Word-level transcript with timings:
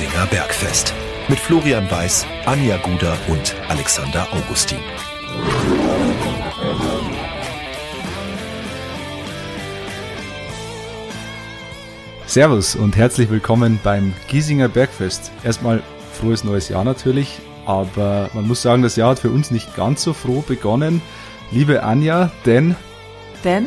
Giesinger 0.00 0.26
Bergfest. 0.28 0.94
Mit 1.28 1.38
Florian 1.38 1.90
Weiß, 1.90 2.24
Anja 2.46 2.78
Guder 2.78 3.18
und 3.28 3.54
Alexander 3.68 4.26
Augustin. 4.32 4.78
Servus 12.24 12.76
und 12.76 12.96
herzlich 12.96 13.28
willkommen 13.28 13.78
beim 13.84 14.14
Giesinger 14.28 14.70
Bergfest. 14.70 15.32
Erstmal 15.44 15.82
frohes 16.18 16.44
neues 16.44 16.70
Jahr 16.70 16.84
natürlich, 16.84 17.38
aber 17.66 18.30
man 18.32 18.48
muss 18.48 18.62
sagen, 18.62 18.82
das 18.82 18.96
Jahr 18.96 19.10
hat 19.10 19.18
für 19.18 19.28
uns 19.28 19.50
nicht 19.50 19.76
ganz 19.76 20.02
so 20.02 20.14
froh 20.14 20.40
begonnen. 20.40 21.02
Liebe 21.50 21.82
Anja, 21.82 22.30
denn 22.46 22.74
denn 23.44 23.66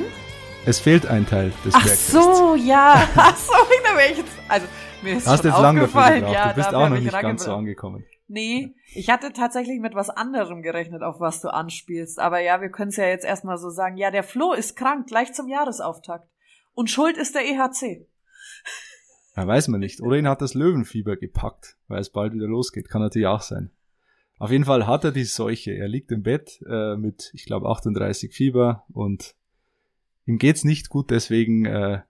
es 0.65 0.79
fehlt 0.79 1.05
ein 1.05 1.27
Teil 1.27 1.53
des 1.63 1.75
Ach 1.75 1.83
Bergfests. 1.83 2.11
so, 2.11 2.55
ja. 2.55 3.07
Ach 3.15 3.37
so, 3.37 3.53
da 3.83 3.95
wäre 3.97 4.11
ich 4.11 4.17
jetzt. 4.17 4.31
Also, 4.47 4.65
mir 5.03 5.17
ist 5.17 5.27
Hast 5.27 5.43
jetzt 5.43 5.59
lange 5.59 5.81
dafür 5.81 6.15
gebraucht. 6.15 6.33
Ja, 6.33 6.49
du 6.49 6.55
bist 6.55 6.73
auch 6.73 6.89
noch 6.89 6.97
ich 6.97 7.03
nicht 7.03 7.21
ganz 7.21 7.43
so 7.43 7.53
angekommen. 7.53 8.03
Nee, 8.27 8.73
ich 8.93 9.09
hatte 9.09 9.33
tatsächlich 9.33 9.79
mit 9.79 9.95
was 9.95 10.09
anderem 10.09 10.61
gerechnet, 10.61 11.03
auf 11.03 11.19
was 11.19 11.41
du 11.41 11.49
anspielst. 11.53 12.19
Aber 12.19 12.39
ja, 12.39 12.61
wir 12.61 12.69
können 12.69 12.89
es 12.89 12.95
ja 12.95 13.05
jetzt 13.05 13.25
erstmal 13.25 13.57
so 13.57 13.69
sagen. 13.69 13.97
Ja, 13.97 14.11
der 14.11 14.23
Flo 14.23 14.53
ist 14.53 14.75
krank, 14.75 15.07
gleich 15.07 15.33
zum 15.33 15.47
Jahresauftakt. 15.47 16.27
Und 16.73 16.89
schuld 16.89 17.17
ist 17.17 17.35
der 17.35 17.45
EHC. 17.45 18.07
Ja, 19.35 19.47
weiß 19.47 19.67
man 19.67 19.79
nicht. 19.79 20.01
Oder 20.01 20.17
ihn 20.17 20.27
hat 20.27 20.41
das 20.41 20.53
Löwenfieber 20.53 21.15
gepackt, 21.17 21.77
weil 21.87 21.99
es 21.99 22.09
bald 22.09 22.33
wieder 22.33 22.47
losgeht. 22.47 22.89
Kann 22.89 23.01
natürlich 23.01 23.27
auch 23.27 23.41
sein. 23.41 23.71
Auf 24.39 24.51
jeden 24.51 24.65
Fall 24.65 24.87
hat 24.87 25.03
er 25.03 25.11
die 25.11 25.25
Seuche. 25.25 25.71
Er 25.71 25.87
liegt 25.87 26.11
im 26.11 26.23
Bett 26.23 26.59
äh, 26.67 26.95
mit, 26.95 27.31
ich 27.33 27.45
glaube, 27.45 27.69
38 27.69 28.33
Fieber 28.33 28.85
und 28.91 29.35
ihm 30.25 30.37
geht's 30.37 30.63
nicht 30.63 30.89
gut. 30.89 31.11
Deswegen 31.11 31.65
äh, 31.65 32.01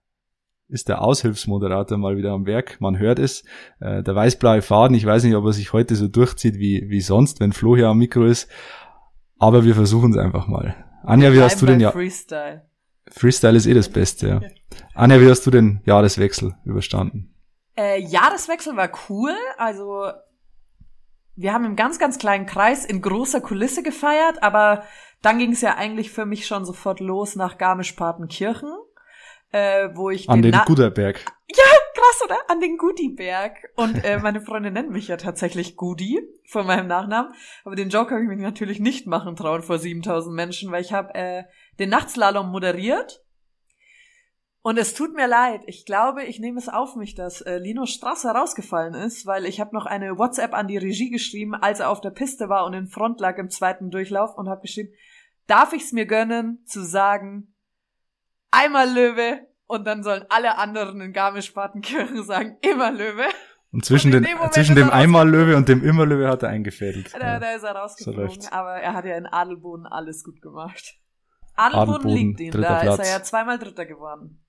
ist 0.69 0.89
der 0.89 1.01
Aushilfsmoderator 1.01 1.97
mal 1.97 2.17
wieder 2.17 2.31
am 2.31 2.45
Werk. 2.45 2.79
Man 2.79 2.97
hört 2.97 3.19
es. 3.19 3.43
Äh, 3.79 4.03
der 4.03 4.15
weißblaue 4.15 4.61
Faden, 4.61 4.95
ich 4.95 5.05
weiß 5.05 5.23
nicht, 5.23 5.35
ob 5.35 5.45
er 5.45 5.53
sich 5.53 5.73
heute 5.73 5.95
so 5.95 6.07
durchzieht 6.07 6.55
wie, 6.55 6.89
wie 6.89 7.01
sonst, 7.01 7.39
wenn 7.39 7.53
Flo 7.53 7.75
hier 7.75 7.87
am 7.87 7.97
Mikro 7.97 8.25
ist. 8.25 8.49
Aber 9.37 9.65
wir 9.65 9.75
versuchen 9.75 10.11
es 10.11 10.17
einfach 10.17 10.47
mal. 10.47 10.75
Anja, 11.03 11.33
wie 11.33 11.41
hast 11.41 11.61
du 11.61 11.65
den 11.65 11.79
ja 11.79 11.91
Freestyle. 11.91 12.65
Freestyle 13.09 13.57
ist 13.57 13.67
eh 13.67 13.73
das 13.73 13.89
Beste, 13.89 14.27
ja. 14.27 14.41
Anja, 14.93 15.19
wie 15.19 15.29
hast 15.29 15.45
du 15.45 15.51
den 15.51 15.81
Jahreswechsel 15.85 16.55
überstanden? 16.63 17.35
Äh, 17.75 18.01
Jahreswechsel 18.01 18.75
war 18.77 18.89
cool. 19.09 19.33
Also 19.57 20.05
wir 21.35 21.53
haben 21.53 21.65
im 21.65 21.75
ganz, 21.75 21.99
ganz 21.99 22.17
kleinen 22.19 22.45
Kreis 22.45 22.85
in 22.85 23.01
großer 23.01 23.41
Kulisse 23.41 23.83
gefeiert, 23.83 24.43
aber 24.43 24.83
dann 25.21 25.39
ging 25.39 25.51
es 25.51 25.61
ja 25.61 25.75
eigentlich 25.75 26.11
für 26.11 26.25
mich 26.25 26.45
schon 26.45 26.65
sofort 26.65 26.99
los 26.99 27.35
nach 27.35 27.57
Garmisch-Partenkirchen, 27.57 28.71
äh, 29.53 29.89
wo 29.93 30.09
ich 30.09 30.29
An 30.29 30.41
den 30.41 30.51
Na- 30.51 30.65
Guderberg. 30.65 31.23
krass, 31.53 32.21
oder? 32.25 32.37
An 32.49 32.59
den 32.59 32.77
Gudiberg. 32.77 33.55
Und 33.75 34.03
äh, 34.03 34.17
meine 34.19 34.41
Freunde 34.41 34.71
nennen 34.71 34.91
mich 34.91 35.07
ja 35.07 35.15
tatsächlich 35.17 35.77
Gudi 35.77 36.19
von 36.47 36.65
meinem 36.67 36.87
Nachnamen. 36.87 37.33
Aber 37.63 37.75
den 37.75 37.89
Joke 37.89 38.11
habe 38.11 38.23
ich 38.23 38.27
mich 38.29 38.39
natürlich 38.39 38.79
nicht 38.79 39.07
machen 39.07 39.35
trauen 39.35 39.61
vor 39.61 39.77
7000 39.79 40.35
Menschen, 40.35 40.71
weil 40.71 40.81
ich 40.81 40.91
habe 40.91 41.13
äh, 41.15 41.43
den 41.79 41.89
Nachtslalom 41.89 42.49
moderiert. 42.49 43.23
Und 44.65 44.77
es 44.79 44.93
tut 44.93 45.13
mir 45.13 45.27
leid. 45.27 45.61
Ich 45.67 45.85
glaube, 45.85 46.23
ich 46.23 46.39
nehme 46.39 46.57
es 46.57 46.69
auf 46.69 46.95
mich, 46.95 47.15
dass 47.15 47.41
äh, 47.41 47.57
Lino 47.57 47.85
Strasser 47.85 48.31
rausgefallen 48.31 48.93
ist, 48.93 49.25
weil 49.25 49.45
ich 49.45 49.59
habe 49.59 49.75
noch 49.75 49.85
eine 49.85 50.17
WhatsApp 50.17 50.53
an 50.53 50.67
die 50.67 50.77
Regie 50.77 51.09
geschrieben, 51.09 51.53
als 51.53 51.79
er 51.81 51.89
auf 51.89 51.99
der 52.01 52.11
Piste 52.11 52.47
war 52.49 52.65
und 52.65 52.73
in 52.73 52.87
Front 52.87 53.19
lag 53.19 53.37
im 53.37 53.49
zweiten 53.49 53.91
Durchlauf 53.91 54.35
und 54.37 54.47
habe 54.49 54.61
geschrieben, 54.61 54.93
darf 55.47 55.73
ich 55.73 55.83
es 55.83 55.91
mir 55.91 56.05
gönnen, 56.05 56.63
zu 56.65 56.81
sagen, 56.81 57.52
einmal 58.53 58.89
Löwe 58.89 59.47
und 59.67 59.85
dann 59.85 60.03
sollen 60.03 60.25
alle 60.29 60.57
anderen 60.57 61.01
in 61.01 61.13
Garmisch-Partenkirchen 61.13 62.23
sagen, 62.25 62.57
immer 62.61 62.91
Löwe. 62.91 63.23
Und 63.71 63.83
zwischen, 63.85 64.13
Und 64.13 64.23
den, 64.23 64.37
dem 64.39 64.51
zwischen 64.51 64.75
dem 64.75 64.89
er 64.89 64.93
Einmal-Löwe 64.93 65.57
und 65.57 65.67
dem 65.67 65.83
Immer-Löwe 65.83 66.27
hat 66.27 66.43
er 66.43 66.49
eingefädelt. 66.49 67.11
Da, 67.13 67.17
Ja. 67.19 67.39
da 67.39 67.51
ist 67.53 67.63
er 67.63 67.73
so 67.73 67.77
rausgeflogen, 67.79 68.21
läuft's. 68.21 68.51
aber 68.51 68.75
er 68.75 68.93
hat 68.93 69.05
ja 69.05 69.17
in 69.17 69.25
Adelboden 69.25 69.87
alles 69.87 70.23
gut 70.23 70.41
gemacht. 70.43 70.93
Adelboden, 71.55 71.89
Adelboden, 72.05 72.09
liegt 72.15 72.39
ihm, 72.39 72.51
da 72.51 72.59
ist 72.81 72.85
er 72.87 72.95
Platz. 72.95 73.11
ja 73.11 73.23
zweimal 73.23 73.57
Dritter 73.57 73.85
geworden. 73.87 74.43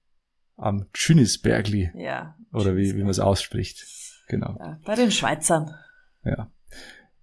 Am 0.57 0.89
Tschünisbergli, 0.93 1.91
Ja. 1.95 2.37
oder 2.53 2.77
wie, 2.77 2.95
wie 2.97 3.01
man 3.01 3.09
es 3.11 3.19
ausspricht. 3.19 3.87
Genau. 4.29 4.57
Ja, 4.61 4.79
bei 4.85 4.95
den 4.95 5.11
Schweizern. 5.11 5.75
Ja. 6.23 6.51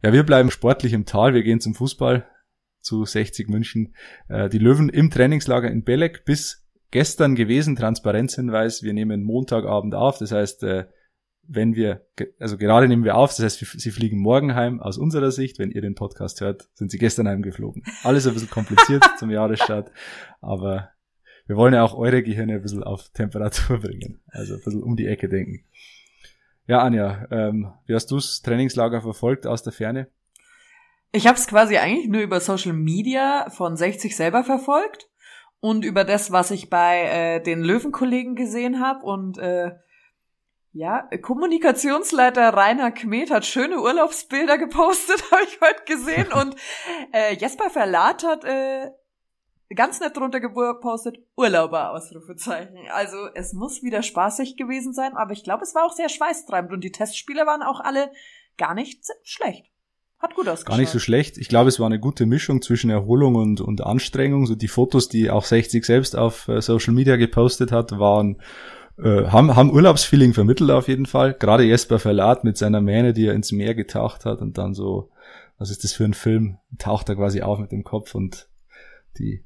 Ja, 0.03 0.11
wir 0.13 0.23
bleiben 0.23 0.49
sportlich 0.49 0.93
im 0.93 1.05
Tal. 1.05 1.35
Wir 1.35 1.43
gehen 1.43 1.59
zum 1.61 1.75
Fußball 1.75 2.27
zu 2.79 3.05
60 3.05 3.47
München. 3.47 3.95
Äh, 4.27 4.49
die 4.49 4.57
Löwen 4.57 4.89
im 4.89 5.11
Trainingslager 5.11 5.69
in 5.69 5.83
Belek 5.83 6.25
bis 6.25 6.60
gestern 6.91 7.35
gewesen. 7.35 7.75
Transparenzhinweis. 7.75 8.83
Wir 8.83 8.93
nehmen 8.93 9.23
Montagabend 9.23 9.95
auf. 9.95 10.17
Das 10.19 10.31
heißt, 10.31 10.63
äh, 10.63 10.85
wenn 11.47 11.75
wir, 11.75 12.05
also 12.39 12.57
gerade 12.57 12.87
nehmen 12.87 13.03
wir 13.03 13.15
auf, 13.15 13.31
das 13.31 13.39
heißt, 13.43 13.79
sie 13.79 13.91
fliegen 13.91 14.19
morgen 14.19 14.55
heim 14.55 14.79
aus 14.79 14.97
unserer 14.97 15.31
Sicht. 15.31 15.59
Wenn 15.59 15.71
ihr 15.71 15.81
den 15.81 15.95
Podcast 15.95 16.41
hört, 16.41 16.69
sind 16.73 16.91
sie 16.91 16.97
gestern 16.97 17.27
heimgeflogen. 17.27 17.83
Alles 18.03 18.27
ein 18.27 18.33
bisschen 18.33 18.49
kompliziert 18.49 19.03
zum 19.19 19.31
Jahresstart, 19.31 19.91
aber 20.39 20.91
wir 21.47 21.57
wollen 21.57 21.73
ja 21.73 21.83
auch 21.83 21.95
eure 21.95 22.23
Gehirne 22.23 22.53
ein 22.53 22.61
bisschen 22.61 22.83
auf 22.83 23.09
Temperatur 23.09 23.79
bringen. 23.79 24.21
Also 24.27 24.53
ein 24.53 24.61
bisschen 24.63 24.83
um 24.83 24.95
die 24.95 25.07
Ecke 25.07 25.27
denken. 25.27 25.65
Ja, 26.67 26.83
Anja, 26.83 27.27
ähm, 27.31 27.73
wie 27.85 27.95
hast 27.95 28.11
du's 28.11 28.41
Trainingslager 28.41 29.01
verfolgt 29.01 29.47
aus 29.47 29.63
der 29.63 29.73
Ferne? 29.73 30.07
Ich 31.11 31.27
habe 31.27 31.37
es 31.37 31.47
quasi 31.47 31.75
eigentlich 31.75 32.07
nur 32.07 32.21
über 32.21 32.39
Social 32.39 32.71
Media 32.71 33.49
von 33.49 33.75
60 33.75 34.15
selber 34.15 34.45
verfolgt 34.45 35.10
und 35.61 35.85
über 35.85 36.03
das, 36.03 36.31
was 36.31 36.51
ich 36.51 36.69
bei 36.69 37.03
äh, 37.03 37.39
den 37.41 37.63
Löwenkollegen 37.63 38.35
gesehen 38.35 38.81
habe 38.81 39.05
und 39.05 39.37
äh, 39.37 39.71
ja, 40.73 41.09
Kommunikationsleiter 41.21 42.53
Rainer 42.53 42.91
Kmet 42.91 43.29
hat 43.29 43.45
schöne 43.45 43.81
Urlaubsbilder 43.81 44.57
gepostet, 44.57 45.23
habe 45.31 45.43
ich 45.43 45.59
heute 45.61 45.83
gesehen 45.85 46.33
und 46.33 46.55
äh, 47.13 47.35
Jesper 47.35 47.69
Verlat 47.69 48.23
hat 48.23 48.43
äh, 48.43 48.91
ganz 49.75 49.99
nett 49.99 50.17
drunter 50.17 50.39
gepostet 50.39 51.19
Urlauber 51.37 51.91
Ausrufezeichen. 51.91 52.77
Also 52.91 53.17
es 53.35 53.53
muss 53.53 53.83
wieder 53.83 54.01
spaßig 54.01 54.57
gewesen 54.57 54.93
sein, 54.93 55.15
aber 55.15 55.31
ich 55.31 55.43
glaube, 55.43 55.63
es 55.63 55.75
war 55.75 55.85
auch 55.85 55.93
sehr 55.93 56.09
schweißtreibend 56.09 56.73
und 56.73 56.83
die 56.83 56.91
Testspiele 56.91 57.45
waren 57.45 57.63
auch 57.63 57.79
alle 57.79 58.11
gar 58.57 58.73
nicht 58.73 59.05
schlecht. 59.23 59.70
Hat 60.21 60.35
gut 60.35 60.47
ausgeschaut. 60.47 60.67
Gar 60.67 60.77
nicht 60.77 60.91
so 60.91 60.99
schlecht. 60.99 61.37
Ich 61.37 61.49
glaube, 61.49 61.69
es 61.69 61.79
war 61.79 61.87
eine 61.87 61.99
gute 61.99 62.25
Mischung 62.25 62.61
zwischen 62.61 62.89
Erholung 62.91 63.35
und, 63.35 63.59
und 63.59 63.81
Anstrengung. 63.81 64.45
So 64.45 64.55
die 64.55 64.67
Fotos, 64.67 65.09
die 65.09 65.31
auch 65.31 65.45
60 65.45 65.83
selbst 65.83 66.15
auf 66.15 66.47
äh, 66.47 66.61
Social 66.61 66.93
Media 66.93 67.15
gepostet 67.15 67.71
hat, 67.71 67.97
waren 67.97 68.37
äh, 69.01 69.25
haben, 69.27 69.55
haben 69.55 69.71
Urlaubsfeeling 69.71 70.33
vermittelt 70.33 70.69
auf 70.69 70.87
jeden 70.87 71.05
Fall. 71.05 71.33
Gerade 71.33 71.63
Jesper 71.63 71.97
Verlat 71.97 72.43
mit 72.43 72.57
seiner 72.57 72.81
Mähne, 72.81 73.13
die 73.13 73.25
er 73.25 73.33
ins 73.33 73.51
Meer 73.51 73.73
getaucht 73.73 74.25
hat 74.25 74.41
und 74.41 74.57
dann 74.57 74.73
so, 74.73 75.09
was 75.57 75.71
ist 75.71 75.83
das 75.83 75.93
für 75.93 76.05
ein 76.05 76.13
Film? 76.13 76.57
Taucht 76.77 77.09
er 77.09 77.15
quasi 77.15 77.41
auf 77.41 77.59
mit 77.59 77.71
dem 77.71 77.83
Kopf 77.83 78.13
und 78.15 78.47
die 79.17 79.43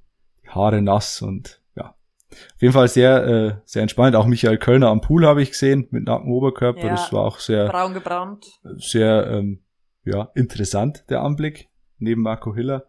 Haare 0.47 0.81
nass 0.81 1.21
und 1.21 1.61
ja. 1.75 1.95
Auf 2.31 2.61
jeden 2.61 2.73
Fall 2.73 2.87
sehr, 2.87 3.25
äh, 3.25 3.53
sehr 3.65 3.81
entspannt. 3.81 4.15
Auch 4.15 4.25
Michael 4.25 4.57
Kölner 4.57 4.89
am 4.89 5.01
Pool 5.01 5.25
habe 5.25 5.41
ich 5.41 5.51
gesehen 5.51 5.87
mit 5.91 6.05
nacktem 6.05 6.31
Oberkörper. 6.31 6.85
Ja. 6.85 6.89
Das 6.89 7.13
war 7.13 7.23
auch 7.23 7.39
sehr, 7.39 7.69
braun 7.69 7.93
gebrannt. 7.93 8.45
sehr 8.77 9.27
ähm, 9.27 9.59
ja, 10.05 10.31
interessant, 10.35 11.03
der 11.09 11.21
Anblick, 11.21 11.69
neben 11.97 12.21
Marco 12.21 12.55
Hiller. 12.55 12.85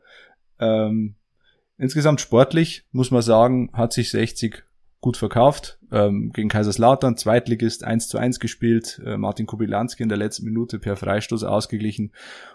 Ähm, 0.59 1.16
insgesamt 1.78 2.21
sportlich, 2.21 2.84
muss 2.93 3.10
man 3.10 3.22
sagen, 3.22 3.71
hat 3.72 3.93
sich 3.93 4.10
60 4.10 4.65
gut 5.00 5.16
verkauft. 5.16 5.78
Ähm, 5.93 6.32
gegen 6.32 6.49
Kaiserslautern, 6.49 7.16
Zweitligist 7.16 7.84
1 7.84 8.09
zu 8.09 8.19
1 8.19 8.41
gespielt, 8.41 9.00
äh, 9.04 9.16
Martin 9.16 9.47
Kubilanski 9.47 10.03
in 10.03 10.09
der 10.09 10.19
letzten 10.19 10.44
Minute 10.44 10.78
per 10.78 10.97
Freistoß 10.97 11.44
ausgeglichen 11.44 12.12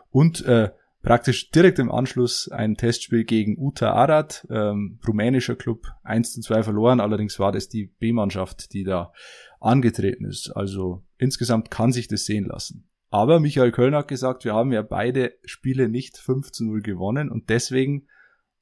und 0.10 0.44
äh, 0.46 0.72
praktisch 1.02 1.50
direkt 1.52 1.80
im 1.80 1.92
Anschluss 1.92 2.50
ein 2.50 2.76
Testspiel 2.76 3.24
gegen 3.24 3.58
Uta 3.58 3.94
Arad, 3.94 4.46
ähm, 4.50 5.00
rumänischer 5.08 5.56
Club, 5.56 5.88
1 6.04 6.34
zu 6.34 6.42
2 6.42 6.64
verloren, 6.64 7.00
allerdings 7.00 7.40
war 7.40 7.52
das 7.52 7.70
die 7.70 7.86
B-Mannschaft, 7.86 8.74
die 8.74 8.84
da 8.84 9.14
angetreten 9.60 10.26
ist. 10.26 10.50
Also 10.50 11.04
insgesamt 11.18 11.72
kann 11.72 11.92
sich 11.92 12.08
das 12.08 12.26
sehen 12.26 12.46
lassen. 12.46 12.91
Aber 13.12 13.42
Michael 13.42 13.74
Kölner 13.74 14.00
hat 14.00 14.08
gesagt, 14.08 14.46
wir 14.46 14.56
haben 14.56 14.72
ja 14.72 14.82
beide 14.82 15.34
Spiele 15.44 15.90
nicht 15.90 16.18
5 16.18 16.52
zu 16.52 16.66
0 16.66 16.82
gewonnen 16.82 17.30
und 17.30 17.50
deswegen 17.50 18.08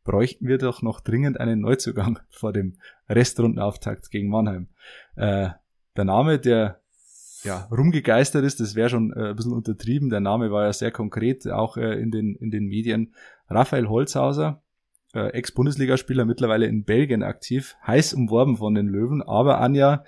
bräuchten 0.04 0.48
wir 0.48 0.58
doch 0.58 0.82
noch 0.82 1.02
dringend 1.02 1.40
einen 1.40 1.62
Neuzugang 1.62 2.20
vor 2.30 2.52
dem 2.52 2.78
Restrundenauftakt 3.08 4.10
gegen 4.10 4.30
Mannheim. 4.30 4.68
Äh, 5.16 5.50
der 5.96 6.06
Name, 6.06 6.40
der 6.40 6.82
ja, 7.44 7.68
rumgegeistert 7.72 8.44
ist, 8.44 8.60
das 8.60 8.74
wäre 8.74 8.90
schon 8.90 9.14
äh, 9.14 9.30
ein 9.30 9.36
bisschen 9.36 9.54
untertrieben. 9.54 10.10
Der 10.10 10.20
Name 10.20 10.52
war 10.52 10.66
ja 10.66 10.74
sehr 10.74 10.92
konkret, 10.92 11.48
auch 11.48 11.78
äh, 11.78 12.02
in, 12.02 12.10
den, 12.10 12.36
in 12.36 12.50
den 12.50 12.66
Medien. 12.66 13.14
Raphael 13.48 13.88
Holzhauser, 13.88 14.64
äh, 15.14 15.30
Ex-Bundesligaspieler, 15.30 16.26
mittlerweile 16.26 16.66
in 16.66 16.86
Belgien 16.86 17.22
aktiv, 17.22 17.76
heiß 17.86 18.16
umworben 18.16 18.58
von 18.58 18.74
den 18.74 18.88
Löwen, 18.88 19.22
aber 19.22 19.62
Anja, 19.62 20.04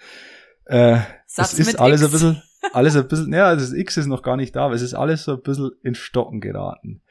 äh, 0.66 0.98
Satz 1.28 1.54
es 1.54 1.60
ist 1.60 1.80
alles 1.80 2.02
X. 2.02 2.10
ein 2.10 2.12
bisschen, 2.12 2.44
alles 2.74 2.96
ein 2.96 3.08
bisschen, 3.08 3.34
ja, 3.34 3.56
das 3.56 3.74
X 3.74 3.98
ist 3.98 4.08
noch 4.08 4.24
gar 4.24 4.38
nicht 4.38 4.56
da, 4.56 4.66
aber 4.66 4.76
es 4.76 4.82
ist 4.82 4.94
alles 4.94 5.24
so 5.24 5.34
ein 5.34 5.42
bisschen 5.42 5.72
in 5.84 5.96
Stocken 5.96 6.42
geraten. 6.42 7.02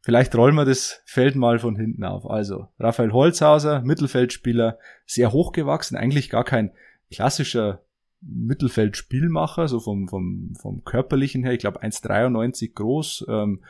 Vielleicht 0.00 0.34
rollen 0.34 0.54
wir 0.54 0.66
das 0.66 1.02
Feld 1.06 1.34
mal 1.34 1.58
von 1.58 1.76
hinten 1.76 2.04
auf. 2.04 2.28
Also, 2.28 2.68
Raphael 2.78 3.12
Holzhauser, 3.12 3.80
Mittelfeldspieler, 3.82 4.78
sehr 5.06 5.32
hochgewachsen, 5.32 5.96
eigentlich 5.96 6.28
gar 6.28 6.44
kein 6.44 6.72
klassischer 7.10 7.80
Mittelfeldspielmacher, 8.20 9.68
so 9.68 9.80
vom, 9.80 10.08
vom, 10.08 10.54
vom 10.60 10.84
körperlichen 10.84 11.42
her, 11.42 11.52
ich 11.52 11.60
glaube 11.60 11.82
1,93 11.82 12.74
groß, 12.74 13.26
ähm, 13.28 13.62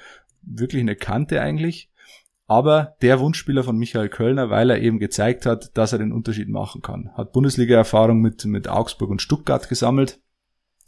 wirklich 0.42 0.80
eine 0.80 0.96
Kante 0.96 1.40
eigentlich. 1.40 1.90
Aber 2.46 2.96
der 3.00 3.20
Wunschspieler 3.20 3.64
von 3.64 3.78
Michael 3.78 4.08
Kölner, 4.08 4.50
weil 4.50 4.70
er 4.70 4.80
eben 4.80 4.98
gezeigt 4.98 5.46
hat, 5.46 5.76
dass 5.78 5.92
er 5.92 5.98
den 5.98 6.12
Unterschied 6.12 6.48
machen 6.48 6.82
kann. 6.82 7.10
Hat 7.14 7.32
Bundesliga-Erfahrung 7.32 8.20
mit, 8.20 8.44
mit 8.44 8.68
Augsburg 8.68 9.10
und 9.10 9.22
Stuttgart 9.22 9.68
gesammelt 9.68 10.20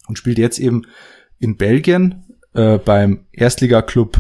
und 0.09 0.19
spielt 0.19 0.39
jetzt 0.39 0.59
eben 0.59 0.83
in 1.39 1.57
Belgien 1.57 2.25
äh, 2.55 2.79
beim 2.79 3.27
Erstligaklub. 3.33 4.19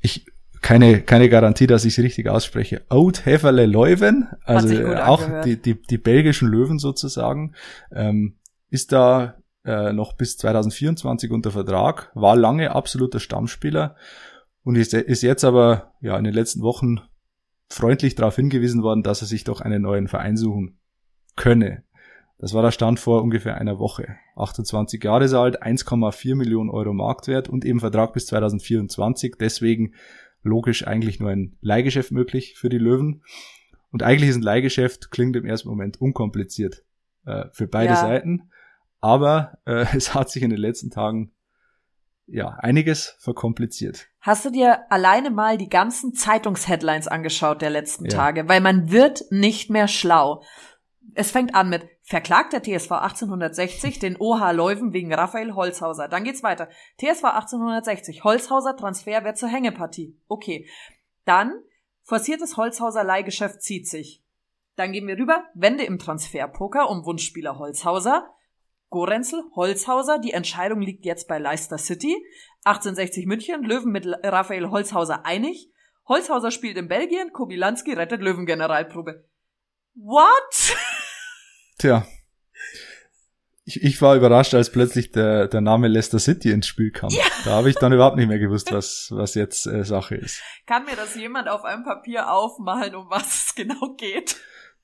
Ich 0.00 0.26
keine, 0.66 1.00
keine 1.00 1.28
Garantie, 1.28 1.68
dass 1.68 1.84
ich 1.84 1.96
es 1.96 2.04
richtig 2.04 2.28
ausspreche. 2.28 2.82
Oud 2.88 3.24
Heverle 3.24 3.66
Leuven, 3.66 4.26
also 4.44 4.96
auch 4.96 5.42
die, 5.44 5.62
die, 5.62 5.80
die 5.80 5.98
belgischen 5.98 6.48
Löwen 6.48 6.80
sozusagen, 6.80 7.54
ähm, 7.92 8.34
ist 8.68 8.90
da 8.90 9.36
äh, 9.64 9.92
noch 9.92 10.14
bis 10.14 10.36
2024 10.38 11.30
unter 11.30 11.52
Vertrag, 11.52 12.10
war 12.14 12.34
lange 12.34 12.74
absoluter 12.74 13.20
Stammspieler 13.20 13.94
und 14.64 14.74
ist, 14.74 14.92
ist 14.92 15.22
jetzt 15.22 15.44
aber 15.44 15.92
ja 16.00 16.18
in 16.18 16.24
den 16.24 16.34
letzten 16.34 16.62
Wochen 16.62 17.00
freundlich 17.68 18.16
darauf 18.16 18.34
hingewiesen 18.34 18.82
worden, 18.82 19.04
dass 19.04 19.20
er 19.20 19.28
sich 19.28 19.44
doch 19.44 19.60
einen 19.60 19.82
neuen 19.82 20.08
Verein 20.08 20.36
suchen 20.36 20.80
könne. 21.36 21.84
Das 22.38 22.52
war 22.52 22.62
der 22.62 22.70
Stand 22.70 23.00
vor 23.00 23.22
ungefähr 23.22 23.56
einer 23.56 23.78
Woche. 23.78 24.16
28 24.36 25.02
Jahre 25.02 25.24
alt, 25.38 25.62
1,4 25.62 26.34
Millionen 26.34 26.68
Euro 26.68 26.92
Marktwert 26.92 27.48
und 27.48 27.64
eben 27.64 27.80
Vertrag 27.80 28.12
bis 28.12 28.26
2024. 28.26 29.36
Deswegen 29.40 29.94
logisch 30.42 30.86
eigentlich 30.86 31.18
nur 31.18 31.30
ein 31.30 31.56
Leihgeschäft 31.60 32.12
möglich 32.12 32.54
für 32.56 32.68
die 32.68 32.78
Löwen. 32.78 33.22
Und 33.90 34.02
eigentlich 34.02 34.30
ist 34.30 34.36
ein 34.36 34.42
Leihgeschäft, 34.42 35.10
klingt 35.10 35.36
im 35.36 35.46
ersten 35.46 35.68
Moment 35.68 36.00
unkompliziert 36.00 36.84
äh, 37.24 37.46
für 37.52 37.66
beide 37.66 37.94
ja. 37.94 37.96
Seiten. 37.96 38.50
Aber 39.00 39.58
äh, 39.64 39.86
es 39.96 40.14
hat 40.14 40.30
sich 40.30 40.42
in 40.42 40.50
den 40.50 40.60
letzten 40.60 40.90
Tagen 40.90 41.32
ja 42.26 42.48
einiges 42.48 43.16
verkompliziert. 43.20 44.08
Hast 44.20 44.44
du 44.44 44.50
dir 44.50 44.90
alleine 44.90 45.30
mal 45.30 45.56
die 45.56 45.68
ganzen 45.68 46.12
Zeitungsheadlines 46.12 47.06
angeschaut 47.06 47.62
der 47.62 47.70
letzten 47.70 48.06
ja. 48.06 48.10
Tage? 48.10 48.48
Weil 48.48 48.60
man 48.60 48.90
wird 48.90 49.24
nicht 49.30 49.70
mehr 49.70 49.88
schlau. 49.88 50.42
Es 51.14 51.30
fängt 51.30 51.54
an 51.54 51.68
mit 51.68 51.88
verklagt 52.02 52.52
der 52.52 52.62
TSV 52.62 52.92
1860 52.92 53.98
den 53.98 54.16
OH 54.18 54.52
Leuven 54.52 54.92
wegen 54.92 55.12
Raphael 55.12 55.54
Holzhauser. 55.54 56.08
Dann 56.08 56.24
geht's 56.24 56.42
weiter. 56.42 56.68
TSV 56.98 57.24
1860 57.24 58.24
Holzhauser 58.24 58.76
Transfer 58.76 59.24
wird 59.24 59.38
zur 59.38 59.48
Hängepartie. 59.48 60.18
Okay. 60.28 60.68
Dann 61.24 61.54
forciertes 62.02 62.56
Holzhauser 62.56 63.04
Leihgeschäft 63.04 63.62
zieht 63.62 63.88
sich. 63.88 64.22
Dann 64.76 64.92
gehen 64.92 65.06
wir 65.06 65.18
rüber. 65.18 65.44
Wende 65.54 65.84
im 65.84 65.98
Transferpoker 65.98 66.90
um 66.90 67.04
Wunschspieler 67.04 67.58
Holzhauser. 67.58 68.30
Gorenzel, 68.90 69.42
Holzhauser, 69.56 70.18
die 70.18 70.32
Entscheidung 70.32 70.80
liegt 70.80 71.04
jetzt 71.04 71.26
bei 71.26 71.38
Leicester 71.38 71.78
City. 71.78 72.16
1860 72.64 73.26
München, 73.26 73.64
Löwen 73.64 73.90
mit 73.90 74.06
Raphael 74.06 74.70
Holzhauser 74.70 75.26
einig. 75.26 75.70
Holzhauser 76.06 76.52
spielt 76.52 76.76
in 76.76 76.86
Belgien, 76.86 77.32
Kobilanski 77.32 77.94
rettet 77.94 78.20
Löwen-Generalprobe. 78.20 79.24
What? 79.96 80.76
Tja. 81.78 82.06
Ich, 83.64 83.82
ich 83.82 84.00
war 84.00 84.14
überrascht, 84.14 84.54
als 84.54 84.70
plötzlich 84.70 85.10
der, 85.10 85.48
der 85.48 85.60
Name 85.60 85.88
Leicester 85.88 86.18
City 86.18 86.52
ins 86.52 86.66
Spiel 86.66 86.92
kam. 86.92 87.10
Ja. 87.10 87.24
Da 87.44 87.50
habe 87.52 87.70
ich 87.70 87.76
dann 87.76 87.92
überhaupt 87.92 88.16
nicht 88.16 88.28
mehr 88.28 88.38
gewusst, 88.38 88.72
was, 88.72 89.08
was 89.10 89.34
jetzt 89.34 89.66
äh, 89.66 89.84
Sache 89.84 90.14
ist. 90.14 90.42
Kann 90.66 90.84
mir 90.84 90.94
das 90.94 91.16
jemand 91.16 91.48
auf 91.48 91.64
einem 91.64 91.82
Papier 91.82 92.30
aufmalen, 92.30 92.94
um 92.94 93.10
was 93.10 93.46
es 93.46 93.54
genau 93.54 93.94
geht? 93.96 94.36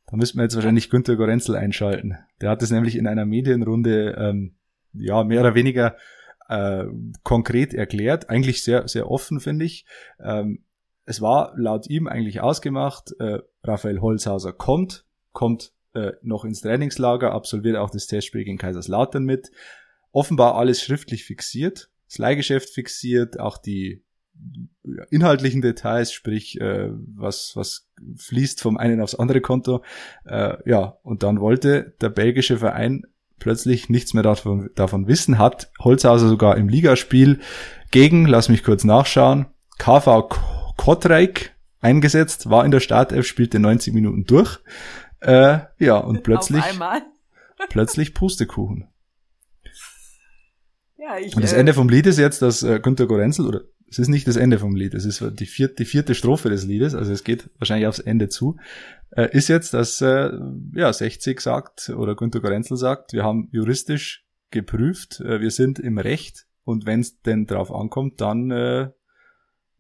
Da 0.07 0.17
müssten 0.17 0.39
wir 0.39 0.45
jetzt 0.45 0.57
wahrscheinlich 0.57 0.91
Günter 0.91 1.17
Gorenzel 1.17 1.57
einschalten. 1.57 2.17
Der 2.41 2.51
hat 2.51 2.63
es 2.63 2.71
nämlich 2.71 2.97
in 2.97 3.07
einer 3.07 3.27
Medienrunde 3.27 4.17
ähm, 4.19 4.57
ja 4.95 5.25
mehr 5.25 5.41
oder 5.41 5.55
weniger 5.55 5.97
äh, 6.49 6.85
konkret 7.23 7.75
erklärt, 7.75 8.31
eigentlich 8.31 8.65
sehr 8.65 8.89
sehr 8.89 9.11
offen 9.11 9.41
finde 9.41 9.65
ich. 9.65 9.87
Ähm, 10.21 10.65
es 11.05 11.21
war 11.21 11.53
laut 11.57 11.89
ihm 11.89 12.07
eigentlich 12.07 12.41
ausgemacht, 12.41 13.13
äh, 13.19 13.39
Raphael 13.63 14.01
Holzhauser 14.01 14.53
kommt, 14.53 15.05
kommt 15.33 15.73
äh, 15.95 16.13
noch 16.23 16.45
ins 16.45 16.61
Trainingslager, 16.61 17.33
absolviert 17.33 17.77
auch 17.77 17.91
das 17.91 18.07
Testspiel 18.07 18.45
gegen 18.45 18.59
Kaiserslautern 18.59 19.25
mit. 19.25 19.51
Offenbar 20.11 20.55
alles 20.57 20.83
schriftlich 20.83 21.25
fixiert, 21.25 21.91
das 22.09 22.19
Leihgeschäft 22.19 22.71
fixiert, 22.71 23.41
auch 23.41 23.59
die 23.59 24.05
inhaltlichen 25.11 25.63
Details, 25.63 26.13
sprich 26.13 26.61
äh, 26.61 26.91
was 26.91 27.53
was 27.55 27.89
fließt 28.17 28.61
vom 28.61 28.77
einen 28.77 29.01
aufs 29.01 29.15
andere 29.15 29.41
Konto. 29.41 29.83
Äh, 30.25 30.57
ja, 30.69 30.99
und 31.03 31.23
dann 31.23 31.41
wollte 31.41 31.95
der 32.01 32.11
belgische 32.11 32.59
Verein 32.59 33.05
plötzlich 33.39 33.89
nichts 33.89 34.15
mehr 34.15 34.23
davon, 34.23 34.71
davon 34.75 35.09
wissen, 35.09 35.39
hat 35.39 35.71
Holzhauser 35.81 36.29
sogar 36.29 36.57
im 36.57 36.69
Ligaspiel 36.69 37.41
gegen, 37.91 38.27
lass 38.27 38.49
mich 38.49 38.63
kurz 38.63 38.85
nachschauen, 38.85 39.47
KV 39.79 40.29
Kotreik 40.77 41.55
eingesetzt, 41.81 42.49
war 42.49 42.65
in 42.65 42.71
der 42.71 42.81
Startelf, 42.81 43.27
spielte 43.27 43.59
90 43.59 43.93
Minuten 43.93 44.25
durch. 44.25 44.61
Äh, 45.21 45.61
ja, 45.79 45.99
und 45.99 46.23
plötzlich, 46.23 46.65
plötzlich 47.69 48.15
Pustekuchen. 48.15 48.89
Ja, 50.97 51.19
ich, 51.19 51.35
und 51.35 51.43
das 51.43 51.53
äh, 51.53 51.59
Ende 51.59 51.75
vom 51.75 51.89
Lied 51.89 52.07
ist 52.07 52.19
jetzt, 52.19 52.43
dass 52.43 52.63
äh, 52.63 52.81
Günter 52.81 53.07
Gorenzel, 53.07 53.47
oder 53.47 53.63
es 53.89 53.99
ist 53.99 54.09
nicht 54.09 54.27
das 54.27 54.37
Ende 54.37 54.59
vom 54.59 54.75
Lied, 54.75 54.95
es 54.95 55.05
ist 55.05 55.23
die 55.39 55.47
vierte, 55.47 55.75
die 55.75 55.85
vierte 55.85 56.15
Strophe 56.15 56.49
des 56.49 56.65
Liedes, 56.65 56.95
also 56.95 57.13
es 57.13 57.25
geht 57.25 57.51
wahrscheinlich 57.59 57.89
aufs 57.89 57.99
Ende 57.99 58.29
zu, 58.29 58.57
äh, 59.11 59.29
ist 59.37 59.49
jetzt, 59.49 59.75
dass 59.75 60.01
äh, 60.01 60.31
ja 60.75 60.93
60 60.93 61.41
sagt 61.41 61.91
oder 61.91 62.15
Günter 62.15 62.41
Gorenzel 62.41 62.77
sagt, 62.77 63.13
wir 63.13 63.25
haben 63.25 63.49
juristisch 63.53 64.25
geprüft, 64.51 65.21
äh, 65.21 65.41
wir 65.41 65.51
sind 65.51 65.79
im 65.79 65.99
Recht 65.99 66.47
und 66.65 66.87
wenn 66.87 67.01
es 67.01 67.21
denn 67.21 67.47
drauf 67.47 67.73
ankommt, 67.73 68.21
dann 68.21 68.51
äh, 68.51 68.91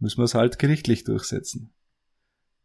müssen 0.03 0.19
wir 0.19 0.25
es 0.25 0.35
halt 0.35 0.59
gerichtlich 0.59 1.05
durchsetzen. 1.05 1.73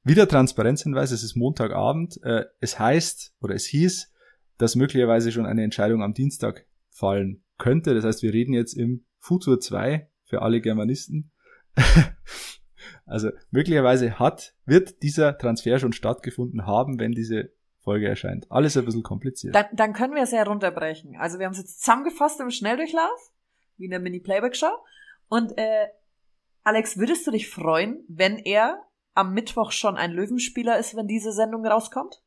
Wieder 0.03 0.27
Transparenzhinweis, 0.27 1.11
es 1.11 1.23
ist 1.23 1.35
Montagabend. 1.35 2.19
Äh, 2.23 2.45
es 2.59 2.79
heißt 2.79 3.35
oder 3.41 3.53
es 3.53 3.65
hieß, 3.65 4.11
dass 4.57 4.75
möglicherweise 4.75 5.31
schon 5.31 5.45
eine 5.45 5.63
Entscheidung 5.63 6.01
am 6.01 6.13
Dienstag 6.13 6.65
fallen 6.89 7.43
könnte. 7.57 7.93
Das 7.93 8.03
heißt, 8.03 8.23
wir 8.23 8.33
reden 8.33 8.53
jetzt 8.53 8.73
im 8.73 9.05
Futur 9.19 9.59
2 9.59 10.09
für 10.25 10.41
alle 10.41 10.61
Germanisten. 10.61 11.31
also 13.05 13.29
möglicherweise 13.51 14.17
hat, 14.17 14.55
wird 14.65 15.03
dieser 15.03 15.37
Transfer 15.37 15.77
schon 15.77 15.93
stattgefunden 15.93 16.65
haben, 16.65 16.99
wenn 16.99 17.11
diese 17.11 17.51
Folge 17.81 18.07
erscheint. 18.07 18.49
Alles 18.49 18.75
ein 18.77 18.85
bisschen 18.85 19.03
kompliziert. 19.03 19.53
Dann, 19.53 19.67
dann 19.73 19.93
können 19.93 20.15
wir 20.15 20.23
es 20.23 20.31
ja 20.31 20.41
runterbrechen. 20.41 21.15
Also 21.17 21.37
wir 21.37 21.45
haben 21.45 21.53
es 21.53 21.59
jetzt 21.59 21.81
zusammengefasst 21.81 22.39
im 22.39 22.49
Schnelldurchlauf, 22.49 23.31
wie 23.77 23.85
in 23.85 23.91
der 23.91 23.99
Mini-Playback-Show. 23.99 24.71
Und 25.29 25.55
äh, 25.57 25.87
Alex, 26.67 26.97
würdest 26.97 27.25
du 27.25 27.31
dich 27.31 27.47
freuen, 27.47 28.03
wenn 28.09 28.39
er 28.39 28.81
am 29.13 29.33
Mittwoch 29.33 29.71
schon 29.71 29.95
ein 29.95 30.11
Löwenspieler 30.11 30.77
ist, 30.77 30.97
wenn 30.97 31.07
diese 31.07 31.31
Sendung 31.31 31.65
rauskommt? 31.65 32.21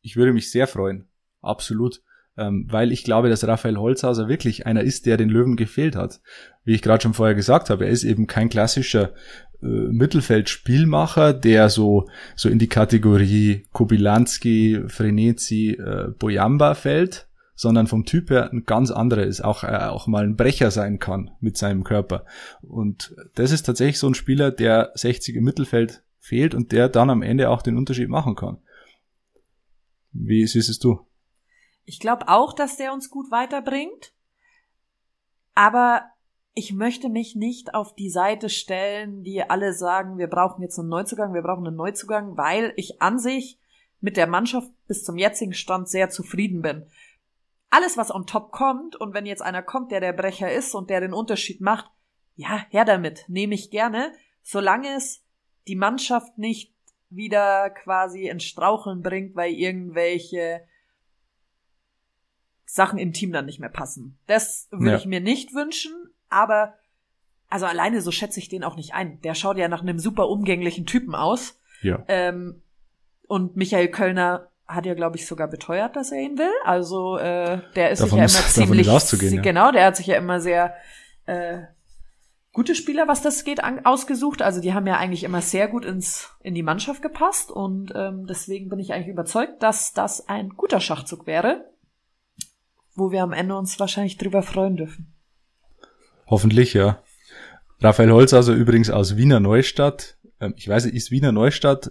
Ich 0.00 0.16
würde 0.16 0.32
mich 0.32 0.50
sehr 0.50 0.66
freuen. 0.66 1.06
Absolut. 1.42 2.00
Ähm, 2.38 2.66
weil 2.70 2.92
ich 2.92 3.04
glaube, 3.04 3.28
dass 3.28 3.46
Raphael 3.46 3.76
Holzhauser 3.76 4.26
wirklich 4.26 4.64
einer 4.64 4.80
ist, 4.80 5.04
der 5.04 5.18
den 5.18 5.28
Löwen 5.28 5.56
gefehlt 5.56 5.96
hat. 5.96 6.22
Wie 6.64 6.74
ich 6.74 6.80
gerade 6.80 7.02
schon 7.02 7.12
vorher 7.12 7.34
gesagt 7.34 7.68
habe, 7.68 7.84
er 7.84 7.90
ist 7.90 8.04
eben 8.04 8.26
kein 8.26 8.48
klassischer 8.48 9.12
äh, 9.60 9.66
Mittelfeldspielmacher, 9.66 11.34
der 11.34 11.68
so, 11.68 12.08
so 12.36 12.48
in 12.48 12.58
die 12.58 12.70
Kategorie 12.70 13.66
Kobilanski, 13.72 14.84
Frenetzi, 14.88 15.72
äh, 15.72 16.08
Boyamba 16.18 16.74
fällt, 16.74 17.28
sondern 17.54 17.86
vom 17.86 18.04
Typ 18.04 18.30
her 18.30 18.50
ein 18.52 18.64
ganz 18.64 18.90
anderer 18.90 19.24
ist, 19.24 19.42
auch, 19.42 19.64
äh, 19.64 19.86
auch 19.86 20.06
mal 20.06 20.24
ein 20.24 20.36
Brecher 20.36 20.70
sein 20.70 20.98
kann 20.98 21.30
mit 21.40 21.56
seinem 21.56 21.84
Körper. 21.84 22.24
Und 22.62 23.14
das 23.34 23.52
ist 23.52 23.64
tatsächlich 23.64 23.98
so 23.98 24.08
ein 24.08 24.14
Spieler, 24.14 24.50
der 24.50 24.90
60 24.94 25.36
im 25.36 25.44
Mittelfeld 25.44 26.02
fehlt 26.18 26.54
und 26.54 26.72
der 26.72 26.88
dann 26.88 27.10
am 27.10 27.22
Ende 27.22 27.50
auch 27.50 27.62
den 27.62 27.76
Unterschied 27.76 28.08
machen 28.08 28.34
kann. 28.34 28.58
Wie 30.12 30.46
siehst 30.46 30.68
es 30.68 30.78
du? 30.78 31.00
Ich 31.84 32.00
glaube 32.00 32.28
auch, 32.28 32.54
dass 32.54 32.76
der 32.76 32.92
uns 32.92 33.10
gut 33.10 33.30
weiterbringt. 33.30 34.12
Aber 35.54 36.02
ich 36.54 36.72
möchte 36.72 37.08
mich 37.08 37.34
nicht 37.34 37.74
auf 37.74 37.94
die 37.94 38.10
Seite 38.10 38.48
stellen, 38.48 39.22
die 39.22 39.42
alle 39.42 39.72
sagen, 39.72 40.18
wir 40.18 40.28
brauchen 40.28 40.62
jetzt 40.62 40.78
einen 40.78 40.88
Neuzugang, 40.88 41.34
wir 41.34 41.42
brauchen 41.42 41.66
einen 41.66 41.76
Neuzugang, 41.76 42.36
weil 42.36 42.72
ich 42.76 43.02
an 43.02 43.18
sich 43.18 43.58
mit 44.00 44.16
der 44.16 44.26
Mannschaft 44.26 44.70
bis 44.86 45.02
zum 45.04 45.16
jetzigen 45.16 45.52
Stand 45.52 45.88
sehr 45.88 46.10
zufrieden 46.10 46.62
bin. 46.62 46.86
Alles, 47.74 47.96
was 47.96 48.14
on 48.14 48.24
top 48.24 48.52
kommt, 48.52 48.94
und 48.94 49.14
wenn 49.14 49.26
jetzt 49.26 49.42
einer 49.42 49.60
kommt, 49.60 49.90
der 49.90 49.98
der 49.98 50.12
Brecher 50.12 50.52
ist 50.52 50.76
und 50.76 50.90
der 50.90 51.00
den 51.00 51.12
Unterschied 51.12 51.60
macht, 51.60 51.90
ja, 52.36 52.64
her 52.68 52.84
damit, 52.84 53.24
nehme 53.26 53.56
ich 53.56 53.72
gerne, 53.72 54.12
solange 54.44 54.94
es 54.94 55.24
die 55.66 55.74
Mannschaft 55.74 56.38
nicht 56.38 56.72
wieder 57.10 57.70
quasi 57.70 58.28
ins 58.28 58.44
Straucheln 58.44 59.02
bringt, 59.02 59.34
weil 59.34 59.52
irgendwelche 59.54 60.64
Sachen 62.64 62.96
im 62.96 63.12
Team 63.12 63.32
dann 63.32 63.46
nicht 63.46 63.58
mehr 63.58 63.70
passen. 63.70 64.20
Das 64.28 64.68
würde 64.70 64.92
ja. 64.92 64.96
ich 64.96 65.06
mir 65.06 65.20
nicht 65.20 65.52
wünschen, 65.52 65.92
aber 66.28 66.74
also 67.48 67.66
alleine 67.66 68.02
so 68.02 68.12
schätze 68.12 68.38
ich 68.38 68.48
den 68.48 68.62
auch 68.62 68.76
nicht 68.76 68.94
ein. 68.94 69.20
Der 69.22 69.34
schaut 69.34 69.58
ja 69.58 69.66
nach 69.66 69.82
einem 69.82 69.98
super 69.98 70.28
umgänglichen 70.28 70.86
Typen 70.86 71.16
aus. 71.16 71.60
Ja. 71.82 72.04
Ähm, 72.06 72.62
und 73.26 73.56
Michael 73.56 73.88
Kölner 73.88 74.52
hat 74.66 74.86
ja, 74.86 74.94
glaube 74.94 75.16
ich, 75.16 75.26
sogar 75.26 75.48
beteuert, 75.48 75.94
dass 75.96 76.10
er 76.12 76.20
ihn 76.20 76.38
will. 76.38 76.52
Also 76.64 77.18
äh, 77.18 77.60
der 77.76 77.90
ist 77.90 78.00
Davon 78.00 78.10
sich 78.10 78.18
ja 78.18 78.24
ist- 78.24 78.34
immer 78.34 78.42
davon 78.42 78.64
ziemlich 78.64 78.86
ist 78.86 78.92
auszugehen, 78.92 79.42
genau, 79.42 79.72
der 79.72 79.86
hat 79.86 79.96
sich 79.96 80.06
ja 80.06 80.16
immer 80.16 80.40
sehr 80.40 80.74
äh, 81.26 81.58
gute 82.52 82.74
Spieler, 82.74 83.08
was 83.08 83.20
das 83.20 83.44
geht, 83.44 83.62
an, 83.62 83.84
ausgesucht. 83.84 84.40
Also 84.40 84.60
die 84.60 84.72
haben 84.74 84.86
ja 84.86 84.96
eigentlich 84.96 85.24
immer 85.24 85.42
sehr 85.42 85.68
gut 85.68 85.84
ins 85.84 86.30
in 86.42 86.54
die 86.54 86.62
Mannschaft 86.62 87.02
gepasst 87.02 87.50
und 87.50 87.92
ähm, 87.94 88.26
deswegen 88.26 88.68
bin 88.68 88.78
ich 88.78 88.92
eigentlich 88.92 89.08
überzeugt, 89.08 89.62
dass 89.62 89.92
das 89.92 90.28
ein 90.28 90.50
guter 90.50 90.80
Schachzug 90.80 91.26
wäre, 91.26 91.70
wo 92.94 93.10
wir 93.10 93.22
am 93.22 93.32
Ende 93.32 93.56
uns 93.56 93.78
wahrscheinlich 93.80 94.16
drüber 94.18 94.42
freuen 94.42 94.76
dürfen. 94.76 95.12
Hoffentlich, 96.26 96.72
ja. 96.74 97.02
Raphael 97.80 98.12
Holzhauser 98.12 98.54
übrigens 98.54 98.88
aus 98.88 99.16
Wiener 99.16 99.40
Neustadt. 99.40 100.16
Ähm, 100.40 100.54
ich 100.56 100.68
weiß 100.68 100.86
nicht, 100.86 100.94
ist 100.94 101.10
Wiener 101.10 101.32
Neustadt, 101.32 101.90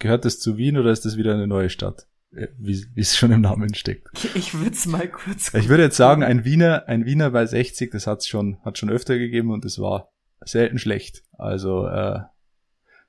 gehört 0.00 0.24
das 0.24 0.40
zu 0.40 0.56
Wien 0.56 0.76
oder 0.76 0.90
ist 0.90 1.04
das 1.04 1.16
wieder 1.16 1.34
eine 1.34 1.46
neue 1.46 1.70
Stadt? 1.70 2.08
Äh, 2.34 2.48
Wie, 2.58 2.84
wie 2.94 3.00
es 3.00 3.16
schon 3.16 3.30
im 3.30 3.42
Namen 3.42 3.74
steckt. 3.74 4.08
Ich, 4.34 4.54
würde 4.54 4.72
es 4.72 4.86
mal 4.86 5.08
kurz. 5.08 5.54
Ich 5.54 5.68
würde 5.68 5.84
jetzt 5.84 5.96
sagen, 5.96 6.24
ein 6.24 6.44
Wiener, 6.44 6.88
ein 6.88 7.04
Wiener 7.04 7.30
bei 7.30 7.46
60, 7.46 7.90
das 7.92 8.06
hat's 8.06 8.26
schon, 8.26 8.58
hat 8.64 8.78
schon 8.78 8.90
öfter 8.90 9.18
gegeben 9.18 9.52
und 9.52 9.64
es 9.64 9.78
war 9.78 10.10
selten 10.40 10.78
schlecht. 10.78 11.22
Also 11.32 11.86
äh, 11.86 12.20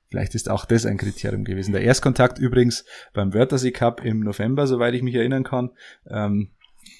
vielleicht 0.08 0.34
ist 0.34 0.50
auch 0.50 0.64
das 0.64 0.86
ein 0.86 0.98
Kriterium 0.98 1.44
gewesen. 1.44 1.72
Der 1.72 1.82
Erstkontakt 1.82 2.38
übrigens 2.38 2.84
beim 3.14 3.32
Wörthersee 3.32 3.72
Cup 3.72 4.04
im 4.04 4.20
November, 4.20 4.66
soweit 4.66 4.94
ich 4.94 5.02
mich 5.02 5.14
erinnern 5.14 5.44
kann, 5.44 5.70
ähm, 6.06 6.50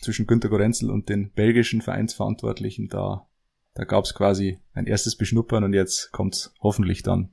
zwischen 0.00 0.26
Günter 0.26 0.48
Gorenzel 0.48 0.90
und 0.90 1.08
den 1.08 1.32
belgischen 1.32 1.82
Vereinsverantwortlichen, 1.82 2.88
da, 2.88 3.26
da 3.74 3.84
gab's 3.84 4.14
quasi 4.14 4.60
ein 4.74 4.86
erstes 4.86 5.16
Beschnuppern 5.16 5.64
und 5.64 5.74
jetzt 5.74 6.12
kommt's 6.12 6.54
hoffentlich 6.60 7.02
dann 7.02 7.30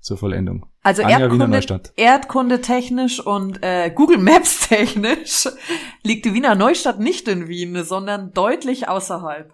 zur 0.00 0.16
Vollendung. 0.16 0.66
Also 0.82 1.02
Anja 1.02 1.20
Erdkunde. 1.20 1.82
Erdkunde 1.96 2.60
technisch 2.60 3.20
und 3.20 3.62
äh, 3.62 3.90
Google 3.90 4.18
Maps 4.18 4.68
technisch 4.68 5.48
liegt 6.02 6.24
die 6.24 6.34
Wiener 6.34 6.54
Neustadt 6.54 6.98
nicht 7.00 7.28
in 7.28 7.48
Wien, 7.48 7.84
sondern 7.84 8.32
deutlich 8.32 8.88
außerhalb. 8.88 9.52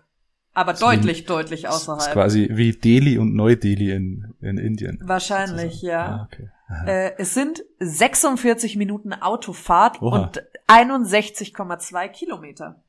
Aber 0.52 0.72
deutlich, 0.72 1.26
deutlich 1.26 1.62
Das 1.62 1.82
ist 1.82 1.88
außerhalb. 1.88 2.12
quasi 2.12 2.48
wie 2.52 2.72
Delhi 2.72 3.18
und 3.18 3.34
Neu-Delhi 3.34 3.90
in, 3.90 4.34
in 4.40 4.56
Indien. 4.56 5.00
Wahrscheinlich, 5.02 5.82
ja. 5.82 6.06
Ah, 6.06 6.28
okay. 6.30 6.50
Äh, 6.86 7.12
es 7.18 7.34
sind 7.34 7.64
46 7.80 8.76
Minuten 8.76 9.12
Autofahrt 9.12 10.00
Oha. 10.00 10.18
und 10.18 10.42
61,2 10.68 12.08
Kilometer. 12.08 12.82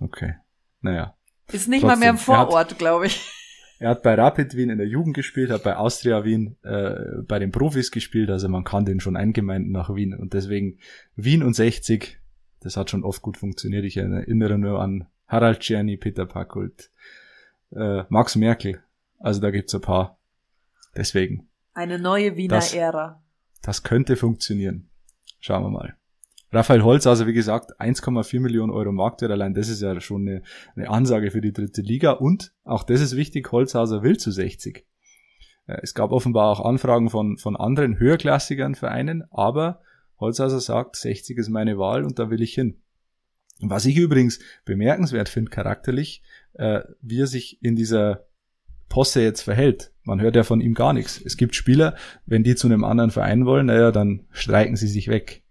Okay. 0.00 0.36
Naja. 0.80 1.14
Ist 1.52 1.68
nicht 1.68 1.82
mal 1.84 1.96
mehr 1.96 2.10
im 2.10 2.16
Trotzdem, 2.16 2.34
Vorort, 2.34 2.78
glaube 2.78 3.06
ich. 3.06 3.30
Er 3.84 3.90
hat 3.90 4.02
bei 4.02 4.14
Rapid 4.14 4.56
Wien 4.56 4.70
in 4.70 4.78
der 4.78 4.86
Jugend 4.88 5.14
gespielt, 5.14 5.50
hat 5.50 5.62
bei 5.62 5.76
Austria 5.76 6.24
Wien 6.24 6.56
äh, 6.62 7.20
bei 7.28 7.38
den 7.38 7.50
Profis 7.52 7.90
gespielt, 7.90 8.30
also 8.30 8.48
man 8.48 8.64
kann 8.64 8.86
den 8.86 8.98
schon 8.98 9.14
eingemeinden 9.14 9.72
nach 9.72 9.94
Wien 9.94 10.14
und 10.14 10.32
deswegen 10.32 10.78
Wien 11.16 11.42
und 11.42 11.52
60, 11.52 12.18
das 12.60 12.78
hat 12.78 12.88
schon 12.88 13.04
oft 13.04 13.20
gut 13.20 13.36
funktioniert. 13.36 13.84
Ich 13.84 13.98
erinnere 13.98 14.56
nur 14.56 14.80
an 14.80 15.06
Harald 15.28 15.60
Czerny, 15.60 15.98
Peter 15.98 16.24
Packult, 16.24 16.90
äh, 17.76 18.04
Max 18.08 18.36
Merkel, 18.36 18.80
also 19.18 19.42
da 19.42 19.50
gibt's 19.50 19.74
ein 19.74 19.82
paar. 19.82 20.16
Deswegen, 20.96 21.46
Eine 21.74 21.98
neue 21.98 22.38
Wiener 22.38 22.54
Das- 22.54 22.72
Ära. 22.72 23.22
das 23.60 23.82
könnte 23.82 24.16
funktionieren. 24.16 24.88
Schauen 25.40 25.62
wir 25.62 25.68
mal. 25.68 25.94
Raphael 26.54 26.84
Holz, 26.84 27.06
also 27.06 27.26
wie 27.26 27.32
gesagt, 27.32 27.80
1,4 27.80 28.40
Millionen 28.40 28.72
Euro 28.72 28.92
Marktwert, 28.92 29.32
allein 29.32 29.54
das 29.54 29.68
ist 29.68 29.82
ja 29.82 30.00
schon 30.00 30.28
eine, 30.28 30.42
eine 30.76 30.88
Ansage 30.88 31.30
für 31.32 31.40
die 31.40 31.52
dritte 31.52 31.82
Liga 31.82 32.12
und 32.12 32.52
auch 32.62 32.84
das 32.84 33.00
ist 33.00 33.16
wichtig, 33.16 33.50
Holzhauser 33.50 34.02
will 34.02 34.16
zu 34.16 34.30
60. 34.30 34.86
Äh, 35.66 35.78
Es 35.82 35.94
gab 35.94 36.12
offenbar 36.12 36.50
auch 36.50 36.64
Anfragen 36.64 37.10
von, 37.10 37.38
von 37.38 37.56
anderen 37.56 37.98
höherklassigeren 37.98 38.74
Vereinen, 38.74 39.24
aber 39.30 39.80
Holzhauser 40.20 40.60
sagt, 40.60 40.96
60 40.96 41.38
ist 41.38 41.48
meine 41.48 41.78
Wahl 41.78 42.04
und 42.04 42.18
da 42.18 42.30
will 42.30 42.40
ich 42.40 42.54
hin. 42.54 42.80
Was 43.60 43.84
ich 43.84 43.96
übrigens 43.96 44.40
bemerkenswert 44.64 45.28
finde, 45.28 45.50
charakterlich, 45.50 46.22
äh, 46.54 46.80
wie 47.00 47.20
er 47.20 47.26
sich 47.26 47.62
in 47.62 47.76
dieser 47.76 48.26
Posse 48.88 49.22
jetzt 49.22 49.42
verhält. 49.42 49.92
Man 50.02 50.20
hört 50.20 50.36
ja 50.36 50.44
von 50.44 50.60
ihm 50.60 50.74
gar 50.74 50.92
nichts. 50.92 51.20
Es 51.24 51.36
gibt 51.36 51.54
Spieler, 51.54 51.96
wenn 52.26 52.44
die 52.44 52.54
zu 52.54 52.66
einem 52.68 52.84
anderen 52.84 53.10
Verein 53.10 53.46
wollen, 53.46 53.66
naja, 53.66 53.90
dann 53.90 54.26
streiken 54.30 54.76
sie 54.76 54.88
sich 54.88 55.08
weg. 55.08 55.43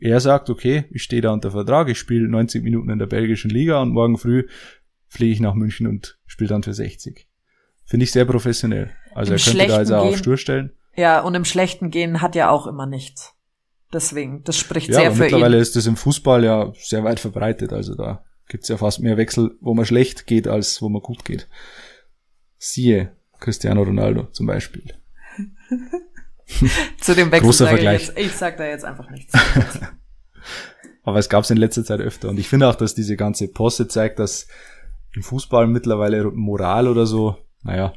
Er 0.00 0.20
sagt, 0.20 0.48
okay, 0.48 0.84
ich 0.90 1.02
stehe 1.02 1.22
da 1.22 1.30
unter 1.30 1.50
Vertrag, 1.50 1.88
ich 1.88 1.98
spiele 1.98 2.28
90 2.28 2.62
Minuten 2.62 2.90
in 2.90 2.98
der 2.98 3.06
belgischen 3.06 3.50
Liga 3.50 3.82
und 3.82 3.90
morgen 3.90 4.16
früh 4.16 4.46
fliege 5.08 5.32
ich 5.32 5.40
nach 5.40 5.54
München 5.54 5.86
und 5.86 6.18
spiele 6.26 6.48
dann 6.48 6.62
für 6.62 6.72
60. 6.72 7.28
Finde 7.84 8.04
ich 8.04 8.12
sehr 8.12 8.24
professionell. 8.24 8.90
Also 9.14 9.32
Im 9.32 9.38
er 9.38 9.44
könnte 9.44 9.66
da 9.66 9.76
also 9.76 9.96
auch 9.96 10.16
stur 10.16 10.36
stellen. 10.36 10.72
Ja, 10.96 11.20
und 11.20 11.34
im 11.34 11.44
schlechten 11.44 11.90
Gehen 11.90 12.22
hat 12.22 12.34
ja 12.34 12.50
auch 12.50 12.66
immer 12.66 12.86
nichts. 12.86 13.34
Deswegen, 13.92 14.42
das 14.44 14.56
spricht 14.56 14.88
Ja, 14.88 15.00
sehr 15.00 15.12
für 15.12 15.22
mittlerweile 15.24 15.56
ihn. 15.56 15.62
ist 15.62 15.76
das 15.76 15.86
im 15.86 15.96
Fußball 15.96 16.44
ja 16.44 16.72
sehr 16.76 17.04
weit 17.04 17.20
verbreitet. 17.20 17.72
Also 17.72 17.94
da 17.94 18.24
gibt's 18.48 18.68
ja 18.68 18.76
fast 18.76 19.00
mehr 19.00 19.16
Wechsel, 19.16 19.56
wo 19.60 19.74
man 19.74 19.84
schlecht 19.84 20.26
geht, 20.26 20.46
als 20.46 20.80
wo 20.80 20.88
man 20.88 21.02
gut 21.02 21.24
geht. 21.24 21.48
Siehe 22.58 23.16
Cristiano 23.40 23.82
Ronaldo 23.82 24.28
zum 24.32 24.46
Beispiel. 24.46 24.84
Zu 27.00 27.14
dem 27.14 27.30
Wechsel 27.30 27.46
großer 27.46 27.64
sage 27.64 27.78
ich 27.78 27.82
Vergleich. 27.84 28.06
jetzt, 28.08 28.18
ich 28.18 28.32
sag 28.32 28.56
da 28.56 28.64
jetzt 28.64 28.84
einfach 28.84 29.10
nichts. 29.10 29.32
Aber 31.02 31.18
es 31.18 31.28
gab's 31.28 31.50
in 31.50 31.56
letzter 31.56 31.84
Zeit 31.84 32.00
öfter. 32.00 32.28
Und 32.28 32.38
ich 32.38 32.48
finde 32.48 32.68
auch, 32.68 32.74
dass 32.74 32.94
diese 32.94 33.16
ganze 33.16 33.48
Posse 33.48 33.88
zeigt, 33.88 34.18
dass 34.18 34.46
im 35.14 35.22
Fußball 35.22 35.66
mittlerweile 35.66 36.24
Moral 36.30 36.88
oder 36.88 37.06
so, 37.06 37.36
naja, 37.62 37.94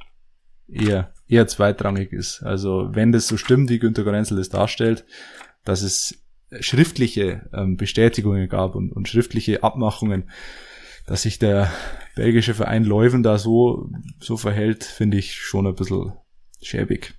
eher, 0.68 1.14
eher 1.28 1.48
zweitrangig 1.48 2.12
ist. 2.12 2.42
Also 2.44 2.90
wenn 2.92 3.12
das 3.12 3.28
so 3.28 3.38
stimmt, 3.38 3.70
wie 3.70 3.80
Günter 3.80 4.04
Gorenzel 4.04 4.38
das 4.38 4.50
darstellt, 4.50 5.06
dass 5.64 5.82
es 5.82 6.24
schriftliche 6.60 7.50
ähm, 7.54 7.78
Bestätigungen 7.78 8.48
gab 8.48 8.76
und, 8.76 8.92
und 8.92 9.08
schriftliche 9.08 9.64
Abmachungen, 9.64 10.30
dass 11.06 11.24
sich 11.24 11.40
der 11.40 11.72
belgische 12.16 12.54
Verein 12.54 12.84
Leuven 12.84 13.24
da 13.24 13.38
so, 13.38 13.90
so 14.20 14.38
verhält, 14.38 14.84
finde 14.84 15.18
ich 15.18 15.36
schon 15.36 15.68
ein 15.68 15.76
bisschen 15.76 16.14
schäbig. 16.62 17.16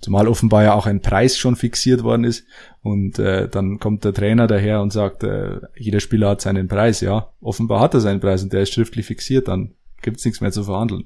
Zumal 0.00 0.28
offenbar 0.28 0.62
ja 0.62 0.74
auch 0.74 0.86
ein 0.86 1.00
Preis 1.00 1.36
schon 1.36 1.56
fixiert 1.56 2.04
worden 2.04 2.24
ist 2.24 2.46
und 2.82 3.18
äh, 3.18 3.48
dann 3.48 3.80
kommt 3.80 4.04
der 4.04 4.14
Trainer 4.14 4.46
daher 4.46 4.80
und 4.80 4.92
sagt, 4.92 5.24
äh, 5.24 5.60
jeder 5.76 6.00
Spieler 6.00 6.30
hat 6.30 6.40
seinen 6.40 6.68
Preis, 6.68 7.00
ja. 7.00 7.32
Offenbar 7.40 7.80
hat 7.80 7.94
er 7.94 8.00
seinen 8.00 8.20
Preis 8.20 8.42
und 8.42 8.52
der 8.52 8.62
ist 8.62 8.72
schriftlich 8.72 9.06
fixiert, 9.06 9.48
dann 9.48 9.74
gibt's 10.00 10.24
nichts 10.24 10.40
mehr 10.40 10.52
zu 10.52 10.62
verhandeln. 10.64 11.04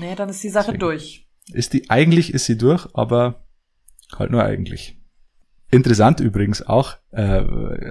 nee, 0.00 0.14
dann 0.14 0.30
ist 0.30 0.42
die 0.42 0.48
Sache 0.48 0.72
Deswegen. 0.72 0.80
durch. 0.80 1.26
Ist 1.52 1.72
die, 1.72 1.90
eigentlich 1.90 2.32
ist 2.32 2.46
sie 2.46 2.56
durch, 2.56 2.86
aber 2.94 3.44
halt 4.16 4.30
nur 4.30 4.42
eigentlich. 4.42 4.98
Interessant 5.70 6.20
übrigens 6.20 6.66
auch, 6.66 6.96
äh, 7.10 7.42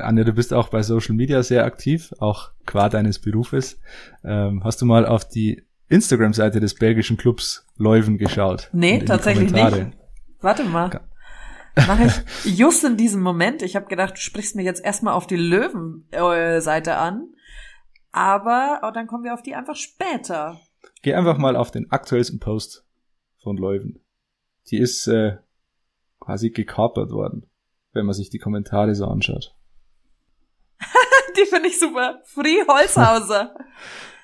Anja, 0.02 0.24
du 0.24 0.34
bist 0.34 0.52
auch 0.52 0.70
bei 0.70 0.82
Social 0.82 1.14
Media 1.14 1.44
sehr 1.44 1.64
aktiv, 1.64 2.14
auch 2.18 2.50
qua 2.66 2.90
deines 2.90 3.20
Berufes. 3.20 3.80
Ähm, 4.24 4.64
hast 4.64 4.82
du 4.82 4.86
mal 4.88 5.06
auf 5.06 5.28
die 5.28 5.64
Instagram-Seite 5.90 6.60
des 6.60 6.74
belgischen 6.74 7.18
Clubs 7.18 7.68
Leuven 7.78 8.18
geschaut? 8.18 8.70
Nee, 8.74 9.04
tatsächlich 9.06 9.52
nicht. 9.52 9.97
Warte 10.42 10.64
mal. 10.64 11.02
Mach 11.88 12.00
ich 12.00 12.58
just 12.58 12.84
in 12.84 12.98
diesem 12.98 13.22
Moment. 13.22 13.62
Ich 13.62 13.76
habe 13.76 13.86
gedacht, 13.86 14.16
du 14.16 14.20
sprichst 14.20 14.56
mir 14.56 14.64
jetzt 14.64 14.84
erstmal 14.84 15.14
auf 15.14 15.28
die 15.28 15.36
Löwen-Seite 15.36 16.96
an. 16.96 17.34
Aber 18.12 18.82
oh, 18.84 18.92
dann 18.92 19.08
kommen 19.08 19.24
wir 19.24 19.34
auf 19.34 19.44
die 19.44 19.54
einfach 19.54 19.76
später. 19.76 20.60
Geh 21.04 21.14
einfach 21.14 21.38
mal 21.38 21.56
auf 21.56 21.70
den 21.70 21.92
aktuellsten 21.92 22.40
Post 22.40 22.86
von 23.44 23.58
Leuven. 23.58 24.04
Die 24.70 24.78
ist 24.78 25.08
äh, 25.08 25.38
quasi 26.20 26.50
gekapert 26.50 27.12
worden, 27.12 27.50
wenn 27.94 28.06
man 28.06 28.16
sich 28.16 28.30
die 28.30 28.40
Kommentare 28.40 28.96
so 28.96 29.06
anschaut. 29.06 29.56
Die 31.38 31.46
finde 31.46 31.70
ich 31.70 31.80
super. 31.80 32.22
Free 32.26 32.66
Holzhauser. 32.68 33.56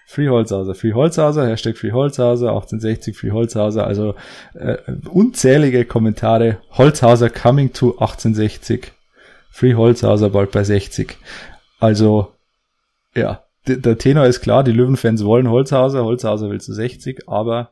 Free 0.05 0.27
Holzhauser, 0.29 0.75
Free 0.75 0.93
Holzhauser, 0.93 1.48
Hashtag 1.48 1.77
Free 1.77 1.91
Holzhauser, 1.91 2.50
1860 2.50 3.17
Free 3.17 3.31
Holzhauser, 3.31 3.88
also 3.88 4.15
äh, 4.53 4.77
unzählige 5.10 5.86
Kommentare. 5.86 6.57
Holzhauser 6.72 7.29
coming 7.29 7.74
to 7.74 7.91
1860. 7.91 8.91
Free 9.50 9.75
Holzhauser 9.75 10.29
bald 10.29 10.51
bei 10.51 10.63
60. 10.63 11.17
Also, 11.79 12.31
ja, 13.15 13.43
d- 13.67 13.77
der 13.77 13.98
Tenor 13.98 14.25
ist 14.25 14.41
klar, 14.41 14.63
die 14.63 14.72
Löwenfans 14.72 15.24
wollen 15.24 15.50
Holzhauser, 15.50 16.03
Holzhauser 16.03 16.50
will 16.50 16.62
zu 16.62 16.74
60, 16.74 17.27
aber 17.27 17.72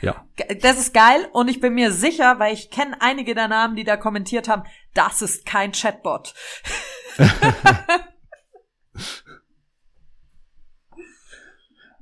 ja, 0.00 0.24
Das 0.60 0.78
ist 0.80 0.92
geil 0.94 1.28
und 1.32 1.48
ich 1.48 1.60
bin 1.60 1.74
mir 1.74 1.92
sicher, 1.92 2.38
weil 2.40 2.54
ich 2.54 2.70
kenne 2.70 2.96
einige 3.00 3.34
der 3.34 3.46
Namen, 3.48 3.76
die 3.76 3.84
da 3.84 3.96
kommentiert 3.96 4.48
haben, 4.48 4.64
das 4.94 5.22
ist 5.22 5.46
kein 5.46 5.72
Chatbot. 5.72 6.34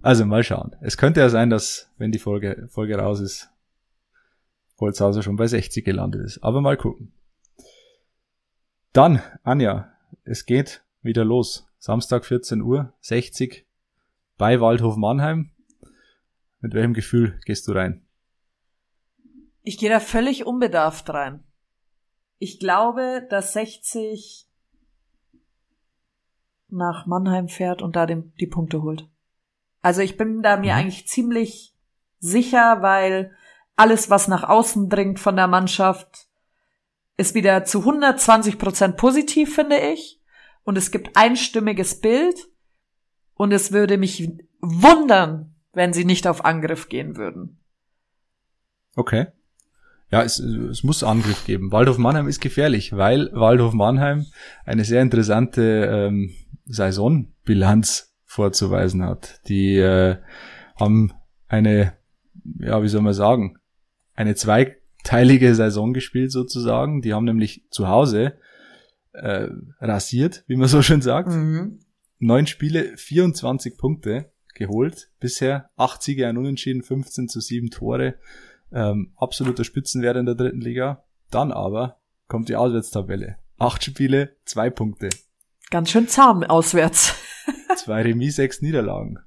also 0.02 0.24
mal 0.24 0.42
schauen. 0.42 0.76
Es 0.80 0.96
könnte 0.96 1.20
ja 1.20 1.28
sein, 1.28 1.50
dass, 1.50 1.90
wenn 1.98 2.12
die 2.12 2.18
Folge, 2.18 2.68
Folge 2.70 2.96
raus 2.96 3.20
ist, 3.20 3.50
Holzhauser 4.78 5.22
schon 5.22 5.36
bei 5.36 5.46
60 5.46 5.84
gelandet 5.84 6.24
ist. 6.24 6.42
Aber 6.42 6.60
mal 6.60 6.76
gucken. 6.76 7.12
Dann, 8.92 9.22
Anja, 9.42 9.92
es 10.24 10.46
geht 10.46 10.82
wieder 11.02 11.24
los. 11.24 11.68
Samstag 11.78 12.24
14 12.24 12.60
Uhr, 12.62 12.92
60 13.00 13.66
bei 14.36 14.60
Waldhof 14.60 14.96
Mannheim. 14.96 15.50
Mit 16.60 16.74
welchem 16.74 16.94
Gefühl 16.94 17.38
gehst 17.44 17.68
du 17.68 17.72
rein? 17.72 18.04
Ich 19.62 19.78
gehe 19.78 19.90
da 19.90 20.00
völlig 20.00 20.46
unbedarft 20.46 21.08
rein. 21.10 21.44
Ich 22.38 22.58
glaube, 22.58 23.26
dass 23.28 23.52
60 23.52 24.46
nach 26.68 27.06
Mannheim 27.06 27.48
fährt 27.48 27.82
und 27.82 27.96
da 27.96 28.06
den, 28.06 28.32
die 28.40 28.46
Punkte 28.46 28.82
holt. 28.82 29.08
Also 29.82 30.02
ich 30.02 30.16
bin 30.16 30.42
da 30.42 30.56
mir 30.56 30.72
mhm. 30.72 30.78
eigentlich 30.78 31.08
ziemlich 31.08 31.74
sicher, 32.18 32.82
weil 32.82 33.32
alles, 33.76 34.10
was 34.10 34.28
nach 34.28 34.44
außen 34.44 34.88
dringt 34.88 35.20
von 35.20 35.36
der 35.36 35.46
Mannschaft, 35.46 36.26
ist 37.16 37.34
wieder 37.34 37.64
zu 37.64 37.80
120 37.80 38.58
Prozent 38.58 38.96
positiv, 38.96 39.54
finde 39.54 39.78
ich. 39.78 40.20
Und 40.64 40.76
es 40.76 40.90
gibt 40.90 41.16
einstimmiges 41.16 42.00
Bild. 42.00 42.48
Und 43.34 43.52
es 43.52 43.72
würde 43.72 43.96
mich 43.96 44.30
wundern, 44.60 45.54
wenn 45.72 45.92
sie 45.92 46.04
nicht 46.04 46.26
auf 46.26 46.44
Angriff 46.44 46.88
gehen 46.88 47.16
würden. 47.16 47.58
Okay. 48.96 49.28
Ja, 50.10 50.22
es, 50.22 50.38
es 50.38 50.82
muss 50.82 51.02
Angriff 51.02 51.46
geben. 51.46 51.72
Waldhof 51.72 51.96
Mannheim 51.96 52.28
ist 52.28 52.40
gefährlich, 52.40 52.96
weil 52.96 53.30
Waldhof 53.32 53.72
Mannheim 53.72 54.26
eine 54.66 54.84
sehr 54.84 55.00
interessante 55.02 55.62
ähm, 55.62 56.34
Saisonbilanz 56.66 58.09
vorzuweisen 58.30 59.04
hat. 59.04 59.40
Die 59.48 59.74
äh, 59.76 60.16
haben 60.76 61.12
eine, 61.48 61.94
ja, 62.60 62.80
wie 62.80 62.88
soll 62.88 63.02
man 63.02 63.12
sagen, 63.12 63.58
eine 64.14 64.36
zweiteilige 64.36 65.52
Saison 65.56 65.92
gespielt 65.92 66.30
sozusagen. 66.30 67.02
Die 67.02 67.12
haben 67.12 67.24
nämlich 67.24 67.64
zu 67.70 67.88
Hause 67.88 68.38
äh, 69.14 69.48
rasiert, 69.80 70.44
wie 70.46 70.54
man 70.54 70.68
so 70.68 70.80
schön 70.80 71.02
sagt. 71.02 71.30
Mhm. 71.30 71.80
Neun 72.20 72.46
Spiele, 72.46 72.96
24 72.96 73.76
Punkte 73.76 74.30
geholt. 74.54 75.10
Bisher 75.18 75.70
acht 75.76 76.00
Siege, 76.00 76.28
ein 76.28 76.38
Unentschieden, 76.38 76.84
15 76.84 77.28
zu 77.28 77.40
7 77.40 77.70
Tore. 77.70 78.14
Ähm, 78.72 79.12
absoluter 79.16 79.64
Spitzenwert 79.64 80.16
in 80.16 80.26
der 80.26 80.36
dritten 80.36 80.60
Liga. 80.60 81.02
Dann 81.32 81.50
aber 81.50 81.98
kommt 82.28 82.48
die 82.48 82.54
Auswärtstabelle. 82.54 83.38
Acht 83.58 83.82
Spiele, 83.82 84.36
zwei 84.44 84.70
Punkte. 84.70 85.08
Ganz 85.70 85.90
schön 85.90 86.06
zahm 86.06 86.44
auswärts. 86.44 87.16
Zwei 87.76 88.02
Remis, 88.02 88.36
sechs 88.36 88.62
Niederlagen. 88.62 89.18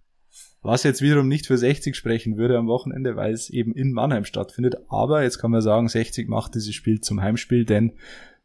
Was 0.61 0.83
jetzt 0.83 1.01
wiederum 1.01 1.27
nicht 1.27 1.45
für 1.45 1.57
60 1.57 1.95
sprechen 1.95 2.37
würde 2.37 2.57
am 2.57 2.67
Wochenende, 2.67 3.17
weil 3.17 3.33
es 3.33 3.49
eben 3.49 3.75
in 3.75 3.91
Mannheim 3.91 4.23
stattfindet. 4.23 4.77
Aber 4.87 5.23
jetzt 5.23 5.37
kann 5.39 5.51
man 5.51 5.61
sagen, 5.61 5.89
60 5.89 6.29
macht 6.29 6.55
dieses 6.55 6.73
Spiel 6.73 7.01
zum 7.01 7.21
Heimspiel, 7.21 7.65
denn 7.65 7.97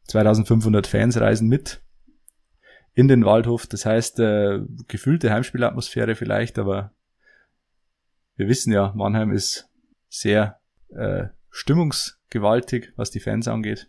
2500 0.09 0.87
Fans 0.87 1.21
reisen 1.21 1.49
mit 1.49 1.81
in 2.95 3.07
den 3.07 3.25
Waldhof. 3.25 3.69
Das 3.69 3.87
heißt, 3.87 4.19
äh, 4.19 4.61
gefühlte 4.89 5.31
Heimspielatmosphäre 5.31 6.17
vielleicht, 6.17 6.59
aber 6.59 6.93
wir 8.35 8.49
wissen 8.49 8.73
ja, 8.73 8.93
Mannheim 8.97 9.31
ist 9.31 9.69
sehr 10.09 10.61
äh, 10.89 11.27
stimmungsgewaltig, 11.51 12.93
was 12.97 13.13
die 13.13 13.21
Fans 13.21 13.47
angeht. 13.47 13.89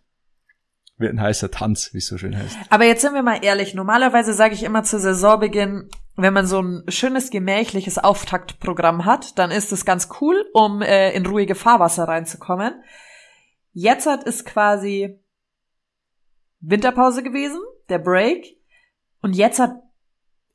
Wird 1.00 1.14
ein 1.14 1.20
heißer 1.22 1.50
Tanz, 1.50 1.94
wie 1.94 1.98
es 1.98 2.08
so 2.08 2.18
schön 2.18 2.36
heißt. 2.36 2.58
Aber 2.68 2.84
jetzt 2.84 3.00
sind 3.00 3.14
wir 3.14 3.22
mal 3.22 3.42
ehrlich. 3.42 3.72
Normalerweise 3.72 4.34
sage 4.34 4.52
ich 4.52 4.62
immer 4.62 4.82
zu 4.82 4.98
Saisonbeginn, 4.98 5.88
wenn 6.16 6.34
man 6.34 6.46
so 6.46 6.60
ein 6.60 6.82
schönes, 6.88 7.30
gemächliches 7.30 7.96
Auftaktprogramm 7.96 9.06
hat, 9.06 9.38
dann 9.38 9.50
ist 9.50 9.72
es 9.72 9.86
ganz 9.86 10.10
cool, 10.20 10.44
um 10.52 10.82
äh, 10.82 11.12
in 11.12 11.24
ruhige 11.24 11.54
Fahrwasser 11.54 12.04
reinzukommen. 12.04 12.74
Jetzt 13.72 14.04
hat 14.04 14.26
es 14.26 14.44
quasi 14.44 15.18
Winterpause 16.60 17.22
gewesen, 17.22 17.60
der 17.88 17.98
Break. 17.98 18.58
Und 19.22 19.34
jetzt 19.34 19.58
hat, 19.58 19.76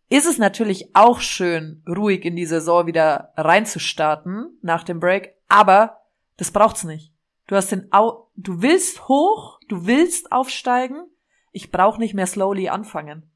ist 0.10 0.28
es 0.28 0.38
natürlich 0.38 0.96
auch 0.96 1.22
schön, 1.22 1.84
ruhig 1.90 2.24
in 2.24 2.36
die 2.36 2.46
Saison 2.46 2.86
wieder 2.86 3.34
reinzustarten 3.36 4.60
nach 4.62 4.84
dem 4.84 5.00
Break, 5.00 5.34
aber 5.48 6.02
das 6.38 6.52
braucht's 6.52 6.84
nicht. 6.84 7.15
Du 7.48 7.56
hast 7.56 7.72
den 7.72 7.92
Au 7.92 8.26
du 8.36 8.62
willst 8.62 9.08
hoch, 9.08 9.60
du 9.68 9.86
willst 9.86 10.32
aufsteigen. 10.32 11.08
Ich 11.52 11.72
brauche 11.72 12.00
nicht 12.00 12.14
mehr 12.14 12.28
slowly 12.28 12.70
anfangen. 12.70 13.32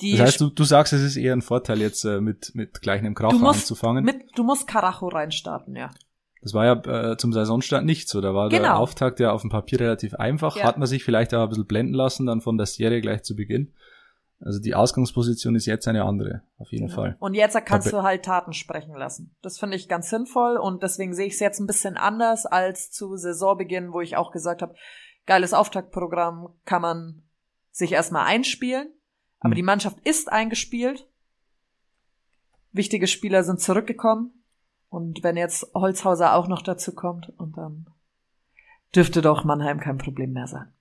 Die 0.00 0.12
das 0.12 0.20
heißt, 0.20 0.40
du, 0.40 0.48
du 0.48 0.64
sagst, 0.64 0.92
es 0.92 1.02
ist 1.02 1.16
eher 1.16 1.34
ein 1.34 1.42
Vorteil 1.42 1.80
jetzt 1.80 2.04
äh, 2.04 2.20
mit 2.20 2.54
mit 2.54 2.80
gleich 2.80 3.00
einem 3.00 3.14
Kracher 3.14 3.42
anzufangen. 3.42 4.04
Mit, 4.04 4.22
du 4.34 4.44
musst 4.44 4.66
Karacho 4.66 5.08
reinstarten, 5.08 5.76
ja. 5.76 5.90
Das 6.42 6.54
war 6.54 6.64
ja 6.64 7.10
äh, 7.12 7.16
zum 7.18 7.34
Saisonstart 7.34 7.84
nicht 7.84 8.08
so. 8.08 8.22
Da 8.22 8.34
war 8.34 8.48
genau. 8.48 8.62
der 8.62 8.78
Auftakt 8.78 9.20
ja 9.20 9.32
auf 9.32 9.42
dem 9.42 9.50
Papier 9.50 9.80
relativ 9.80 10.14
einfach. 10.14 10.56
Ja. 10.56 10.64
Hat 10.64 10.78
man 10.78 10.88
sich 10.88 11.04
vielleicht 11.04 11.34
auch 11.34 11.42
ein 11.42 11.48
bisschen 11.50 11.66
blenden 11.66 11.92
lassen, 11.92 12.26
dann 12.26 12.40
von 12.40 12.56
der 12.56 12.66
Serie 12.66 13.02
gleich 13.02 13.22
zu 13.22 13.36
Beginn. 13.36 13.74
Also 14.40 14.58
die 14.58 14.74
Ausgangsposition 14.74 15.54
ist 15.54 15.66
jetzt 15.66 15.86
eine 15.86 16.04
andere, 16.04 16.42
auf 16.58 16.72
jeden 16.72 16.86
genau. 16.86 16.96
Fall. 16.96 17.16
Und 17.20 17.34
jetzt 17.34 17.54
kannst 17.66 17.88
Dabei 17.88 17.98
du 17.98 18.02
halt 18.02 18.24
Taten 18.24 18.52
sprechen 18.54 18.94
lassen. 18.94 19.36
Das 19.42 19.58
finde 19.58 19.76
ich 19.76 19.88
ganz 19.88 20.08
sinnvoll 20.08 20.56
und 20.56 20.82
deswegen 20.82 21.14
sehe 21.14 21.26
ich 21.26 21.34
es 21.34 21.40
jetzt 21.40 21.60
ein 21.60 21.66
bisschen 21.66 21.96
anders 21.96 22.46
als 22.46 22.90
zu 22.90 23.16
Saisonbeginn, 23.16 23.92
wo 23.92 24.00
ich 24.00 24.16
auch 24.16 24.32
gesagt 24.32 24.62
habe, 24.62 24.74
geiles 25.26 25.52
Auftaktprogramm 25.52 26.54
kann 26.64 26.80
man 26.80 27.22
sich 27.70 27.92
erstmal 27.92 28.26
einspielen. 28.26 28.88
Aber 29.40 29.50
hm. 29.50 29.56
die 29.56 29.62
Mannschaft 29.62 29.98
ist 30.04 30.32
eingespielt. 30.32 31.06
Wichtige 32.72 33.08
Spieler 33.08 33.44
sind 33.44 33.60
zurückgekommen. 33.60 34.32
Und 34.88 35.22
wenn 35.22 35.36
jetzt 35.36 35.72
Holzhauser 35.74 36.34
auch 36.34 36.48
noch 36.48 36.62
dazu 36.62 36.94
kommt 36.94 37.28
und 37.38 37.56
dann 37.56 37.86
dürfte 38.94 39.22
doch 39.22 39.44
Mannheim 39.44 39.80
kein 39.80 39.98
Problem 39.98 40.32
mehr 40.32 40.46
sein. 40.46 40.72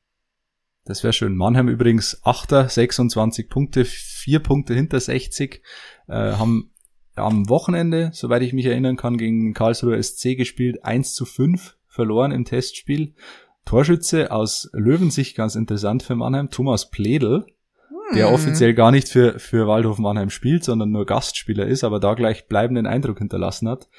Das 0.90 1.04
wäre 1.04 1.14
schön. 1.14 1.36
Mannheim 1.36 1.68
übrigens 1.68 2.20
Achter, 2.24 2.68
26 2.68 3.48
Punkte, 3.48 3.86
vier 3.86 4.40
Punkte 4.40 4.74
hinter 4.74 5.00
60, 5.00 5.62
äh, 6.08 6.14
haben 6.14 6.72
am 7.14 7.48
Wochenende, 7.48 8.10
soweit 8.12 8.42
ich 8.42 8.54
mich 8.54 8.66
erinnern 8.66 8.98
kann, 8.98 9.20
gegen 9.20 9.54
Karlsruher 9.54 10.02
SC 10.02 10.36
gespielt, 10.36 10.84
1 10.84 11.14
zu 11.14 11.26
5 11.26 11.78
verloren 11.86 12.32
im 12.32 12.44
Testspiel. 12.44 13.14
Torschütze 13.66 14.32
aus 14.32 14.72
Löwensicht, 14.74 15.38
ganz 15.38 15.54
interessant 15.54 16.02
für 16.02 16.16
Mannheim, 16.16 16.50
Thomas 16.50 16.90
Pledel, 16.90 17.46
hm. 17.90 18.16
der 18.16 18.34
offiziell 18.34 18.74
gar 18.74 18.90
nicht 18.90 19.10
für, 19.10 19.38
für 19.38 19.68
Waldhof 19.68 20.00
Mannheim 20.00 20.32
spielt, 20.32 20.64
sondern 20.64 20.90
nur 20.90 21.06
Gastspieler 21.06 21.68
ist, 21.68 21.84
aber 21.84 22.00
da 22.00 22.16
gleich 22.16 22.48
bleibenden 22.48 22.88
Eindruck 22.88 23.20
hinterlassen 23.20 23.70
hat. 23.70 23.90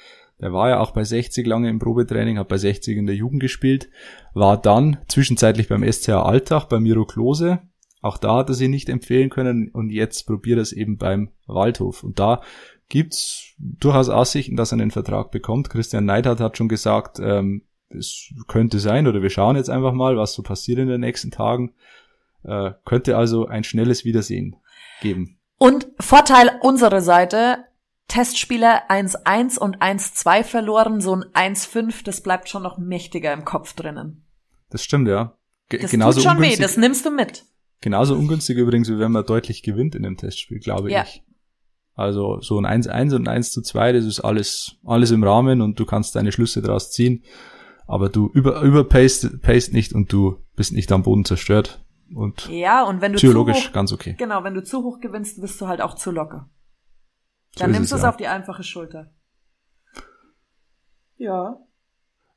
Der 0.41 0.51
war 0.51 0.69
ja 0.69 0.79
auch 0.79 0.91
bei 0.91 1.03
60 1.03 1.45
lange 1.45 1.69
im 1.69 1.79
Probetraining, 1.79 2.39
hat 2.39 2.47
bei 2.47 2.57
60 2.57 2.97
in 2.97 3.05
der 3.05 3.15
Jugend 3.15 3.39
gespielt, 3.39 3.89
war 4.33 4.59
dann 4.59 4.97
zwischenzeitlich 5.07 5.67
beim 5.67 5.89
SCA 5.89 6.23
Altach 6.23 6.65
bei 6.65 6.79
Miro 6.79 7.05
Klose. 7.05 7.59
Auch 8.01 8.17
da 8.17 8.37
hat 8.37 8.49
er 8.49 8.55
sie 8.55 8.67
nicht 8.67 8.89
empfehlen 8.89 9.29
können 9.29 9.69
und 9.69 9.91
jetzt 9.91 10.25
probiert 10.25 10.57
er 10.57 10.63
es 10.63 10.73
eben 10.73 10.97
beim 10.97 11.29
Waldhof. 11.45 12.03
Und 12.03 12.17
da 12.17 12.41
gibt's 12.89 13.53
durchaus 13.59 14.09
Aussichten, 14.09 14.55
dass 14.55 14.71
er 14.71 14.79
einen 14.79 14.89
Vertrag 14.89 15.29
bekommt. 15.29 15.69
Christian 15.69 16.05
Neidhardt 16.05 16.39
hat 16.39 16.57
schon 16.57 16.67
gesagt, 16.67 17.19
ähm, 17.19 17.61
es 17.89 18.33
könnte 18.47 18.79
sein 18.79 19.07
oder 19.07 19.21
wir 19.21 19.29
schauen 19.29 19.55
jetzt 19.55 19.69
einfach 19.69 19.93
mal, 19.93 20.17
was 20.17 20.33
so 20.33 20.41
passiert 20.41 20.79
in 20.79 20.87
den 20.87 21.01
nächsten 21.01 21.29
Tagen. 21.29 21.73
Äh, 22.43 22.71
könnte 22.85 23.17
also 23.17 23.45
ein 23.45 23.63
schnelles 23.63 24.03
Wiedersehen 24.03 24.55
geben. 25.01 25.37
Und 25.59 25.87
Vorteil 25.99 26.51
unserer 26.61 27.01
Seite, 27.01 27.65
Testspiele 28.07 28.89
1-1 28.89 29.57
und 29.57 29.77
1-2 29.77 30.43
verloren, 30.43 31.01
so 31.01 31.15
ein 31.15 31.55
1-5, 31.55 32.03
das 32.03 32.21
bleibt 32.21 32.49
schon 32.49 32.63
noch 32.63 32.77
mächtiger 32.77 33.31
im 33.33 33.45
Kopf 33.45 33.73
drinnen. 33.73 34.25
Das 34.69 34.83
stimmt, 34.83 35.07
ja. 35.07 35.37
G 35.69 35.77
das 35.77 35.91
genauso 35.91 36.21
tut 36.21 36.29
schon 36.29 36.41
weh, 36.41 36.55
das 36.57 36.77
nimmst 36.77 37.05
du 37.05 37.11
mit. 37.11 37.45
Genauso 37.79 38.15
ungünstig 38.15 38.57
übrigens, 38.57 38.89
wie 38.89 38.99
wenn 38.99 39.11
man 39.11 39.25
deutlich 39.25 39.63
gewinnt 39.63 39.95
in 39.95 40.03
dem 40.03 40.17
Testspiel, 40.17 40.59
glaube 40.59 40.91
ja. 40.91 41.03
ich. 41.03 41.23
Also 41.95 42.39
so 42.41 42.59
ein 42.59 42.65
1-1 42.65 43.15
und 43.15 43.27
ein 43.27 43.41
1-2, 43.41 43.93
das 43.93 44.05
ist 44.05 44.19
alles, 44.21 44.75
alles 44.85 45.11
im 45.11 45.23
Rahmen 45.23 45.61
und 45.61 45.79
du 45.79 45.85
kannst 45.85 46.15
deine 46.15 46.31
Schlüsse 46.31 46.61
daraus 46.61 46.91
ziehen. 46.91 47.23
Aber 47.87 48.09
du 48.09 48.29
über, 48.33 48.61
überpaced 48.61 49.41
paced 49.41 49.73
nicht 49.73 49.93
und 49.93 50.11
du 50.13 50.37
bist 50.55 50.73
nicht 50.73 50.91
am 50.91 51.03
Boden 51.03 51.25
zerstört. 51.25 51.83
Und 52.13 52.47
ja, 52.49 52.83
und 52.83 53.01
wenn 53.01 53.13
du 53.13 53.17
psychologisch 53.17 53.69
hoch, 53.69 53.73
ganz 53.73 53.91
okay. 53.91 54.15
Genau, 54.17 54.43
wenn 54.43 54.53
du 54.53 54.63
zu 54.63 54.83
hoch 54.83 54.99
gewinnst, 54.99 55.41
bist 55.41 55.59
du 55.59 55.67
halt 55.67 55.81
auch 55.81 55.95
zu 55.95 56.11
locker. 56.11 56.49
Dann 57.55 57.71
so 57.71 57.77
nimmst 57.77 57.91
du 57.91 57.95
es 57.97 58.03
ja. 58.03 58.09
auf 58.09 58.17
die 58.17 58.27
einfache 58.27 58.63
Schulter. 58.63 59.13
Ja. 61.17 61.57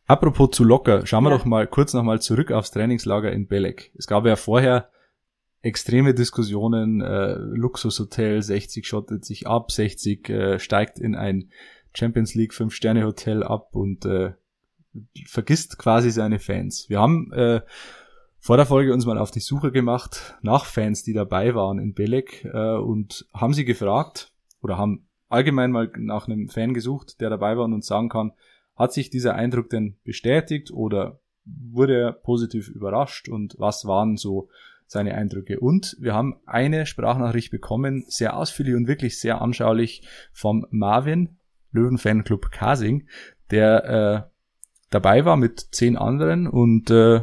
Apropos 0.06 0.50
zu 0.50 0.64
locker, 0.64 1.06
schauen 1.06 1.24
wir 1.24 1.30
ja. 1.30 1.38
doch 1.38 1.44
mal 1.44 1.66
kurz 1.66 1.94
nochmal 1.94 2.20
zurück 2.20 2.52
aufs 2.52 2.70
Trainingslager 2.70 3.32
in 3.32 3.46
Belek. 3.46 3.92
Es 3.96 4.06
gab 4.06 4.26
ja 4.26 4.36
vorher 4.36 4.90
extreme 5.62 6.12
Diskussionen, 6.12 7.00
äh, 7.00 7.34
Luxushotel, 7.36 8.42
60 8.42 8.86
schottet 8.86 9.24
sich 9.24 9.46
ab, 9.46 9.72
60 9.72 10.28
äh, 10.28 10.58
steigt 10.58 10.98
in 10.98 11.14
ein 11.14 11.50
Champions 11.94 12.34
League 12.34 12.52
5-Sterne-Hotel 12.52 13.42
ab 13.42 13.74
und 13.74 14.04
äh, 14.04 14.34
vergisst 15.26 15.78
quasi 15.78 16.10
seine 16.10 16.38
Fans. 16.38 16.90
Wir 16.90 17.00
haben 17.00 17.32
äh, 17.32 17.62
vor 18.38 18.58
der 18.58 18.66
Folge 18.66 18.92
uns 18.92 19.06
mal 19.06 19.16
auf 19.16 19.30
die 19.30 19.40
Suche 19.40 19.72
gemacht 19.72 20.36
nach 20.42 20.66
Fans, 20.66 21.02
die 21.02 21.14
dabei 21.14 21.54
waren 21.54 21.78
in 21.78 21.94
Belek 21.94 22.44
äh, 22.44 22.76
und 22.76 23.26
haben 23.32 23.54
sie 23.54 23.64
gefragt, 23.64 24.33
oder 24.64 24.78
haben 24.78 25.06
allgemein 25.28 25.70
mal 25.70 25.92
nach 25.98 26.26
einem 26.26 26.48
Fan 26.48 26.74
gesucht, 26.74 27.20
der 27.20 27.28
dabei 27.28 27.56
war 27.56 27.66
und 27.66 27.74
uns 27.74 27.86
sagen 27.86 28.08
kann, 28.08 28.32
hat 28.74 28.92
sich 28.92 29.10
dieser 29.10 29.34
Eindruck 29.34 29.68
denn 29.68 29.98
bestätigt 30.04 30.72
oder 30.72 31.20
wurde 31.44 32.00
er 32.00 32.12
positiv 32.12 32.68
überrascht 32.68 33.28
und 33.28 33.54
was 33.58 33.84
waren 33.84 34.16
so 34.16 34.48
seine 34.86 35.14
Eindrücke. 35.14 35.60
Und 35.60 35.96
wir 36.00 36.14
haben 36.14 36.40
eine 36.46 36.86
Sprachnachricht 36.86 37.50
bekommen, 37.50 38.04
sehr 38.08 38.36
ausführlich 38.36 38.74
und 38.74 38.88
wirklich 38.88 39.20
sehr 39.20 39.42
anschaulich 39.42 40.02
vom 40.32 40.66
Marvin, 40.70 41.36
Löwen-Fanclub 41.72 42.50
Kasing, 42.50 43.06
der 43.50 43.84
äh, 43.84 44.30
dabei 44.90 45.24
war 45.24 45.36
mit 45.36 45.60
zehn 45.72 45.96
anderen 45.96 46.46
und 46.46 46.90
äh, 46.90 47.22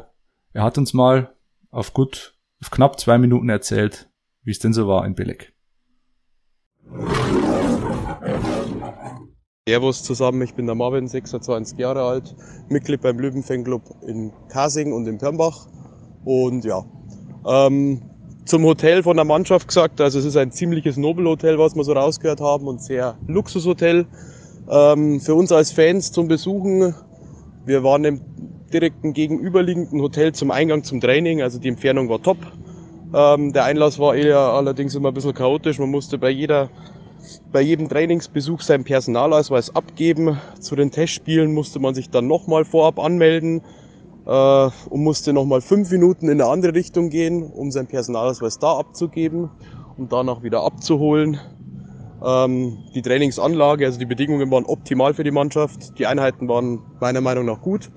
er 0.54 0.64
hat 0.64 0.78
uns 0.78 0.94
mal 0.94 1.34
auf 1.72 1.94
gut, 1.94 2.38
auf 2.62 2.70
knapp 2.70 3.00
zwei 3.00 3.18
Minuten 3.18 3.50
erzählt, 3.50 4.10
wie 4.44 4.52
es 4.52 4.60
denn 4.60 4.74
so 4.74 4.88
war 4.88 5.06
in 5.06 5.16
Belek. 5.16 5.54
Servus 9.68 10.04
zusammen, 10.04 10.42
ich 10.42 10.54
bin 10.54 10.66
der 10.66 10.76
Marvin, 10.76 11.08
26 11.08 11.78
Jahre 11.78 12.02
alt, 12.02 12.36
Mitglied 12.70 13.02
beim 13.02 13.20
Löwenfanclub 13.20 13.82
in 14.08 14.32
Kasing 14.50 14.92
und 14.92 15.08
in 15.08 15.18
Pirnbach. 15.18 15.68
Und 16.26 16.66
ja, 16.66 16.84
ähm, 17.48 18.02
zum 18.46 18.64
Hotel 18.66 19.04
von 19.04 19.16
der 19.16 19.26
Mannschaft 19.26 19.68
gesagt, 19.68 20.02
also 20.02 20.20
es 20.20 20.26
ist 20.26 20.36
ein 20.36 20.52
ziemliches 20.52 20.98
Nobelhotel, 20.98 21.58
was 21.58 21.76
wir 21.76 21.84
so 21.84 21.94
rausgehört 21.94 22.42
haben 22.42 22.68
und 22.68 22.82
sehr 22.82 23.18
Luxushotel. 23.28 24.06
Ähm, 24.70 25.22
für 25.22 25.36
uns 25.36 25.52
als 25.52 25.72
Fans 25.72 26.12
zum 26.12 26.28
Besuchen, 26.28 26.94
wir 27.66 27.84
waren 27.84 28.04
im 28.04 28.22
direkten 28.74 29.14
gegenüberliegenden 29.14 30.02
Hotel 30.02 30.34
zum 30.34 30.52
Eingang 30.52 30.84
zum 30.84 31.00
Training, 31.02 31.42
also 31.42 31.60
die 31.60 31.68
Entfernung 31.68 32.10
war 32.10 32.22
top. 32.22 32.38
Ähm, 33.14 33.54
der 33.54 33.66
Einlass 33.66 34.00
war 34.00 34.16
eher 34.16 34.38
allerdings 34.40 34.96
immer 34.96 35.10
ein 35.10 35.14
bisschen 35.14 35.34
chaotisch, 35.34 35.80
man 35.80 35.90
musste 35.90 36.18
bei 36.18 36.30
jeder 36.30 36.70
bei 37.52 37.62
jedem 37.62 37.90
Trainingsbesuch 37.90 38.62
seinen 38.62 38.84
Personalausweis 38.84 39.76
abgeben. 39.76 40.40
Zu 40.60 40.76
den 40.76 40.92
Testspielen 40.92 41.54
musste 41.54 41.80
man 41.80 41.94
sich 41.94 42.10
dann 42.10 42.28
nochmal 42.28 42.66
vorab 42.66 43.00
anmelden 43.00 43.62
äh, 44.26 44.70
und 44.90 45.04
musste 45.04 45.34
nochmal 45.34 45.62
fünf 45.62 45.92
Minuten 45.92 46.30
in 46.30 46.42
eine 46.42 46.50
andere 46.50 46.74
Richtung 46.74 47.10
gehen, 47.10 47.44
um 47.44 47.72
seinen 47.72 47.88
Personalausweis 47.88 48.60
da 48.60 48.78
abzugeben 48.78 49.50
und 49.98 50.12
danach 50.12 50.44
wieder 50.44 50.64
abzuholen. 50.64 51.40
Ähm, 52.24 52.78
die 52.94 53.02
Trainingsanlage, 53.02 53.86
also 53.86 54.00
die 54.00 54.06
Bedingungen 54.06 54.50
waren 54.52 54.66
optimal 54.66 55.14
für 55.14 55.24
die 55.24 55.32
Mannschaft. 55.32 55.98
Die 56.00 56.06
Einheiten 56.06 56.48
waren 56.48 56.80
meiner 57.00 57.22
Meinung 57.22 57.46
nach 57.46 57.62
gut. 57.62 57.92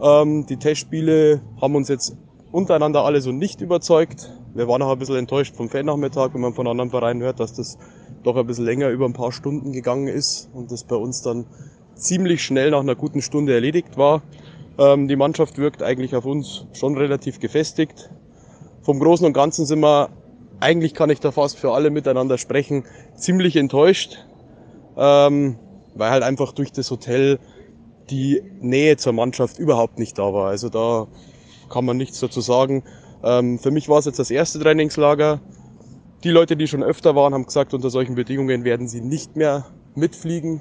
Ähm, 0.00 0.46
die 0.46 0.56
Testspiele 0.56 1.40
haben 1.60 1.76
uns 1.76 1.88
jetzt 1.88 2.16
untereinander 2.54 3.04
alle 3.04 3.20
so 3.20 3.32
nicht 3.32 3.60
überzeugt. 3.60 4.30
Wir 4.54 4.68
waren 4.68 4.80
auch 4.80 4.92
ein 4.92 4.98
bisschen 5.00 5.16
enttäuscht 5.16 5.56
vom 5.56 5.68
Fan-Nachmittag, 5.68 6.34
wenn 6.34 6.40
man 6.40 6.54
von 6.54 6.68
anderen 6.68 6.88
Vereinen 6.90 7.20
hört, 7.20 7.40
dass 7.40 7.52
das 7.52 7.76
doch 8.22 8.36
ein 8.36 8.46
bisschen 8.46 8.64
länger 8.64 8.90
über 8.90 9.06
ein 9.06 9.12
paar 9.12 9.32
Stunden 9.32 9.72
gegangen 9.72 10.06
ist 10.06 10.48
und 10.54 10.70
das 10.70 10.84
bei 10.84 10.94
uns 10.94 11.20
dann 11.20 11.46
ziemlich 11.96 12.44
schnell 12.44 12.70
nach 12.70 12.80
einer 12.80 12.94
guten 12.94 13.22
Stunde 13.22 13.54
erledigt 13.54 13.96
war. 13.96 14.22
Ähm, 14.78 15.08
die 15.08 15.16
Mannschaft 15.16 15.58
wirkt 15.58 15.82
eigentlich 15.82 16.14
auf 16.14 16.26
uns 16.26 16.66
schon 16.74 16.96
relativ 16.96 17.40
gefestigt. 17.40 18.08
Vom 18.82 19.00
Großen 19.00 19.26
und 19.26 19.32
Ganzen 19.32 19.66
sind 19.66 19.80
wir, 19.80 20.10
eigentlich 20.60 20.94
kann 20.94 21.10
ich 21.10 21.18
da 21.18 21.32
fast 21.32 21.58
für 21.58 21.72
alle 21.72 21.90
miteinander 21.90 22.38
sprechen, 22.38 22.84
ziemlich 23.16 23.56
enttäuscht, 23.56 24.18
ähm, 24.96 25.56
weil 25.96 26.10
halt 26.10 26.22
einfach 26.22 26.52
durch 26.52 26.70
das 26.70 26.88
Hotel 26.92 27.40
die 28.10 28.42
Nähe 28.60 28.96
zur 28.96 29.12
Mannschaft 29.12 29.58
überhaupt 29.58 29.98
nicht 29.98 30.16
da 30.18 30.32
war. 30.32 30.50
Also 30.50 30.68
da 30.68 31.08
kann 31.74 31.84
man 31.84 31.96
nichts 31.96 32.20
dazu 32.20 32.40
sagen. 32.40 32.84
Ähm, 33.24 33.58
für 33.58 33.72
mich 33.72 33.88
war 33.88 33.98
es 33.98 34.04
jetzt 34.04 34.20
das 34.20 34.30
erste 34.30 34.60
Trainingslager. 34.60 35.40
Die 36.22 36.30
Leute, 36.30 36.56
die 36.56 36.68
schon 36.68 36.84
öfter 36.84 37.16
waren, 37.16 37.34
haben 37.34 37.46
gesagt, 37.46 37.74
unter 37.74 37.90
solchen 37.90 38.14
Bedingungen 38.14 38.62
werden 38.62 38.86
sie 38.86 39.00
nicht 39.00 39.34
mehr 39.34 39.66
mitfliegen, 39.96 40.60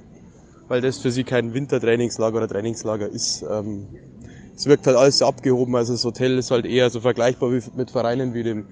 weil 0.67 0.81
das 0.81 0.97
für 0.97 1.11
sie 1.11 1.23
kein 1.23 1.53
Wintertrainingslager 1.53 2.37
oder 2.37 2.47
Trainingslager 2.47 3.07
ist. 3.07 3.45
Ähm, 3.49 3.87
es 4.55 4.65
wirkt 4.65 4.87
halt 4.87 4.97
alles 4.97 5.19
so 5.19 5.27
abgehoben, 5.27 5.75
also 5.75 5.93
das 5.93 6.03
Hotel 6.03 6.37
ist 6.39 6.49
halt 6.49 6.65
eher 6.65 6.89
so 6.89 6.99
vergleichbar 6.99 7.51
wie 7.51 7.61
mit 7.75 7.91
Vereinen 7.91 8.33
wie 8.33 8.43
dem 8.43 8.65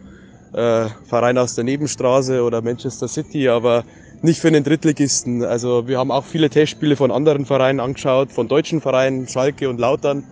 äh, 0.53 0.87
Verein 1.05 1.37
aus 1.37 1.53
der 1.55 1.63
Nebenstraße 1.63 2.43
oder 2.43 2.61
Manchester 2.61 3.07
City, 3.07 3.49
aber 3.49 3.83
nicht 4.23 4.39
für 4.39 4.47
einen 4.47 4.63
Drittligisten. 4.63 5.43
Also 5.43 5.87
wir 5.87 5.99
haben 5.99 6.11
auch 6.11 6.25
viele 6.25 6.49
Testspiele 6.49 6.95
von 6.95 7.11
anderen 7.11 7.45
Vereinen 7.45 7.79
angeschaut, 7.79 8.31
von 8.31 8.47
deutschen 8.47 8.81
Vereinen, 8.81 9.27
Schalke 9.27 9.69
und 9.69 9.79
Lautern. 9.79 10.23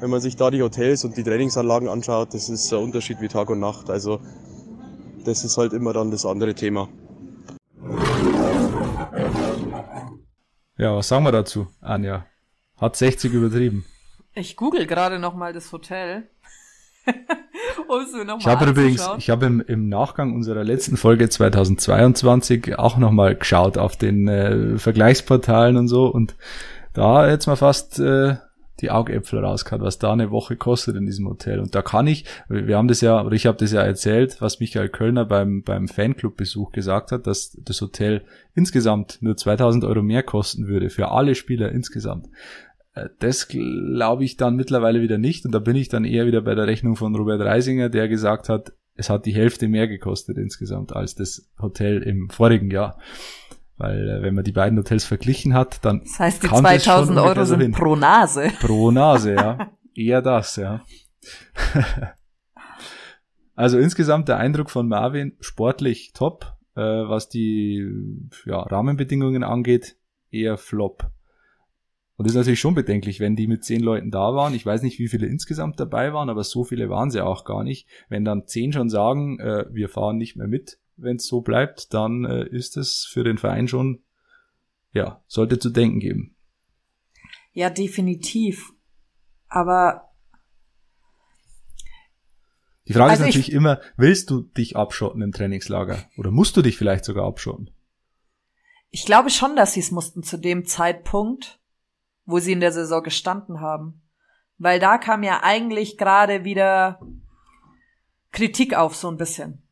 Wenn 0.00 0.08
man 0.08 0.22
sich 0.22 0.34
da 0.34 0.50
die 0.50 0.62
Hotels 0.62 1.04
und 1.04 1.18
die 1.18 1.22
Trainingsanlagen 1.22 1.86
anschaut, 1.86 2.32
das 2.32 2.48
ist 2.48 2.72
ein 2.72 2.82
Unterschied 2.82 3.20
wie 3.20 3.28
Tag 3.28 3.50
und 3.50 3.60
Nacht. 3.60 3.90
Also 3.90 4.18
das 5.26 5.44
ist 5.44 5.58
halt 5.58 5.74
immer 5.74 5.92
dann 5.92 6.10
das 6.10 6.24
andere 6.24 6.54
Thema. 6.54 6.88
Ja, 10.78 10.96
was 10.96 11.08
sagen 11.08 11.24
wir 11.24 11.32
dazu, 11.32 11.66
Anja? 11.82 12.24
Hat 12.78 12.96
60 12.96 13.30
übertrieben. 13.34 13.84
Ich 14.32 14.56
google 14.56 14.86
gerade 14.86 15.18
nochmal 15.18 15.52
das 15.52 15.70
Hotel. 15.70 16.30
um 17.86 18.38
ich 18.38 18.46
habe 18.46 18.70
übrigens, 18.70 19.06
ich 19.18 19.28
habe 19.28 19.44
im, 19.44 19.60
im 19.60 19.90
Nachgang 19.90 20.34
unserer 20.34 20.64
letzten 20.64 20.96
Folge 20.96 21.28
2022 21.28 22.78
auch 22.78 22.96
nochmal 22.96 23.34
geschaut 23.34 23.76
auf 23.76 23.96
den 23.96 24.28
äh, 24.28 24.78
Vergleichsportalen 24.78 25.76
und 25.76 25.88
so 25.88 26.06
und 26.06 26.36
da 26.94 27.28
jetzt 27.28 27.46
mal 27.46 27.56
fast 27.56 27.98
äh, 27.98 28.36
die 28.80 28.90
Augäpfel 28.90 29.38
rausgehauen, 29.38 29.82
was 29.82 29.98
da 29.98 30.12
eine 30.12 30.30
Woche 30.30 30.56
kostet 30.56 30.96
in 30.96 31.06
diesem 31.06 31.28
Hotel. 31.28 31.60
Und 31.60 31.74
da 31.74 31.82
kann 31.82 32.06
ich, 32.06 32.24
wir 32.48 32.76
haben 32.76 32.88
das 32.88 33.00
ja, 33.00 33.24
oder 33.24 33.34
ich 33.34 33.46
habe 33.46 33.58
das 33.58 33.72
ja 33.72 33.82
erzählt, 33.82 34.40
was 34.40 34.60
Michael 34.60 34.88
Kölner 34.88 35.24
beim, 35.24 35.62
beim 35.62 35.88
Fanclub-Besuch 35.88 36.72
gesagt 36.72 37.12
hat, 37.12 37.26
dass 37.26 37.56
das 37.62 37.80
Hotel 37.80 38.22
insgesamt 38.54 39.18
nur 39.20 39.36
2000 39.36 39.84
Euro 39.84 40.02
mehr 40.02 40.22
kosten 40.22 40.66
würde, 40.66 40.90
für 40.90 41.10
alle 41.10 41.34
Spieler 41.34 41.72
insgesamt. 41.72 42.28
Äh, 42.94 43.08
das 43.18 43.48
glaube 43.48 44.24
ich 44.24 44.36
dann 44.36 44.56
mittlerweile 44.56 45.02
wieder 45.02 45.18
nicht. 45.18 45.44
Und 45.44 45.52
da 45.52 45.58
bin 45.58 45.76
ich 45.76 45.88
dann 45.88 46.04
eher 46.04 46.26
wieder 46.26 46.42
bei 46.42 46.54
der 46.54 46.66
Rechnung 46.66 46.96
von 46.96 47.14
Robert 47.14 47.40
Reisinger, 47.40 47.88
der 47.88 48.08
gesagt 48.08 48.48
hat, 48.48 48.72
es 48.94 49.08
hat 49.08 49.24
die 49.24 49.34
Hälfte 49.34 49.68
mehr 49.68 49.88
gekostet 49.88 50.36
insgesamt 50.36 50.94
als 50.94 51.14
das 51.14 51.48
Hotel 51.60 52.02
im 52.02 52.28
vorigen 52.28 52.70
Jahr. 52.70 52.98
Weil 53.80 54.10
äh, 54.10 54.22
wenn 54.22 54.34
man 54.34 54.44
die 54.44 54.52
beiden 54.52 54.78
Hotels 54.78 55.06
verglichen 55.06 55.54
hat, 55.54 55.82
dann. 55.86 56.00
Das 56.00 56.20
heißt, 56.20 56.42
die 56.42 56.48
2000 56.48 57.18
Euro 57.18 57.44
sind 57.46 57.62
hin. 57.62 57.72
pro 57.72 57.96
Nase. 57.96 58.52
Pro 58.60 58.90
Nase, 58.90 59.34
ja. 59.34 59.70
Eher 59.94 60.20
das, 60.20 60.56
ja. 60.56 60.84
also 63.54 63.78
insgesamt 63.78 64.28
der 64.28 64.36
Eindruck 64.36 64.68
von 64.68 64.86
Marvin 64.86 65.34
sportlich 65.40 66.12
top, 66.12 66.58
äh, 66.76 66.82
was 66.82 67.30
die 67.30 67.90
ja, 68.44 68.60
Rahmenbedingungen 68.60 69.44
angeht, 69.44 69.96
eher 70.30 70.58
flop. 70.58 71.10
Und 72.16 72.26
das 72.26 72.32
ist 72.32 72.36
natürlich 72.36 72.60
schon 72.60 72.74
bedenklich, 72.74 73.18
wenn 73.18 73.34
die 73.34 73.46
mit 73.46 73.64
zehn 73.64 73.80
Leuten 73.80 74.10
da 74.10 74.34
waren. 74.34 74.52
Ich 74.52 74.66
weiß 74.66 74.82
nicht, 74.82 74.98
wie 74.98 75.08
viele 75.08 75.26
insgesamt 75.26 75.80
dabei 75.80 76.12
waren, 76.12 76.28
aber 76.28 76.44
so 76.44 76.64
viele 76.64 76.90
waren 76.90 77.10
sie 77.10 77.24
auch 77.24 77.46
gar 77.46 77.64
nicht. 77.64 77.88
Wenn 78.10 78.26
dann 78.26 78.46
zehn 78.46 78.74
schon 78.74 78.90
sagen, 78.90 79.40
äh, 79.40 79.64
wir 79.70 79.88
fahren 79.88 80.18
nicht 80.18 80.36
mehr 80.36 80.48
mit, 80.48 80.78
wenn 81.00 81.16
es 81.16 81.26
so 81.26 81.40
bleibt, 81.40 81.92
dann 81.94 82.24
äh, 82.24 82.46
ist 82.46 82.76
es 82.76 83.06
für 83.10 83.24
den 83.24 83.38
Verein 83.38 83.68
schon, 83.68 84.02
ja, 84.92 85.22
sollte 85.26 85.58
zu 85.58 85.70
denken 85.70 86.00
geben. 86.00 86.36
Ja, 87.52 87.70
definitiv. 87.70 88.72
Aber 89.48 90.10
die 92.86 92.94
Frage 92.94 93.10
also 93.10 93.22
ist 93.22 93.28
natürlich 93.28 93.52
immer, 93.52 93.80
willst 93.96 94.30
du 94.30 94.40
dich 94.40 94.76
abschotten 94.76 95.22
im 95.22 95.32
Trainingslager? 95.32 95.98
Oder 96.16 96.30
musst 96.30 96.56
du 96.56 96.62
dich 96.62 96.76
vielleicht 96.76 97.04
sogar 97.04 97.26
abschotten? 97.26 97.70
Ich 98.90 99.04
glaube 99.04 99.30
schon, 99.30 99.54
dass 99.54 99.74
sie 99.74 99.80
es 99.80 99.92
mussten 99.92 100.22
zu 100.22 100.36
dem 100.36 100.64
Zeitpunkt, 100.64 101.60
wo 102.24 102.38
sie 102.38 102.52
in 102.52 102.60
der 102.60 102.72
Saison 102.72 103.02
gestanden 103.02 103.60
haben. 103.60 104.02
Weil 104.58 104.80
da 104.80 104.98
kam 104.98 105.22
ja 105.22 105.40
eigentlich 105.42 105.98
gerade 105.98 106.44
wieder 106.44 107.00
Kritik 108.32 108.74
auf, 108.74 108.94
so 108.96 109.08
ein 109.08 109.16
bisschen 109.16 109.62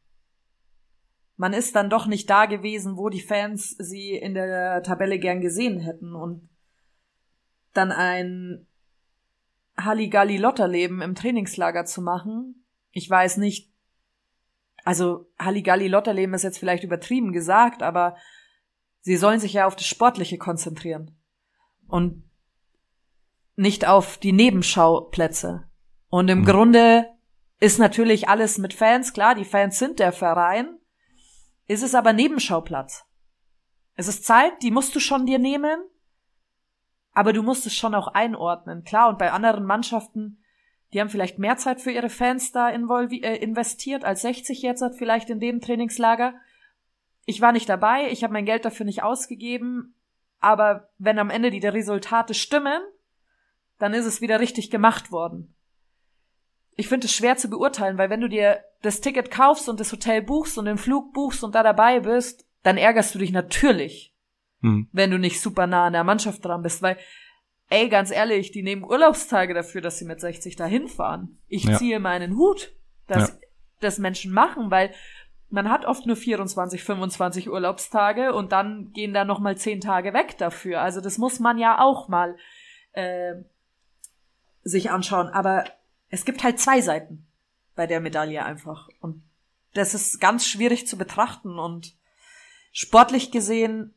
man 1.38 1.52
ist 1.52 1.76
dann 1.76 1.88
doch 1.88 2.06
nicht 2.06 2.28
da 2.28 2.46
gewesen, 2.46 2.96
wo 2.96 3.08
die 3.08 3.22
Fans 3.22 3.70
sie 3.78 4.10
in 4.10 4.34
der 4.34 4.82
Tabelle 4.82 5.20
gern 5.20 5.40
gesehen 5.40 5.78
hätten 5.78 6.14
und 6.14 6.50
dann 7.72 7.92
ein 7.92 8.66
Halligalli-Lotterleben 9.78 11.00
im 11.00 11.14
Trainingslager 11.14 11.84
zu 11.84 12.02
machen. 12.02 12.66
Ich 12.90 13.08
weiß 13.08 13.36
nicht, 13.36 13.72
also 14.84 15.30
Halligalli-Lotterleben 15.38 16.34
ist 16.34 16.42
jetzt 16.42 16.58
vielleicht 16.58 16.82
übertrieben 16.82 17.32
gesagt, 17.32 17.84
aber 17.84 18.16
sie 19.00 19.16
sollen 19.16 19.38
sich 19.38 19.52
ja 19.52 19.66
auf 19.66 19.76
das 19.76 19.86
Sportliche 19.86 20.38
konzentrieren 20.38 21.20
und 21.86 22.28
nicht 23.54 23.86
auf 23.86 24.18
die 24.18 24.32
Nebenschauplätze. 24.32 25.70
Und 26.08 26.28
im 26.30 26.40
mhm. 26.40 26.46
Grunde 26.46 27.06
ist 27.60 27.78
natürlich 27.78 28.28
alles 28.28 28.58
mit 28.58 28.74
Fans, 28.74 29.12
klar, 29.12 29.36
die 29.36 29.44
Fans 29.44 29.78
sind 29.78 30.00
der 30.00 30.10
Verein, 30.10 30.77
ist 31.68 31.82
es 31.82 31.94
aber 31.94 32.12
Nebenschauplatz. 32.12 33.04
Es 33.94 34.08
ist 34.08 34.24
Zeit, 34.24 34.62
die 34.62 34.70
musst 34.70 34.94
du 34.96 35.00
schon 35.00 35.26
dir 35.26 35.38
nehmen, 35.38 35.80
aber 37.12 37.32
du 37.32 37.42
musst 37.42 37.66
es 37.66 37.74
schon 37.74 37.94
auch 37.94 38.08
einordnen. 38.08 38.84
Klar, 38.84 39.08
und 39.08 39.18
bei 39.18 39.32
anderen 39.32 39.64
Mannschaften, 39.64 40.42
die 40.92 41.00
haben 41.00 41.10
vielleicht 41.10 41.38
mehr 41.38 41.58
Zeit 41.58 41.80
für 41.80 41.90
ihre 41.90 42.08
Fans 42.08 42.50
da 42.50 42.70
äh, 42.70 43.36
investiert 43.36 44.04
als 44.04 44.22
60 44.22 44.62
jetzt 44.62 44.80
hat 44.80 44.96
vielleicht 44.96 45.28
in 45.30 45.40
dem 45.40 45.60
Trainingslager. 45.60 46.34
Ich 47.26 47.40
war 47.40 47.52
nicht 47.52 47.68
dabei, 47.68 48.10
ich 48.10 48.24
habe 48.24 48.32
mein 48.32 48.46
Geld 48.46 48.64
dafür 48.64 48.86
nicht 48.86 49.02
ausgegeben, 49.02 49.94
aber 50.40 50.88
wenn 50.98 51.18
am 51.18 51.30
Ende 51.30 51.50
die 51.50 51.66
Resultate 51.66 52.32
stimmen, 52.32 52.80
dann 53.78 53.92
ist 53.92 54.06
es 54.06 54.20
wieder 54.20 54.40
richtig 54.40 54.70
gemacht 54.70 55.12
worden 55.12 55.54
ich 56.78 56.88
finde 56.88 57.06
es 57.06 57.12
schwer 57.12 57.36
zu 57.36 57.50
beurteilen, 57.50 57.98
weil 57.98 58.08
wenn 58.08 58.20
du 58.20 58.28
dir 58.28 58.60
das 58.82 59.00
Ticket 59.00 59.32
kaufst 59.32 59.68
und 59.68 59.80
das 59.80 59.90
Hotel 59.92 60.22
buchst 60.22 60.56
und 60.58 60.66
den 60.66 60.78
Flug 60.78 61.12
buchst 61.12 61.42
und 61.42 61.56
da 61.56 61.64
dabei 61.64 61.98
bist, 61.98 62.46
dann 62.62 62.76
ärgerst 62.76 63.12
du 63.14 63.18
dich 63.18 63.32
natürlich, 63.32 64.14
hm. 64.62 64.88
wenn 64.92 65.10
du 65.10 65.18
nicht 65.18 65.40
super 65.40 65.66
nah 65.66 65.86
an 65.86 65.92
der 65.92 66.04
Mannschaft 66.04 66.44
dran 66.44 66.62
bist, 66.62 66.80
weil 66.80 66.96
ey, 67.68 67.88
ganz 67.88 68.12
ehrlich, 68.12 68.52
die 68.52 68.62
nehmen 68.62 68.84
Urlaubstage 68.84 69.54
dafür, 69.54 69.80
dass 69.80 69.98
sie 69.98 70.04
mit 70.04 70.20
60 70.20 70.54
dahin 70.54 70.86
fahren. 70.86 71.38
Ich 71.48 71.64
Ja. 71.64 71.76
ziehe 71.76 71.98
meinen 71.98 72.36
Hut, 72.36 72.72
dass 73.08 73.30
Ja. 73.30 73.34
das 73.80 73.98
Menschen 73.98 74.32
machen, 74.32 74.70
weil 74.70 74.94
man 75.50 75.68
hat 75.70 75.84
oft 75.84 76.06
nur 76.06 76.16
24, 76.16 76.84
25 76.84 77.50
Urlaubstage 77.50 78.32
und 78.34 78.52
dann 78.52 78.92
gehen 78.92 79.12
da 79.14 79.24
noch 79.24 79.40
mal 79.40 79.56
10 79.56 79.80
Tage 79.80 80.14
weg 80.14 80.38
dafür. 80.38 80.80
Also 80.80 81.00
das 81.00 81.18
muss 81.18 81.40
man 81.40 81.58
ja 81.58 81.80
auch 81.80 82.08
mal 82.08 82.36
äh, 82.92 83.34
sich 84.62 84.90
anschauen. 84.90 85.28
Aber 85.28 85.64
es 86.10 86.24
gibt 86.24 86.42
halt 86.42 86.58
zwei 86.58 86.80
Seiten 86.80 87.26
bei 87.74 87.86
der 87.86 88.00
Medaille 88.00 88.44
einfach. 88.44 88.88
Und 89.00 89.22
das 89.74 89.94
ist 89.94 90.20
ganz 90.20 90.46
schwierig 90.46 90.86
zu 90.86 90.96
betrachten. 90.96 91.58
Und 91.58 91.94
sportlich 92.72 93.30
gesehen 93.30 93.94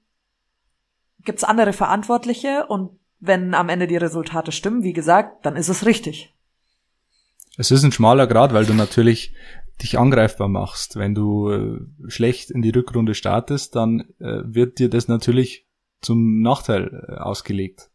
gibt's 1.23 1.43
andere 1.43 1.73
Verantwortliche 1.73 2.65
und 2.67 2.99
wenn 3.19 3.53
am 3.53 3.69
Ende 3.69 3.87
die 3.87 3.97
Resultate 3.97 4.51
stimmen, 4.51 4.83
wie 4.83 4.93
gesagt, 4.93 5.45
dann 5.45 5.55
ist 5.55 5.69
es 5.69 5.85
richtig. 5.85 6.33
Es 7.57 7.69
ist 7.69 7.83
ein 7.83 7.91
schmaler 7.91 8.25
Grad, 8.25 8.53
weil 8.53 8.65
du 8.65 8.73
natürlich 8.73 9.35
dich 9.81 9.99
angreifbar 9.99 10.47
machst. 10.47 10.95
Wenn 10.95 11.13
du 11.13 11.51
äh, 11.51 12.09
schlecht 12.09 12.49
in 12.49 12.61
die 12.61 12.71
Rückrunde 12.71 13.13
startest, 13.13 13.75
dann 13.75 14.01
äh, 14.19 14.41
wird 14.43 14.79
dir 14.79 14.89
das 14.89 15.07
natürlich 15.07 15.67
zum 16.01 16.41
Nachteil 16.41 17.05
äh, 17.07 17.15
ausgelegt. 17.17 17.91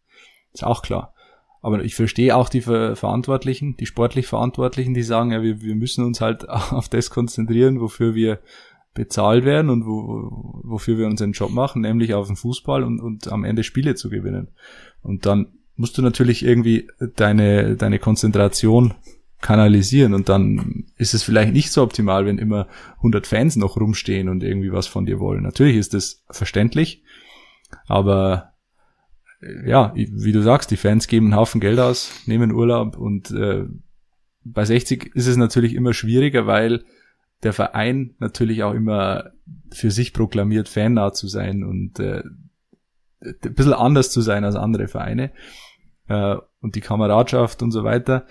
Ist 0.52 0.64
auch 0.64 0.82
klar. 0.82 1.14
Aber 1.66 1.82
ich 1.82 1.96
verstehe 1.96 2.36
auch 2.36 2.48
die 2.48 2.60
Ver 2.60 2.94
Verantwortlichen, 2.94 3.76
die 3.76 3.86
sportlich 3.86 4.28
Verantwortlichen, 4.28 4.94
die 4.94 5.02
sagen, 5.02 5.32
ja, 5.32 5.42
wir, 5.42 5.62
wir 5.62 5.74
müssen 5.74 6.04
uns 6.04 6.20
halt 6.20 6.48
auf 6.48 6.88
das 6.88 7.10
konzentrieren, 7.10 7.80
wofür 7.80 8.14
wir 8.14 8.38
bezahlt 8.94 9.44
werden 9.44 9.68
und 9.68 9.84
wo, 9.84 10.62
wofür 10.62 10.96
wir 10.96 11.08
unseren 11.08 11.32
Job 11.32 11.50
machen, 11.50 11.82
nämlich 11.82 12.14
auf 12.14 12.28
den 12.28 12.36
Fußball 12.36 12.84
und, 12.84 13.00
und 13.00 13.32
am 13.32 13.42
Ende 13.42 13.64
Spiele 13.64 13.96
zu 13.96 14.10
gewinnen. 14.10 14.46
Und 15.02 15.26
dann 15.26 15.48
musst 15.74 15.98
du 15.98 16.02
natürlich 16.02 16.44
irgendwie 16.44 16.86
deine, 17.16 17.74
deine 17.74 17.98
Konzentration 17.98 18.94
kanalisieren 19.40 20.14
und 20.14 20.28
dann 20.28 20.84
ist 20.96 21.14
es 21.14 21.24
vielleicht 21.24 21.52
nicht 21.52 21.72
so 21.72 21.82
optimal, 21.82 22.26
wenn 22.26 22.38
immer 22.38 22.68
100 22.98 23.26
Fans 23.26 23.56
noch 23.56 23.76
rumstehen 23.76 24.28
und 24.28 24.44
irgendwie 24.44 24.70
was 24.70 24.86
von 24.86 25.04
dir 25.04 25.18
wollen. 25.18 25.42
Natürlich 25.42 25.78
ist 25.78 25.94
das 25.94 26.22
verständlich, 26.30 27.02
aber 27.88 28.52
ja, 29.64 29.92
wie 29.94 30.32
du 30.32 30.42
sagst, 30.42 30.70
die 30.70 30.76
Fans 30.76 31.08
geben 31.08 31.26
einen 31.26 31.36
Haufen 31.36 31.60
Geld 31.60 31.78
aus, 31.78 32.10
nehmen 32.26 32.52
Urlaub 32.52 32.96
und 32.96 33.30
äh, 33.30 33.64
bei 34.44 34.64
60 34.64 35.14
ist 35.14 35.26
es 35.26 35.36
natürlich 35.36 35.74
immer 35.74 35.92
schwieriger, 35.92 36.46
weil 36.46 36.84
der 37.42 37.52
Verein 37.52 38.14
natürlich 38.18 38.62
auch 38.62 38.72
immer 38.72 39.32
für 39.72 39.90
sich 39.90 40.12
proklamiert, 40.12 40.68
fannah 40.68 41.12
zu 41.12 41.28
sein 41.28 41.64
und 41.64 41.98
äh, 42.00 42.22
ein 43.20 43.54
bisschen 43.54 43.72
anders 43.72 44.10
zu 44.10 44.20
sein 44.20 44.44
als 44.44 44.54
andere 44.56 44.88
Vereine 44.88 45.32
äh, 46.08 46.36
und 46.60 46.74
die 46.76 46.80
Kameradschaft 46.80 47.62
und 47.62 47.72
so 47.72 47.84
weiter. 47.84 48.26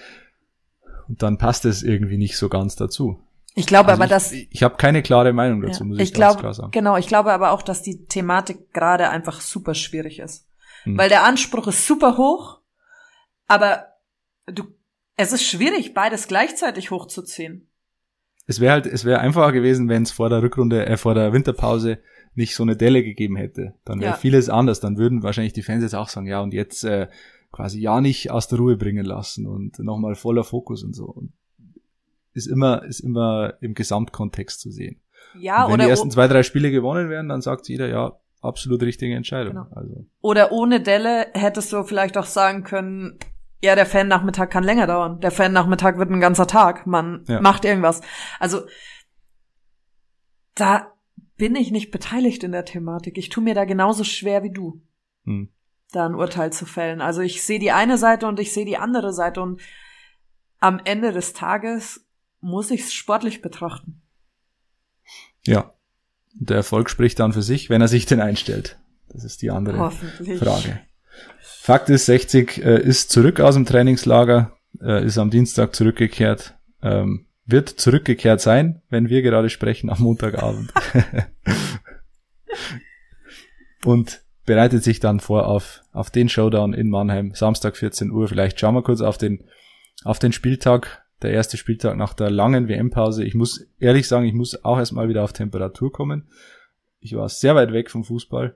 Und 1.08 1.22
dann 1.22 1.38
passt 1.38 1.66
es 1.66 1.84
irgendwie 1.84 2.18
nicht 2.18 2.38
so 2.38 2.50
ganz 2.50 2.76
dazu. 2.76 3.20
Ich 3.54 3.68
glaube 3.68 3.90
Also 3.92 4.02
aber, 4.02 4.06
ich, 4.06 4.10
dass 4.10 4.32
ich 4.32 4.64
habe 4.64 4.76
keine 4.78 5.02
klare 5.02 5.34
Meinung 5.34 5.62
dazu, 5.62 5.84
Ja. 5.84 5.88
muss 5.88 5.98
ich, 5.98 6.04
ich 6.04 6.14
ganz 6.14 6.18
glaube, 6.34 6.40
klar 6.40 6.54
sagen. 6.54 6.72
genau, 6.72 6.98
ich 6.98 7.08
glaube 7.08 7.32
aber 7.32 7.52
auch, 7.52 7.62
dass 7.62 7.82
die 7.82 8.06
Thematik 8.06 8.74
gerade 8.74 9.10
einfach 9.10 9.40
super 9.40 9.76
schwierig 9.76 10.20
ist. 10.20 10.48
Hm. 10.86 10.98
Weil 10.98 11.10
der 11.10 11.24
Anspruch 11.24 11.68
ist 11.68 11.86
super 11.86 12.18
hoch, 12.18 12.62
aber 13.48 13.88
du, 14.48 14.64
es 15.18 15.32
ist 15.32 15.44
schwierig, 15.44 15.94
beides 15.94 16.28
gleichzeitig 16.28 16.92
hochzuziehen. 16.92 17.68
Es 18.48 18.60
wäre 18.60 18.74
halt, 18.74 18.86
es 18.86 19.06
wäre 19.06 19.20
einfacher 19.20 19.52
gewesen, 19.52 19.90
wenn 19.90 20.04
es 20.04 20.12
vor 20.12 20.30
der 20.30 20.42
Rückrunde, 20.42 20.86
äh, 20.86 20.98
vor 20.98 21.16
der 21.16 21.34
Winterpause 21.34 22.00
nicht 22.36 22.56
so 22.56 22.64
eine 22.64 22.76
Delle 22.76 23.04
gegeben 23.04 23.38
hätte. 23.38 23.74
Dann 23.86 24.00
wäre 24.00 24.12
Ja. 24.12 24.18
vieles 24.18 24.50
anders. 24.50 24.80
Dann 24.80 24.98
würden 24.98 25.24
wahrscheinlich 25.24 25.54
die 25.54 25.64
Fans 25.64 25.84
jetzt 25.84 25.96
auch 25.96 26.10
sagen, 26.10 26.28
ja, 26.28 26.42
und 26.42 26.54
jetzt 26.54 26.84
äh, 26.84 27.08
quasi 27.52 27.80
ja 27.80 28.02
nicht 28.02 28.32
aus 28.32 28.48
der 28.48 28.60
Ruhe 28.60 28.78
bringen 28.78 29.06
lassen 29.06 29.48
und 29.48 29.80
nochmal 29.80 30.16
voller 30.16 30.44
Fokus 30.44 30.84
und 30.84 30.94
so. 30.94 31.06
Und 31.06 31.32
ist 32.34 32.48
immer, 32.48 32.84
ist 32.84 33.00
immer 33.00 33.54
im 33.62 33.74
Gesamtkontext 33.74 34.60
zu 34.60 34.70
sehen. 34.70 35.00
Ja, 35.40 35.64
und 35.64 35.70
wenn 35.70 35.76
oder, 35.76 35.86
die 35.86 35.90
ersten 35.90 36.12
zwei, 36.12 36.28
drei 36.28 36.44
Spiele 36.44 36.70
gewonnen 36.70 37.10
werden, 37.10 37.30
dann 37.30 37.42
sagt 37.42 37.68
jeder, 37.70 37.88
ja, 37.88 38.20
absolut 38.46 38.82
richtige 38.84 39.16
Entscheidung. 39.16 39.54
Genau. 39.56 39.68
Also, 39.76 40.06
oder 40.22 40.52
ohne 40.52 40.82
Delle 40.82 41.28
hättest 41.34 41.72
du 41.74 41.84
vielleicht 41.84 42.18
auch 42.18 42.26
sagen 42.26 42.64
können, 42.64 43.18
ja, 43.64 43.76
der 43.76 43.86
Fan-Nachmittag 43.86 44.52
kann 44.52 44.64
länger 44.64 44.86
dauern. 44.88 45.20
Der 45.22 45.32
Fan-Nachmittag 45.32 45.98
wird 45.98 46.10
ein 46.12 46.20
ganzer 46.20 46.46
Tag. 46.48 46.86
Man 46.86 47.24
Ja. 47.28 47.42
macht 47.42 47.66
irgendwas. 47.66 48.02
Also, 48.40 48.62
da 50.54 50.94
bin 51.38 51.56
ich 51.56 51.72
nicht 51.72 51.92
beteiligt 51.92 52.44
in 52.44 52.52
der 52.52 52.66
Thematik. 52.66 53.18
Ich 53.18 53.30
tue 53.30 53.44
mir 53.44 53.56
da 53.56 53.66
genauso 53.66 54.04
schwer 54.04 54.44
wie 54.44 54.52
du. 54.52 54.82
hm. 55.26 55.50
da 55.92 56.06
ein 56.06 56.16
Urteil 56.16 56.52
zu 56.54 56.66
fällen. 56.66 57.02
Also 57.02 57.22
ich 57.22 57.42
sehe 57.44 57.60
die 57.60 57.72
eine 57.72 57.98
Seite 57.98 58.28
und 58.28 58.40
ich 58.40 58.54
sehe 58.54 58.66
die 58.66 58.78
andere 58.78 59.14
Seite 59.14 59.42
und 59.42 59.62
am 60.60 60.80
Ende 60.84 61.12
des 61.12 61.34
Tages 61.34 62.06
muss 62.42 62.70
ich 62.72 62.82
es 62.82 62.94
sportlich 62.94 63.42
betrachten. 63.42 64.02
ja. 65.46 65.72
Der 66.38 66.58
Erfolg 66.58 66.90
spricht 66.90 67.20
dann 67.20 67.34
für 67.34 67.42
sich, 67.42 67.70
wenn 67.70 67.82
er 67.82 67.88
sich 67.88 68.06
denn 68.06 68.20
einstellt. 68.20 68.78
Das 69.10 69.24
ist 69.24 69.42
die 69.42 69.52
andere. 69.52 69.92
Frage. 70.38 70.82
Fakt 71.40 71.90
ist, 71.90 72.06
60 72.06 72.64
äh, 72.64 72.82
ist 72.82 73.10
zurück 73.10 73.40
aus 73.40 73.56
dem 73.56 73.66
Trainingslager, 73.66 74.52
äh, 74.82 75.06
ist 75.06 75.18
am 75.18 75.32
Dienstag 75.32 75.74
zurückgekehrt, 75.74 76.56
ähm, 76.84 77.26
wird 77.46 77.70
zurückgekehrt 77.70 78.42
sein, 78.42 78.82
wenn 78.90 79.10
wir 79.10 79.22
gerade 79.22 79.50
sprechen, 79.50 79.90
am 79.90 80.02
Montagabend. 80.02 80.74
Und 83.86 84.22
bereitet 84.46 84.84
sich 84.84 85.00
dann 85.00 85.20
vor 85.20 85.48
auf, 85.48 85.82
auf 85.92 86.10
den 86.10 86.28
Showdown 86.28 86.74
in 86.74 86.90
Mannheim, 86.90 87.34
Samstag 87.34 87.78
14 87.78 88.12
Uhr. 88.12 88.28
Vielleicht 88.28 88.60
schauen 88.60 88.76
wir 88.76 88.84
kurz 88.84 89.02
auf 89.02 89.18
den, 89.18 89.46
auf 90.04 90.20
den 90.20 90.34
Spieltag, 90.34 91.05
der 91.26 91.34
erste 91.34 91.58
Spieltag 91.58 91.98
nach 91.98 92.14
der 92.14 92.30
langen 92.30 92.68
WM-Pause. 92.68 93.26
Ich 93.26 93.36
muss 93.36 93.68
ehrlich 93.80 94.08
sagen, 94.08 94.26
ich 94.26 94.34
muss 94.34 94.64
auch 94.64 94.78
erstmal 94.78 95.10
wieder 95.10 95.24
auf 95.24 95.34
Temperatur 95.34 95.92
kommen. 95.92 96.30
Ich 97.00 97.16
war 97.16 97.28
sehr 97.30 97.56
weit 97.56 97.74
weg 97.74 97.90
vom 97.90 98.04
Fußball, 98.04 98.56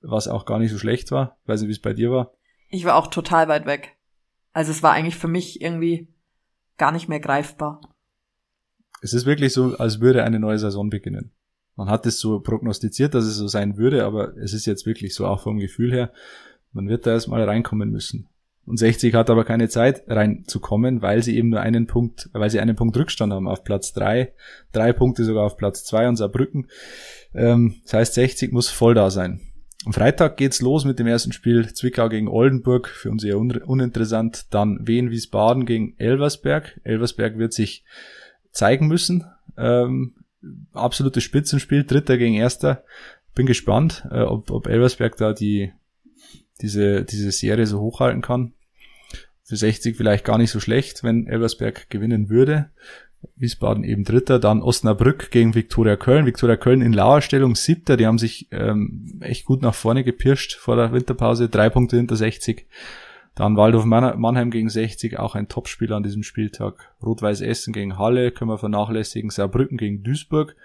was 0.00 0.26
auch 0.26 0.46
gar 0.46 0.58
nicht 0.58 0.72
so 0.72 0.78
schlecht 0.78 1.10
war. 1.10 1.36
Ich 1.42 1.48
weiß 1.48 1.60
nicht, 1.60 1.68
wie 1.68 1.72
es 1.72 1.80
bei 1.80 1.92
dir 1.92 2.10
war. 2.10 2.32
Ich 2.70 2.84
war 2.84 2.96
auch 2.96 3.08
total 3.08 3.48
weit 3.48 3.66
weg. 3.66 3.96
Also 4.52 4.70
es 4.70 4.82
war 4.82 4.92
eigentlich 4.92 5.16
für 5.16 5.28
mich 5.28 5.60
irgendwie 5.60 6.08
gar 6.78 6.92
nicht 6.92 7.08
mehr 7.08 7.20
greifbar. 7.20 7.80
Es 9.00 9.12
ist 9.12 9.26
wirklich 9.26 9.52
so, 9.52 9.76
als 9.76 10.00
würde 10.00 10.24
eine 10.24 10.40
neue 10.40 10.58
Saison 10.58 10.90
beginnen. 10.90 11.30
Man 11.76 11.88
hat 11.88 12.06
es 12.06 12.18
so 12.18 12.40
prognostiziert, 12.40 13.14
dass 13.14 13.24
es 13.24 13.36
so 13.36 13.46
sein 13.46 13.76
würde, 13.76 14.04
aber 14.04 14.36
es 14.36 14.52
ist 14.52 14.66
jetzt 14.66 14.86
wirklich 14.86 15.14
so, 15.14 15.26
auch 15.26 15.40
vom 15.40 15.58
Gefühl 15.58 15.92
her. 15.92 16.12
Man 16.72 16.88
wird 16.88 17.06
da 17.06 17.12
erstmal 17.12 17.44
reinkommen 17.44 17.90
müssen. 17.90 18.28
Und 18.68 18.76
60 18.76 19.14
hat 19.14 19.30
aber 19.30 19.44
keine 19.44 19.70
Zeit 19.70 20.02
reinzukommen, 20.08 21.00
weil 21.00 21.22
sie 21.22 21.36
eben 21.36 21.48
nur 21.48 21.60
einen 21.60 21.86
Punkt, 21.86 22.28
weil 22.34 22.50
sie 22.50 22.60
einen 22.60 22.76
Punkt 22.76 22.96
Rückstand 22.98 23.32
haben 23.32 23.48
auf 23.48 23.64
Platz 23.64 23.94
drei, 23.94 24.34
drei 24.72 24.92
Punkte 24.92 25.24
sogar 25.24 25.46
auf 25.46 25.56
Platz 25.56 25.84
zwei 25.84 26.06
und 26.06 26.16
Saarbrücken. 26.16 26.68
Ähm, 27.34 27.76
das 27.84 27.94
heißt, 27.94 28.14
60 28.14 28.52
muss 28.52 28.68
voll 28.68 28.92
da 28.94 29.10
sein. 29.10 29.40
Am 29.86 29.94
Freitag 29.94 30.36
geht's 30.36 30.60
los 30.60 30.84
mit 30.84 30.98
dem 30.98 31.06
ersten 31.06 31.32
Spiel 31.32 31.72
Zwickau 31.72 32.10
gegen 32.10 32.28
Oldenburg, 32.28 32.88
für 32.88 33.10
uns 33.10 33.24
eher 33.24 33.38
un 33.38 33.52
uninteressant. 33.52 34.52
Dann 34.52 34.86
Wien 34.86 35.10
Wiesbaden 35.10 35.64
gegen 35.64 35.94
Elversberg. 35.96 36.78
Elversberg 36.84 37.38
wird 37.38 37.54
sich 37.54 37.84
zeigen 38.50 38.86
müssen. 38.86 39.24
Ähm, 39.56 40.14
absolutes 40.72 41.24
Spitzenspiel, 41.24 41.84
Dritter 41.84 42.18
gegen 42.18 42.34
Erster. 42.34 42.84
Bin 43.34 43.46
gespannt, 43.46 44.06
äh, 44.10 44.20
ob, 44.20 44.50
ob 44.50 44.66
Elversberg 44.66 45.16
da 45.16 45.32
die 45.32 45.72
diese 46.60 47.04
diese 47.04 47.30
Serie 47.30 47.66
so 47.66 47.80
hochhalten 47.80 48.20
kann. 48.20 48.52
Für 49.48 49.56
60 49.56 49.96
vielleicht 49.96 50.26
gar 50.26 50.36
nicht 50.36 50.50
so 50.50 50.60
schlecht, 50.60 51.02
wenn 51.02 51.26
Elversberg 51.26 51.88
gewinnen 51.88 52.28
würde. 52.28 52.68
Wiesbaden 53.34 53.82
eben 53.82 54.04
Dritter, 54.04 54.38
dann 54.38 54.60
Osnabrück 54.60 55.30
gegen 55.30 55.54
Viktoria 55.54 55.96
Köln. 55.96 56.26
Viktoria 56.26 56.56
Köln 56.56 56.82
in 56.82 56.92
Lauerstellung 56.92 57.56
Siebter, 57.56 57.96
die 57.96 58.06
haben 58.06 58.18
sich 58.18 58.48
ähm, 58.50 59.18
echt 59.22 59.46
gut 59.46 59.62
nach 59.62 59.74
vorne 59.74 60.04
gepirscht 60.04 60.56
vor 60.56 60.76
der 60.76 60.92
Winterpause, 60.92 61.48
drei 61.48 61.70
Punkte 61.70 61.96
hinter 61.96 62.14
60. 62.14 62.66
Dann 63.34 63.56
Waldhof 63.56 63.86
Mannheim 63.86 64.50
gegen 64.50 64.68
60, 64.68 65.18
auch 65.18 65.34
ein 65.34 65.48
Topspiel 65.48 65.94
an 65.94 66.02
diesem 66.02 66.24
Spieltag. 66.24 66.94
Rot-Weiß 67.02 67.40
Essen 67.40 67.72
gegen 67.72 67.96
Halle, 67.96 68.32
können 68.32 68.50
wir 68.50 68.58
vernachlässigen. 68.58 69.30
Saarbrücken 69.30 69.78
gegen 69.78 70.02
Duisburg. 70.02 70.56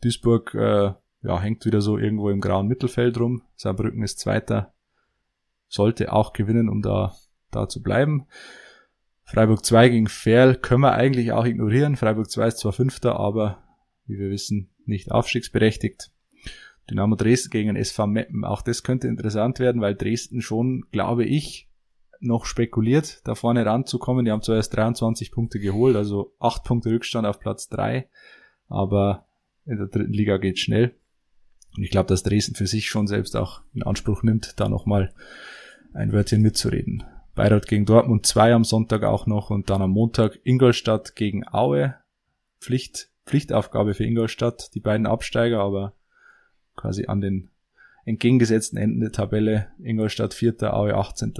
Duisburg 0.00 0.54
äh, 0.54 0.92
ja, 1.22 1.40
hängt 1.40 1.64
wieder 1.64 1.80
so 1.80 1.98
irgendwo 1.98 2.30
im 2.30 2.40
grauen 2.40 2.68
Mittelfeld 2.68 3.18
rum. 3.18 3.42
Saarbrücken 3.56 4.04
ist 4.04 4.20
Zweiter, 4.20 4.72
sollte 5.66 6.12
auch 6.12 6.32
gewinnen, 6.32 6.68
um 6.68 6.82
da, 6.82 7.16
da 7.56 7.68
zu 7.68 7.82
bleiben. 7.82 8.26
Freiburg 9.24 9.64
2 9.64 9.88
gegen 9.88 10.08
Ferl 10.08 10.54
können 10.54 10.82
wir 10.82 10.92
eigentlich 10.92 11.32
auch 11.32 11.44
ignorieren. 11.44 11.96
Freiburg 11.96 12.30
2 12.30 12.46
ist 12.46 12.58
zwar 12.58 12.72
Fünfter, 12.72 13.18
aber 13.18 13.64
wie 14.06 14.18
wir 14.18 14.30
wissen, 14.30 14.70
nicht 14.84 15.10
aufstiegsberechtigt. 15.10 16.12
Dynamo 16.88 17.16
Dresden 17.16 17.50
gegen 17.50 17.74
SV 17.74 18.06
Meppen, 18.06 18.44
auch 18.44 18.62
das 18.62 18.84
könnte 18.84 19.08
interessant 19.08 19.58
werden, 19.58 19.80
weil 19.80 19.96
Dresden 19.96 20.40
schon, 20.40 20.84
glaube 20.92 21.24
ich, 21.24 21.68
noch 22.20 22.44
spekuliert, 22.44 23.20
da 23.24 23.34
vorne 23.34 23.66
ranzukommen. 23.66 24.24
Die 24.24 24.30
haben 24.30 24.42
zwar 24.42 24.56
erst 24.56 24.76
23 24.76 25.32
Punkte 25.32 25.58
geholt, 25.58 25.96
also 25.96 26.34
8 26.38 26.62
Punkte 26.62 26.90
Rückstand 26.90 27.26
auf 27.26 27.40
Platz 27.40 27.68
3, 27.68 28.08
aber 28.68 29.26
in 29.64 29.78
der 29.78 29.88
dritten 29.88 30.12
Liga 30.12 30.36
geht 30.36 30.60
schnell. 30.60 30.94
Und 31.76 31.82
ich 31.82 31.90
glaube, 31.90 32.06
dass 32.06 32.22
Dresden 32.22 32.54
für 32.54 32.68
sich 32.68 32.88
schon 32.88 33.08
selbst 33.08 33.36
auch 33.36 33.62
in 33.74 33.82
Anspruch 33.82 34.22
nimmt, 34.22 34.54
da 34.60 34.68
nochmal 34.68 35.12
ein 35.92 36.12
Wörtchen 36.12 36.40
mitzureden. 36.40 37.02
Bayreuth 37.36 37.68
gegen 37.68 37.84
Dortmund 37.86 38.26
2 38.26 38.54
am 38.54 38.64
Sonntag 38.64 39.04
auch 39.04 39.26
noch 39.26 39.50
und 39.50 39.70
dann 39.70 39.82
am 39.82 39.90
Montag 39.90 40.40
Ingolstadt 40.42 41.14
gegen 41.14 41.46
Aue. 41.46 41.94
Pflicht, 42.60 43.10
Pflichtaufgabe 43.26 43.94
für 43.94 44.04
Ingolstadt, 44.04 44.70
die 44.74 44.80
beiden 44.80 45.06
Absteiger, 45.06 45.60
aber 45.60 45.92
quasi 46.74 47.06
an 47.06 47.20
den 47.20 47.50
entgegengesetzten 48.06 48.78
Enden 48.78 49.00
der 49.00 49.12
Tabelle. 49.12 49.68
Ingolstadt 49.78 50.32
4., 50.34 50.74
Aue 50.74 50.94
18. 50.94 51.34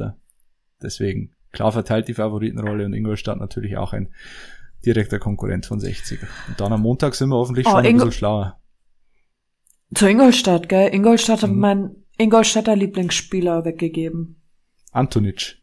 Deswegen 0.83 1.33
klar 1.53 1.73
verteilt 1.73 2.09
die 2.09 2.15
Favoritenrolle 2.15 2.85
und 2.85 2.93
Ingolstadt 2.93 3.39
natürlich 3.39 3.77
auch 3.79 3.93
ein 3.95 4.13
direkter 4.85 5.19
Konkurrent 5.19 5.65
von 5.67 5.81
60. 5.81 6.21
Und 6.49 6.61
dann 6.61 6.73
am 6.73 6.83
Montag 6.83 7.15
sind 7.15 7.31
wir 7.31 7.37
hoffentlich 7.37 7.67
Oh, 7.67 7.71
schon 7.71 7.79
ein 7.81 7.87
Ingo- 7.87 8.05
bisschen 8.05 8.13
schlauer. 8.13 8.61
Zu 9.95 10.07
Ingolstadt, 10.09 10.69
gell? 10.69 10.93
Ingolstadt 10.93 11.43
hat 11.43 11.51
Mhm. 11.51 11.59
mein 11.59 11.97
Ingolstädter 12.19 12.77
Lieblingsspieler 12.77 13.65
weggegeben. 13.65 14.43
Antonic. 14.93 15.57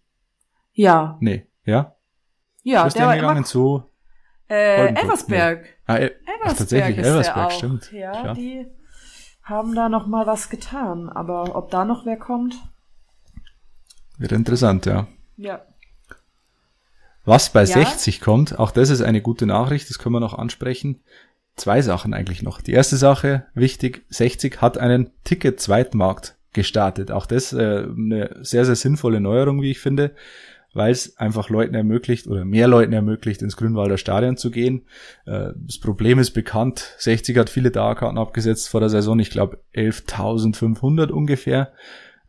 Ja. 0.73 1.17
Nee, 1.21 1.47
ja? 1.65 1.95
Ja, 2.63 2.88
der 2.89 3.07
war 3.07 3.15
gegangen 3.15 3.38
immer, 3.38 3.45
zu. 3.45 3.83
äh, 4.49 4.88
Elversberg. 4.95 5.65
Ah, 5.86 5.97
äh, 5.97 6.12
ach, 6.43 6.53
tatsächlich, 6.53 6.97
ist 6.97 7.05
Elversberg, 7.07 7.38
auch. 7.47 7.51
stimmt. 7.51 7.91
Ja, 7.91 8.12
Klar. 8.12 8.33
die 8.36 8.65
haben 9.43 9.75
da 9.75 9.89
noch 9.89 10.07
mal 10.07 10.25
was 10.25 10.49
getan. 10.49 11.09
Aber 11.09 11.55
ob 11.55 11.69
da 11.71 11.83
noch 11.86 12.05
wer 12.05 12.17
kommt? 12.17 12.55
Wird 14.17 14.31
interessant, 14.31 14.86
ja. 14.86 15.07
Ja. 15.38 15.65
Was 17.25 17.51
bei 17.51 17.62
Ja. 17.62 17.65
60 17.67 18.21
kommt, 18.21 18.59
auch 18.59 18.71
das 18.71 18.89
ist 18.89 19.01
eine 19.01 19.21
gute 19.21 19.45
Nachricht, 19.45 19.89
das 19.89 19.97
können 19.99 20.13
wir 20.15 20.19
noch 20.19 20.33
ansprechen. 20.38 21.01
Zwei 21.55 21.81
Sachen 21.81 22.13
eigentlich 22.13 22.41
noch. 22.43 22.62
Die 22.62 22.71
erste 22.73 22.97
Sache, 22.97 23.45
wichtig, 23.53 24.05
60 24.09 24.62
hat 24.62 24.77
einen 24.77 25.12
Ticket-Zweitmarkt 25.23 26.36
gestartet. 26.51 27.12
Auch 27.12 27.25
das 27.25 27.53
äh, 27.53 27.86
eine 27.88 28.38
sehr, 28.41 28.65
sehr 28.65 28.75
sinnvolle 28.75 29.19
Neuerung, 29.19 29.62
wie 29.62 29.71
ich 29.71 29.79
finde, 29.79 30.15
weil 30.73 30.91
es 30.91 31.17
einfach 31.17 31.49
Leuten 31.49 31.75
ermöglicht 31.75 32.27
oder 32.27 32.45
mehr 32.45 32.67
Leuten 32.67 32.93
ermöglicht, 32.93 33.41
ins 33.41 33.57
Grünwalder 33.57 33.97
Stadion 33.97 34.38
zu 34.38 34.51
gehen. 34.51 34.83
Äh, 35.25 35.51
das 35.55 35.79
Problem 35.79 36.19
ist 36.19 36.31
bekannt, 36.31 36.95
60 36.97 37.38
hat 37.38 37.49
viele 37.49 37.71
Dauerkarten 37.71 38.17
abgesetzt 38.17 38.69
vor 38.69 38.79
der 38.79 38.89
Saison, 38.89 39.19
ich 39.19 39.29
glaube 39.29 39.59
11.500 39.75 41.12
ungefähr. 41.12 41.73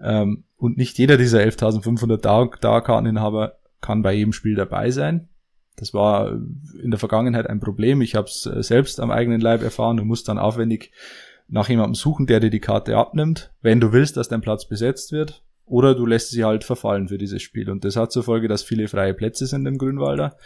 Ähm, 0.00 0.44
und 0.56 0.76
nicht 0.76 0.98
jeder 0.98 1.16
dieser 1.16 1.40
11.500 1.40 2.18
Dauer 2.18 2.50
Dauerkarteninhaber 2.60 3.58
kann 3.80 4.02
bei 4.02 4.14
jedem 4.14 4.32
Spiel 4.32 4.54
dabei 4.54 4.90
sein. 4.90 5.28
Das 5.76 5.92
war 5.92 6.32
in 6.32 6.90
der 6.90 7.00
Vergangenheit 7.00 7.48
ein 7.48 7.60
Problem. 7.60 8.00
Ich 8.00 8.14
habe 8.14 8.28
es 8.28 8.42
selbst 8.42 9.00
am 9.00 9.10
eigenen 9.10 9.40
Leib 9.40 9.62
erfahren. 9.62 9.96
Du 9.96 10.04
musst 10.04 10.28
dann 10.28 10.38
aufwendig 10.38 10.92
nach 11.48 11.68
jemandem 11.68 11.94
suchen, 11.94 12.26
der 12.26 12.40
dir 12.40 12.50
die 12.50 12.60
Karte 12.60 12.96
abnimmt, 12.96 13.52
wenn 13.60 13.80
du 13.80 13.92
willst, 13.92 14.16
dass 14.16 14.28
dein 14.28 14.40
Platz 14.40 14.66
besetzt 14.66 15.12
wird. 15.12 15.43
Oder 15.66 15.94
du 15.94 16.04
lässt 16.06 16.30
sie 16.30 16.44
halt 16.44 16.64
verfallen 16.64 17.08
für 17.08 17.18
dieses 17.18 17.42
Spiel. 17.42 17.70
Und 17.70 17.84
das 17.84 17.96
hat 17.96 18.12
zur 18.12 18.22
Folge, 18.22 18.48
dass 18.48 18.62
viele 18.62 18.88
freie 18.88 19.14
Plätze 19.14 19.46
sind 19.46 19.66
im 19.66 19.78
Grünwalder. 19.78 20.36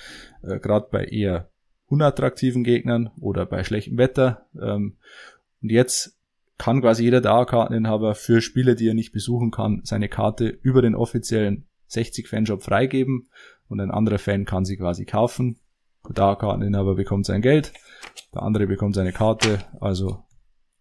Äh, 0.43 0.61
Gerade 0.61 0.89
bei 0.91 1.05
eher 1.05 1.51
unattraktiven 1.87 2.65
Gegnern 2.65 3.11
oder 3.21 3.47
bei 3.47 3.65
schlechtem 3.65 3.99
Wetter. 3.99 4.47
Ähm, 4.61 4.97
und 5.61 5.71
jetzt 5.71 6.17
kann 6.59 6.81
quasi 6.81 7.05
jeder 7.05 7.21
Dauerkarteninhaber 7.21 8.15
für 8.15 8.41
Spiele, 8.41 8.75
die 8.75 8.89
er 8.89 8.95
nicht 8.95 9.13
besuchen 9.13 9.51
kann, 9.51 9.81
seine 9.85 10.09
Karte 10.09 10.49
über 10.49 10.83
den 10.83 10.95
offiziellen 10.95 11.67
60-Fanshop 11.91 12.63
freigeben 12.63 13.29
und 13.69 13.81
ein 13.81 13.91
anderer 13.91 14.19
Fan 14.19 14.45
kann 14.45 14.65
sie 14.65 14.77
quasi 14.77 15.05
kaufen. 15.05 15.59
Der 16.07 16.15
Dauerkarteninhaber 16.15 16.95
bekommt 16.95 17.27
sein 17.27 17.43
Geld, 17.43 17.73
der 18.35 18.43
andere 18.43 18.67
bekommt 18.67 18.95
seine 18.95 19.13
Karte, 19.13 19.61
also 19.81 20.25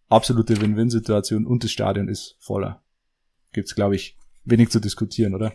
absolute 0.08 0.60
Win-Win-Situation 0.60 1.46
und 1.46 1.64
das 1.64 1.70
Stadion 1.70 2.08
ist 2.08 2.36
voller. 2.40 2.82
Gibt's, 3.52 3.74
glaube 3.74 3.94
ich, 3.94 4.16
wenig 4.50 4.70
zu 4.70 4.80
diskutieren, 4.80 5.34
oder? 5.34 5.52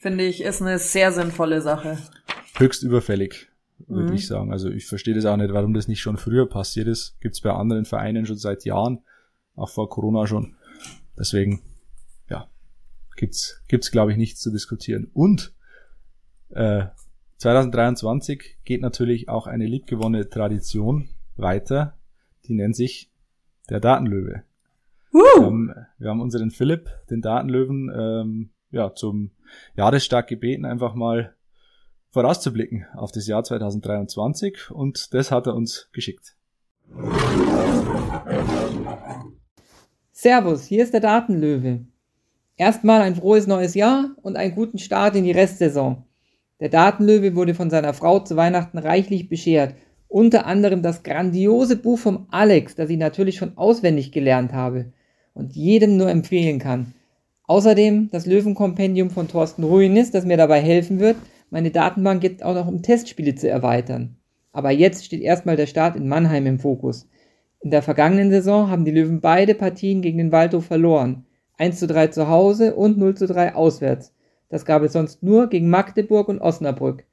Finde 0.00 0.24
ich, 0.24 0.42
ist 0.42 0.62
eine 0.62 0.78
sehr 0.78 1.10
sinnvolle 1.12 1.60
Sache. 1.62 1.98
Höchst 2.56 2.82
überfällig, 2.82 3.48
würde 3.86 4.10
Mhm. 4.10 4.14
ich 4.14 4.26
sagen. 4.26 4.52
Also 4.52 4.70
ich 4.70 4.86
verstehe 4.86 5.14
das 5.14 5.24
auch 5.24 5.36
nicht, 5.36 5.52
warum 5.52 5.74
das 5.74 5.88
nicht 5.88 6.00
schon 6.00 6.16
früher 6.16 6.48
passiert 6.48 6.86
ist. 6.86 7.16
Gibt's 7.20 7.40
bei 7.40 7.50
anderen 7.50 7.84
Vereinen 7.84 8.26
schon 8.26 8.36
seit 8.36 8.64
Jahren, 8.64 9.00
auch 9.54 9.70
vor 9.70 9.88
Corona 9.88 10.26
schon. 10.26 10.54
Deswegen, 11.18 11.62
ja, 12.28 12.48
gibt's, 13.16 13.62
gibt's 13.68 13.90
glaube 13.90 14.12
ich 14.12 14.18
nichts 14.18 14.40
zu 14.40 14.50
diskutieren. 14.50 15.10
Und 15.12 15.52
äh, 16.50 16.86
2023 17.38 18.58
geht 18.64 18.80
natürlich 18.82 19.28
auch 19.28 19.46
eine 19.46 19.66
liebgewonnene 19.66 20.28
Tradition 20.28 21.08
weiter. 21.36 21.98
Die 22.46 22.54
nennt 22.54 22.76
sich 22.76 23.10
der 23.68 23.80
Datenlöwe. 23.80 24.42
Wir 25.16 25.46
haben, 25.46 25.74
wir 25.98 26.10
haben 26.10 26.20
unseren 26.20 26.50
Philipp, 26.50 26.90
den 27.08 27.22
Datenlöwen, 27.22 27.90
ähm, 27.96 28.50
ja, 28.70 28.94
zum 28.94 29.30
Jahrestag 29.74 30.26
gebeten, 30.26 30.66
einfach 30.66 30.94
mal 30.94 31.34
vorauszublicken 32.10 32.84
auf 32.94 33.12
das 33.12 33.26
Jahr 33.26 33.42
2023 33.42 34.70
und 34.70 35.14
das 35.14 35.30
hat 35.30 35.46
er 35.46 35.54
uns 35.54 35.88
geschickt. 35.92 36.36
Servus, 40.12 40.66
hier 40.66 40.82
ist 40.82 40.92
der 40.92 41.00
Datenlöwe. 41.00 41.86
Erstmal 42.58 43.00
ein 43.00 43.16
frohes 43.16 43.46
neues 43.46 43.74
Jahr 43.74 44.10
und 44.20 44.36
einen 44.36 44.54
guten 44.54 44.78
Start 44.78 45.16
in 45.16 45.24
die 45.24 45.32
Restsaison. 45.32 46.04
Der 46.60 46.68
Datenlöwe 46.68 47.34
wurde 47.34 47.54
von 47.54 47.70
seiner 47.70 47.94
Frau 47.94 48.20
zu 48.20 48.36
Weihnachten 48.36 48.76
reichlich 48.76 49.30
beschert. 49.30 49.76
Unter 50.08 50.44
anderem 50.44 50.82
das 50.82 51.02
grandiose 51.02 51.76
Buch 51.76 51.98
vom 51.98 52.26
Alex, 52.30 52.74
das 52.74 52.90
ich 52.90 52.98
natürlich 52.98 53.36
schon 53.36 53.56
auswendig 53.56 54.12
gelernt 54.12 54.52
habe 54.52 54.92
und 55.36 55.54
jedem 55.54 55.96
nur 55.96 56.10
empfehlen 56.10 56.58
kann. 56.58 56.94
Außerdem 57.46 58.08
das 58.10 58.26
Löwenkompendium 58.26 59.10
von 59.10 59.28
Thorsten 59.28 59.62
Ruinis, 59.62 60.10
das 60.10 60.24
mir 60.24 60.36
dabei 60.36 60.60
helfen 60.60 60.98
wird, 60.98 61.16
meine 61.50 61.70
Datenbank 61.70 62.24
jetzt 62.24 62.42
auch 62.42 62.54
noch 62.54 62.66
um 62.66 62.82
Testspiele 62.82 63.36
zu 63.36 63.48
erweitern. 63.48 64.16
Aber 64.52 64.70
jetzt 64.70 65.04
steht 65.04 65.22
erstmal 65.22 65.56
der 65.56 65.66
Start 65.66 65.94
in 65.96 66.08
Mannheim 66.08 66.46
im 66.46 66.58
Fokus. 66.58 67.08
In 67.60 67.70
der 67.70 67.82
vergangenen 67.82 68.30
Saison 68.30 68.70
haben 68.70 68.84
die 68.84 68.90
Löwen 68.90 69.20
beide 69.20 69.54
Partien 69.54 70.02
gegen 70.02 70.18
den 70.18 70.32
Waldhof 70.32 70.64
verloren. 70.64 71.26
1 71.58 71.78
zu 71.78 71.86
3 71.86 72.08
zu 72.08 72.28
Hause 72.28 72.74
und 72.74 72.98
0 72.98 73.14
zu 73.14 73.26
3 73.26 73.54
auswärts. 73.54 74.12
Das 74.48 74.64
gab 74.64 74.82
es 74.82 74.92
sonst 74.92 75.22
nur 75.22 75.48
gegen 75.48 75.68
Magdeburg 75.68 76.28
und 76.28 76.40
Osnabrück. 76.40 77.04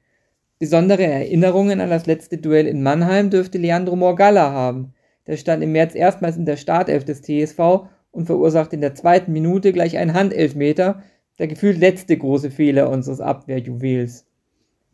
Besondere 0.58 1.04
Erinnerungen 1.04 1.80
an 1.80 1.90
das 1.90 2.06
letzte 2.06 2.38
Duell 2.38 2.66
in 2.66 2.82
Mannheim 2.82 3.30
dürfte 3.30 3.58
Leandro 3.58 3.96
Morgalla 3.96 4.50
haben. 4.50 4.94
Der 5.26 5.36
stand 5.36 5.62
im 5.62 5.72
März 5.72 5.94
erstmals 5.94 6.36
in 6.36 6.46
der 6.46 6.56
Startelf 6.56 7.04
des 7.04 7.22
TSV 7.22 7.88
und 8.14 8.26
verursachte 8.26 8.76
in 8.76 8.80
der 8.80 8.94
zweiten 8.94 9.32
Minute 9.32 9.72
gleich 9.72 9.98
einen 9.98 10.14
Handelfmeter, 10.14 11.02
der 11.38 11.48
gefühlt 11.48 11.78
letzte 11.78 12.16
große 12.16 12.50
Fehler 12.50 12.88
unseres 12.90 13.20
Abwehrjuwels. 13.20 14.26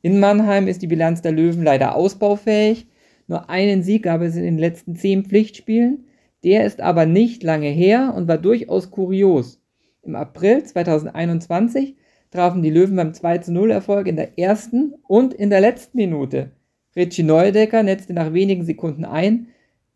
In 0.02 0.18
Mannheim 0.18 0.66
ist 0.66 0.80
die 0.80 0.86
Bilanz 0.86 1.20
der 1.20 1.32
Löwen 1.32 1.62
leider 1.62 1.94
ausbaufähig. 1.94 2.88
Nur 3.26 3.50
einen 3.50 3.82
Sieg 3.82 4.04
gab 4.04 4.22
es 4.22 4.36
in 4.36 4.42
den 4.42 4.58
letzten 4.58 4.96
zehn 4.96 5.24
Pflichtspielen. 5.24 6.06
Der 6.42 6.64
ist 6.64 6.80
aber 6.80 7.04
nicht 7.04 7.42
lange 7.42 7.68
her 7.68 8.14
und 8.16 8.26
war 8.26 8.38
durchaus 8.38 8.90
kurios. 8.90 9.60
Im 10.02 10.16
April 10.16 10.64
2021 10.64 11.96
trafen 12.30 12.62
die 12.62 12.70
Löwen 12.70 12.96
beim 12.96 13.12
2 13.12 13.38
zu 13.38 13.52
0 13.52 13.70
Erfolg 13.70 14.06
in 14.06 14.16
der 14.16 14.38
ersten 14.38 14.94
und 15.06 15.34
in 15.34 15.50
der 15.50 15.60
letzten 15.60 15.98
Minute. 15.98 16.52
Richie 16.96 17.22
Neudecker 17.22 17.82
netzte 17.82 18.14
nach 18.14 18.32
wenigen 18.32 18.64
Sekunden 18.64 19.04
ein, 19.04 19.48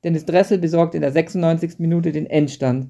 Dennis 0.05 0.27
Dressel 0.27 0.59
besorgte 0.59 0.99
in 0.99 1.01
der 1.01 1.13
96. 1.13 1.79
Minute 1.79 2.13
den 2.13 2.27
Endstand. 2.27 2.89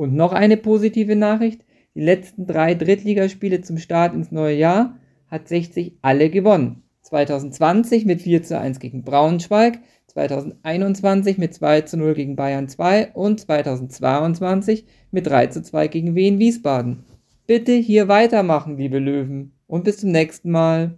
Und 0.00 0.14
noch 0.14 0.32
eine 0.32 0.56
positive 0.56 1.14
Nachricht, 1.14 1.60
die 1.94 2.00
letzten 2.00 2.46
drei 2.46 2.74
Drittligaspiele 2.74 3.60
zum 3.60 3.76
Start 3.76 4.14
ins 4.14 4.32
neue 4.32 4.56
Jahr 4.56 4.96
hat 5.26 5.46
60 5.46 5.98
alle 6.00 6.30
gewonnen. 6.30 6.84
2020 7.02 8.06
mit 8.06 8.22
4 8.22 8.42
zu 8.42 8.58
1 8.58 8.80
gegen 8.80 9.04
Braunschweig, 9.04 9.80
2021 10.06 11.36
mit 11.36 11.52
2 11.52 11.82
zu 11.82 11.98
0 11.98 12.14
gegen 12.14 12.34
Bayern 12.34 12.66
2 12.66 13.10
und 13.12 13.40
2022 13.40 14.86
mit 15.10 15.26
3 15.26 15.48
zu 15.48 15.62
2 15.62 15.88
gegen 15.88 16.14
Wien 16.14 16.38
Wiesbaden. 16.38 17.04
Bitte 17.46 17.72
hier 17.72 18.08
weitermachen, 18.08 18.78
liebe 18.78 19.00
Löwen. 19.00 19.52
Und 19.66 19.84
bis 19.84 19.98
zum 19.98 20.12
nächsten 20.12 20.50
Mal. 20.50 20.96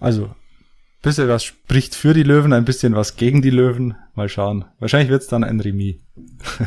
Also, 0.00 0.30
bisschen 1.06 1.28
was 1.28 1.44
spricht 1.44 1.94
für 1.94 2.14
die 2.14 2.24
Löwen, 2.24 2.52
ein 2.52 2.64
bisschen 2.64 2.96
was 2.96 3.16
gegen 3.16 3.40
die 3.40 3.50
Löwen. 3.50 3.94
Mal 4.14 4.28
schauen. 4.28 4.64
Wahrscheinlich 4.80 5.08
wird's 5.08 5.28
dann 5.28 5.44
ein 5.44 5.60
Remis. 5.60 5.96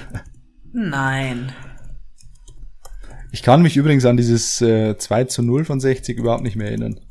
nein. 0.71 1.51
Ich 3.31 3.43
kann 3.43 3.61
mich 3.61 3.75
übrigens 3.75 4.05
an 4.05 4.15
dieses 4.15 4.61
äh, 4.61 4.97
2 4.97 5.25
zu 5.25 5.43
0 5.43 5.65
von 5.65 5.81
60 5.81 6.17
überhaupt 6.17 6.43
nicht 6.43 6.55
mehr 6.55 6.67
erinnern. 6.67 7.01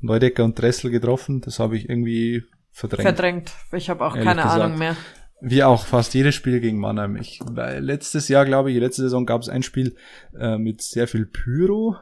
Neudecker 0.00 0.44
und 0.44 0.60
Dressel 0.60 0.90
getroffen, 0.90 1.40
das 1.40 1.60
habe 1.60 1.76
ich 1.76 1.88
irgendwie 1.88 2.42
verdrängt. 2.72 3.02
Verdrängt. 3.02 3.52
Ich 3.72 3.88
habe 3.88 4.04
auch 4.04 4.14
keine 4.14 4.42
gesagt. 4.42 4.60
Ahnung 4.60 4.78
mehr. 4.78 4.96
Wie 5.40 5.62
auch 5.62 5.86
fast 5.86 6.14
jedes 6.14 6.34
Spiel 6.34 6.58
gegen 6.58 6.78
Mannheim. 6.78 7.16
Ich, 7.16 7.40
weil 7.44 7.82
letztes 7.82 8.26
Jahr, 8.26 8.44
glaube 8.44 8.72
ich, 8.72 8.78
letzte 8.78 9.02
Saison 9.02 9.24
gab 9.24 9.40
es 9.40 9.48
ein 9.48 9.62
Spiel 9.62 9.94
äh, 10.36 10.58
mit 10.58 10.82
sehr 10.82 11.06
viel 11.06 11.26
Pyro. 11.26 11.96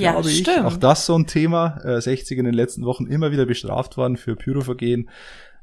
Ja, 0.00 0.12
glaube 0.12 0.30
ich. 0.30 0.38
stimmt. 0.38 0.66
Auch 0.66 0.76
das 0.76 1.06
so 1.06 1.16
ein 1.16 1.26
Thema. 1.26 1.78
Äh, 1.84 2.00
60 2.00 2.38
in 2.38 2.44
den 2.44 2.54
letzten 2.54 2.84
Wochen 2.84 3.06
immer 3.06 3.32
wieder 3.32 3.46
bestraft 3.46 3.96
worden 3.96 4.16
für 4.16 4.36
Pyrovergehen. 4.36 5.10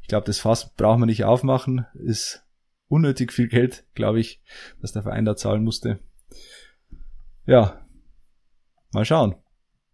Ich 0.01 0.07
glaube, 0.07 0.25
das 0.25 0.39
Fass 0.39 0.73
braucht 0.73 0.99
man 0.99 1.07
nicht 1.07 1.25
aufmachen. 1.25 1.85
Ist 1.93 2.43
unnötig 2.87 3.33
viel 3.33 3.47
Geld, 3.47 3.85
glaube 3.93 4.19
ich, 4.19 4.41
dass 4.81 4.93
der 4.93 5.03
Verein 5.03 5.25
da 5.25 5.35
zahlen 5.35 5.63
musste. 5.63 5.99
Ja, 7.45 7.81
mal 8.91 9.05
schauen. 9.05 9.35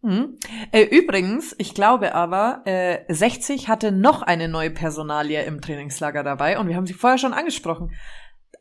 Mhm. 0.02 0.38
Äh, 0.72 0.84
übrigens, 0.84 1.56
ich 1.58 1.74
glaube 1.74 2.14
aber, 2.14 2.62
äh, 2.66 3.06
60 3.08 3.70
hatte 3.70 3.91
noch 3.91 4.22
eine 4.22 4.50
neue 4.50 4.70
Personalie 4.70 5.44
im 5.44 5.62
Trainingslager 5.62 6.24
dabei 6.24 6.60
und 6.60 6.68
wir 6.68 6.76
haben 6.76 6.86
sie 6.86 6.94
vorher 6.94 7.18
schon 7.18 7.34
angesprochen. 7.34 7.91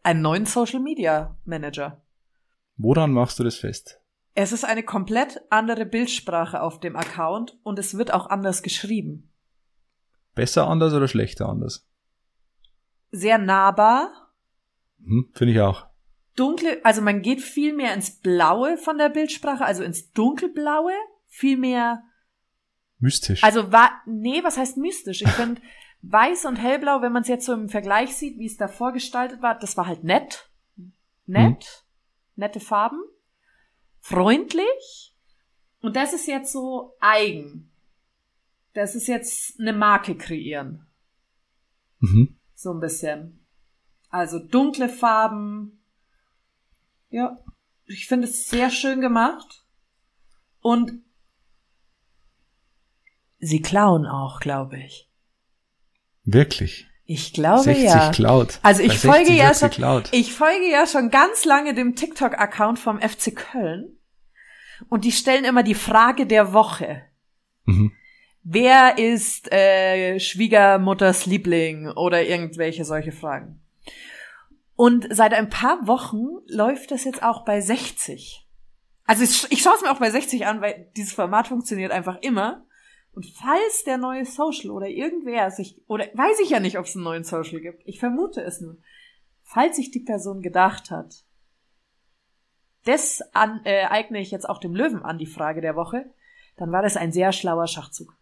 Einen 0.04 0.22
neuen 0.22 0.46
Social 0.46 0.80
Media 0.80 1.36
Manager. 1.44 2.00
Woran 2.76 3.12
machst 3.12 3.38
du 3.38 3.44
das 3.44 3.56
fest? 3.56 4.01
Es 4.34 4.52
ist 4.52 4.64
eine 4.64 4.82
komplett 4.82 5.40
andere 5.50 5.84
Bildsprache 5.84 6.62
auf 6.62 6.80
dem 6.80 6.96
Account 6.96 7.58
und 7.62 7.78
es 7.78 7.96
wird 7.98 8.12
auch 8.14 8.28
anders 8.30 8.62
geschrieben. 8.62 9.30
Besser 10.34 10.66
anders 10.68 10.94
oder 10.94 11.08
schlechter 11.08 11.48
anders? 11.48 11.86
Sehr 13.10 13.38
nahbar, 13.38 14.10
Hm, 15.04 15.30
Finde 15.34 15.52
ich 15.52 15.60
auch. 15.60 15.86
dunkle, 16.36 16.80
also 16.84 17.02
man 17.02 17.20
geht 17.22 17.42
viel 17.42 17.74
mehr 17.74 17.92
ins 17.92 18.20
Blaue 18.20 18.78
von 18.78 18.96
der 18.98 19.08
Bildsprache, 19.10 19.64
also 19.64 19.82
ins 19.82 20.12
Dunkelblaue, 20.12 20.92
viel 21.26 21.58
mehr, 21.58 22.02
Mystisch. 22.98 23.42
also 23.44 23.72
war, 23.72 23.90
nee, 24.06 24.42
was 24.44 24.56
heißt 24.56 24.76
mystisch? 24.78 25.22
Ich 25.22 25.28
finde, 25.30 25.60
weiß 26.02 26.44
und 26.46 26.56
hellblau, 26.56 27.02
wenn 27.02 27.12
man 27.12 27.22
es 27.22 27.28
jetzt 27.28 27.44
so 27.46 27.52
im 27.52 27.68
Vergleich 27.68 28.16
sieht, 28.16 28.38
wie 28.38 28.46
es 28.46 28.56
davor 28.56 28.92
gestaltet 28.92 29.42
war, 29.42 29.58
das 29.58 29.76
war 29.76 29.86
halt 29.86 30.04
nett. 30.04 30.48
Nett. 31.26 31.84
Nette 32.36 32.60
Farben. 32.60 33.00
Freundlich. 34.02 35.14
Und 35.80 35.94
das 35.94 36.12
ist 36.12 36.26
jetzt 36.26 36.52
so 36.52 36.96
eigen. 37.00 37.70
Das 38.74 38.96
ist 38.96 39.06
jetzt 39.06 39.58
eine 39.60 39.72
Marke 39.72 40.16
kreieren. 40.16 40.86
mhm. 42.00 42.36
So 42.54 42.72
ein 42.72 42.80
bisschen. 42.80 43.46
Also 44.08 44.38
dunkle 44.38 44.88
Farben. 44.88 45.82
Ja, 47.10 47.42
ich 47.84 48.06
finde 48.06 48.26
es 48.26 48.48
sehr 48.48 48.70
schön 48.70 49.00
gemacht. 49.00 49.64
Und 50.60 51.02
sie 53.38 53.62
klauen 53.62 54.06
auch, 54.06 54.40
glaube 54.40 54.78
ich. 54.78 55.08
Wirklich. 56.24 56.88
Ich 57.04 57.32
glaube 57.32 57.62
60 57.62 57.84
ja. 57.84 58.10
klaut. 58.10 58.58
Also 58.62 58.82
ich 58.82 58.98
folge 58.98 59.26
60 59.26 59.38
ja 59.38 59.54
schon, 59.54 59.70
geklaut. 59.70 60.08
ich 60.12 60.32
folge 60.32 60.70
ja 60.70 60.86
schon 60.86 61.10
ganz 61.10 61.44
lange 61.44 61.74
dem 61.74 61.94
TikTok-Account 61.94 62.78
vom 62.78 63.00
FC 63.00 63.34
Köln. 63.34 63.98
Und 64.88 65.04
die 65.04 65.12
stellen 65.12 65.44
immer 65.44 65.62
die 65.62 65.74
Frage 65.74 66.26
der 66.26 66.52
Woche. 66.52 67.02
Mhm. 67.64 67.92
Wer 68.44 68.98
ist 68.98 69.52
äh, 69.52 70.18
Schwiegermutters 70.18 71.26
Liebling 71.26 71.88
oder 71.88 72.22
irgendwelche 72.24 72.84
solche 72.84 73.12
Fragen. 73.12 73.60
Und 74.74 75.06
seit 75.10 75.32
ein 75.32 75.48
paar 75.48 75.86
Wochen 75.86 76.26
läuft 76.46 76.90
das 76.90 77.04
jetzt 77.04 77.22
auch 77.22 77.44
bei 77.44 77.60
60. 77.60 78.48
Also 79.04 79.22
ich, 79.22 79.46
ich 79.50 79.62
schaue 79.62 79.74
es 79.76 79.82
mir 79.82 79.92
auch 79.92 79.98
bei 79.98 80.10
60 80.10 80.46
an, 80.46 80.60
weil 80.60 80.90
dieses 80.96 81.12
Format 81.12 81.48
funktioniert 81.48 81.92
einfach 81.92 82.18
immer. 82.22 82.64
Und 83.12 83.26
falls 83.26 83.84
der 83.84 83.98
neue 83.98 84.24
Social 84.24 84.70
oder 84.70 84.88
irgendwer 84.88 85.50
sich, 85.50 85.82
oder 85.86 86.06
weiß 86.14 86.40
ich 86.42 86.50
ja 86.50 86.60
nicht, 86.60 86.78
ob 86.78 86.86
es 86.86 86.96
einen 86.96 87.04
neuen 87.04 87.24
Social 87.24 87.60
gibt, 87.60 87.82
ich 87.86 88.00
vermute 88.00 88.42
es 88.42 88.60
nur, 88.60 88.78
falls 89.42 89.76
sich 89.76 89.90
die 89.90 90.00
Person 90.00 90.40
gedacht 90.40 90.90
hat, 90.90 91.24
das 92.84 93.20
an, 93.32 93.60
äh, 93.64 93.84
eigne 93.84 94.20
ich 94.20 94.30
jetzt 94.30 94.48
auch 94.48 94.58
dem 94.58 94.74
Löwen 94.74 95.02
an, 95.02 95.18
die 95.18 95.26
Frage 95.26 95.60
der 95.60 95.76
Woche, 95.76 96.06
dann 96.56 96.72
war 96.72 96.82
das 96.82 96.96
ein 96.96 97.12
sehr 97.12 97.32
schlauer 97.32 97.66
Schachzug. 97.66 98.16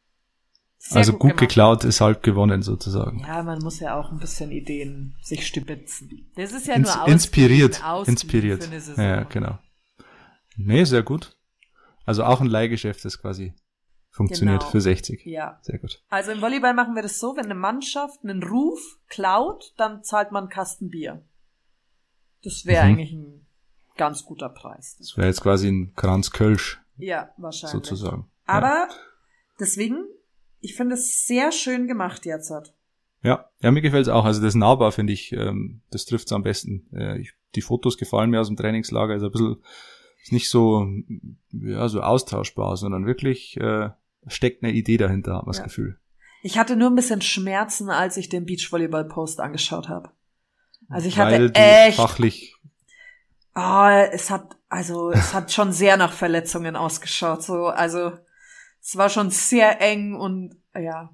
Sehr 0.78 0.98
also 0.98 1.12
gut, 1.12 1.20
gemacht. 1.20 1.38
geklaut 1.38 1.84
ist 1.84 2.00
halb 2.00 2.22
gewonnen 2.22 2.62
sozusagen. 2.62 3.20
Ja, 3.20 3.42
man 3.42 3.58
muss 3.60 3.80
ja 3.80 3.98
auch 3.98 4.10
ein 4.10 4.18
bisschen 4.18 4.50
Ideen 4.50 5.14
sich 5.22 5.46
stibitzen. 5.46 6.30
Das 6.36 6.52
ist 6.52 6.66
ja 6.66 6.74
Ins, 6.74 6.88
nur 6.88 7.02
ausgeben, 7.02 7.12
inspiriert. 7.12 7.84
ausgeben 7.84 8.12
Inspiriert. 8.14 8.68
Ja, 8.96 9.22
genau. 9.24 9.58
Nee, 10.56 10.84
sehr 10.84 11.02
gut. 11.02 11.36
Also 12.06 12.24
auch 12.24 12.40
ein 12.40 12.46
Leihgeschäft, 12.46 13.04
das 13.04 13.20
quasi 13.20 13.54
funktioniert 14.10 14.60
Genau. 14.60 14.70
für 14.70 14.80
60. 14.80 15.24
Ja. 15.26 15.58
Sehr 15.62 15.78
gut. 15.78 16.02
Also 16.08 16.32
im 16.32 16.40
Volleyball 16.42 16.74
machen 16.74 16.94
wir 16.94 17.02
das 17.02 17.18
so, 17.18 17.36
wenn 17.36 17.44
eine 17.46 17.54
Mannschaft 17.54 18.22
einen 18.24 18.42
Ruf 18.42 18.98
klaut, 19.08 19.72
dann 19.76 20.02
zahlt 20.02 20.32
man 20.32 20.44
einen 20.44 20.50
Kasten 20.50 20.90
Bier. 20.90 21.22
Das 22.42 22.64
wäre 22.66 22.84
Mhm. 22.84 22.90
eigentlich 22.90 23.12
ein 23.12 23.46
ganz 23.96 24.24
guter 24.24 24.48
Preis. 24.48 24.96
Das 24.98 25.16
wäre 25.16 25.26
jetzt 25.26 25.42
quasi 25.42 25.68
ein 25.68 25.94
Kranz 25.94 26.30
Kölsch 26.30 26.80
Ja, 26.96 27.30
wahrscheinlich. 27.36 27.72
sozusagen. 27.72 28.30
Aber 28.46 28.88
deswegen, 29.58 30.04
ich 30.60 30.74
finde 30.74 30.94
es 30.94 31.26
sehr 31.26 31.52
schön 31.52 31.86
gemacht 31.86 32.24
jetzt. 32.26 32.50
Hat. 32.50 32.74
Ja, 33.22 33.50
ja, 33.60 33.70
mir 33.70 33.82
gefällt's 33.82 34.08
auch. 34.08 34.24
Also 34.24 34.40
das 34.42 34.54
nahbar 34.54 34.92
finde 34.92 35.12
ich, 35.12 35.32
ähm, 35.32 35.82
das 35.90 36.06
trifft's 36.06 36.32
am 36.32 36.42
besten. 36.42 36.88
Äh, 36.94 37.18
ich, 37.20 37.32
die 37.54 37.60
Fotos 37.62 37.98
gefallen 37.98 38.30
mir 38.30 38.40
aus 38.40 38.46
dem 38.48 38.56
Trainingslager. 38.56 39.14
Ist 39.14 39.22
ein 39.22 39.30
bisschen, 39.30 39.62
ist 40.22 40.32
nicht 40.32 40.48
so, 40.50 40.86
ja, 41.52 41.88
so 41.88 42.02
austauschbar, 42.02 42.76
sondern 42.76 43.06
wirklich 43.06 43.56
äh, 43.58 43.90
steckt 44.26 44.62
eine 44.62 44.72
Idee 44.72 44.96
dahinter, 44.96 45.34
hat 45.36 45.42
man 45.46 45.52
das 45.52 45.58
Ja. 45.58 45.64
Gefühl. 45.64 45.98
Ich 46.42 46.58
hatte 46.58 46.76
nur 46.76 46.88
ein 46.90 46.94
bisschen 46.96 47.20
Schmerzen, 47.20 47.90
als 47.90 48.16
ich 48.16 48.28
den 48.28 48.46
Beachvolleyball-Post 48.46 49.40
angeschaut 49.40 49.88
habe. 49.88 50.10
Also 50.88 51.06
ich 51.08 51.18
hatte 51.18 51.32
Weil 51.32 51.50
die 51.50 51.60
echt 51.60 51.96
fachlich, 51.96 52.54
Ah, 53.52 54.02
es 54.04 54.30
hat, 54.30 54.56
also, 54.68 55.10
es 55.10 55.34
hat 55.34 55.52
schon 55.52 55.72
sehr 55.72 55.96
nach 55.96 56.12
Verletzungen 56.12 56.76
ausgeschaut, 56.76 57.42
so, 57.42 57.66
also, 57.66 58.12
es 58.80 58.96
war 58.96 59.08
schon 59.08 59.30
sehr 59.30 59.80
eng 59.80 60.14
und, 60.14 60.54
ja. 60.74 61.10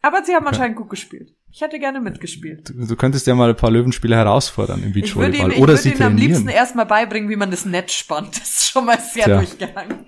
Aber 0.00 0.24
sie 0.24 0.34
haben 0.34 0.44
Okay. 0.46 0.54
anscheinend 0.54 0.76
gut 0.78 0.88
gespielt. 0.90 1.34
Ich 1.54 1.60
hätte 1.60 1.78
gerne 1.78 2.00
mitgespielt. 2.00 2.68
du, 2.70 2.84
du 2.86 2.96
könntest 2.96 3.28
ja 3.28 3.34
mal 3.36 3.50
ein 3.50 3.56
paar 3.56 3.70
Löwenspieler 3.70 4.16
herausfordern 4.16 4.82
im 4.82 4.88
Ich 4.96 5.14
würde 5.14 5.30
Beachvolleyball 5.30 5.50
ihm, 5.50 5.52
ich 5.52 5.58
oder 5.62 5.68
würde 5.74 5.82
sie 5.82 5.92
ihm 5.92 6.02
am 6.02 6.16
liebsten 6.16 6.48
erstmal 6.48 6.86
beibringen, 6.86 7.30
wie 7.30 7.36
man 7.36 7.52
das 7.52 7.64
Netz 7.64 7.92
spannt. 7.92 8.36
Das 8.40 8.48
ist 8.48 8.70
schon 8.70 8.86
mal 8.86 8.98
sehr 8.98 9.24
Tja. 9.24 9.36
durchgegangen. 9.36 10.04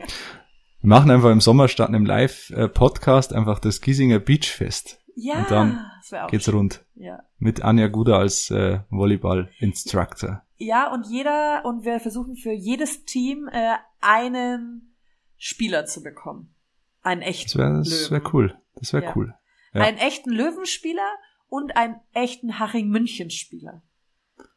Wir 0.81 0.89
machen 0.89 1.09
einfach 1.11 1.31
im 1.31 1.41
Sommer 1.41 1.69
statt 1.69 1.89
einem 1.89 2.05
Live-Podcast 2.05 3.33
einfach 3.33 3.61
das 3.61 3.81
Giesinger 3.81 4.19
Beachfest. 4.19 4.99
Ja, 5.15 5.39
Und 5.39 5.51
dann 5.53 5.91
Geht's 6.31 6.45
schön. 6.47 6.55
rund. 6.55 6.85
Ja. 6.97 7.21
Mit 7.39 7.63
Anja 7.63 7.87
Guder 7.89 8.19
als 8.19 8.51
äh, 8.51 8.81
Volleyball-Instructor. 8.91 10.43
ja, 10.59 10.93
und 10.93 11.07
jeder, 11.07 11.65
und 11.65 11.85
wir 11.85 12.01
versuchen 12.01 12.37
für 12.37 12.53
jedes 12.53 13.05
Team 13.05 13.49
äh, 13.53 13.75
einen 14.01 14.95
Spieler 15.37 15.87
zu 15.87 16.03
bekommen. 16.03 16.55
Einen 17.03 17.23
echten 17.23 17.57
Das 17.59 18.11
wäre 18.11 18.23
wär 18.25 18.35
cool. 18.35 18.55
Das 18.75 18.93
wäre 18.93 19.05
Ja. 19.05 19.13
cool. 19.15 19.35
Ja. 19.75 19.83
einen 19.83 19.99
echten 19.99 20.31
Löwenspieler 20.31 21.07
und 21.49 21.77
einen 21.77 21.97
echten 22.13 22.59
Haching-München-Spieler. 22.59 23.83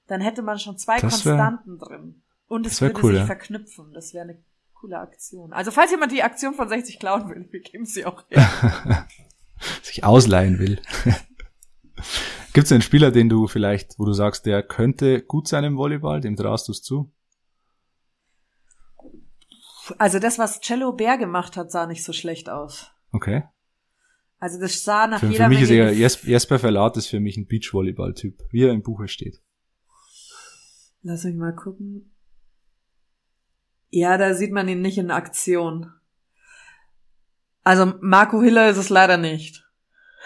Dann 0.08 0.22
hätte 0.22 0.42
man 0.42 0.58
schon 0.60 0.78
zwei 0.78 1.00
Das 1.00 1.26
wär- 1.26 1.34
Konstanten 1.36 1.78
drin. 1.78 2.24
Und 2.48 2.66
es 2.66 2.82
wär 2.82 2.90
würde 2.90 3.02
cool, 3.04 3.12
sich 3.12 3.20
ja. 3.20 3.26
verknüpfen. 3.28 3.94
Das 3.94 4.14
wäre 4.14 4.24
eine 4.24 4.44
coole 4.74 4.98
Aktion. 5.00 5.54
Also 5.54 5.70
falls 5.72 5.92
jemand 5.92 6.12
die 6.12 6.24
Aktion 6.24 6.54
von 6.56 6.68
60 6.68 7.00
klauen 7.00 7.30
will, 7.30 7.48
wir 7.52 7.60
geben 7.62 7.86
sie 7.86 8.06
auch 8.06 8.24
her. 8.30 9.08
Sich 9.84 10.04
ausleihen 10.06 10.58
will. 10.58 10.82
Gibt 12.54 12.66
es 12.66 12.72
einen 12.72 12.82
Spieler, 12.82 13.12
den 13.12 13.28
du 13.28 13.48
vielleicht, 13.48 14.00
wo 14.00 14.06
du 14.06 14.14
sagst, 14.14 14.46
der 14.46 14.64
könnte 14.64 15.22
gut 15.22 15.48
sein 15.50 15.66
im 15.66 15.76
Volleyball, 15.78 16.22
dem 16.22 16.38
traust 16.38 16.70
du 16.70 16.72
es 16.72 16.82
zu? 16.82 17.12
Also 19.98 20.20
das, 20.20 20.40
was 20.40 20.62
Cello 20.62 20.94
Bär 20.94 21.18
gemacht 21.18 21.58
hat, 21.58 21.72
sah 21.72 21.86
nicht 21.88 22.04
so 22.04 22.14
schlecht 22.14 22.50
aus. 22.50 22.92
Okay. 23.12 23.44
Also 24.40 24.60
das 24.60 24.84
sah 24.84 25.06
nach 25.08 25.20
Für, 25.20 25.28
jeder 25.28 25.44
für 25.46 25.50
mich 25.50 25.62
ist 25.62 25.70
Menge 25.70 25.82
eher 25.84 25.92
Gef- 25.92 25.98
Jes- 26.24 26.26
Jesper 26.26 26.60
Verlat 26.60 26.96
ist 26.98 27.08
für 27.08 27.20
mich 27.20 27.36
ein 27.38 27.46
Beachvolleyball-Typ, 27.48 28.42
wie 28.52 28.64
er 28.64 28.72
im 28.72 28.82
Buche 28.84 29.08
steht. 29.08 29.42
Lass 31.02 31.24
mich 31.26 31.36
mal 31.36 31.54
gucken. 31.56 32.14
Ja, 33.90 34.18
da 34.18 34.34
sieht 34.34 34.52
man 34.52 34.68
ihn 34.68 34.82
nicht 34.82 34.98
in 34.98 35.12
Aktion. 35.12 35.92
Also 37.64 37.94
Marco 38.02 38.42
Hiller 38.42 38.70
ist 38.70 38.78
es 38.78 38.90
leider 38.90 39.18
nicht. 39.18 39.66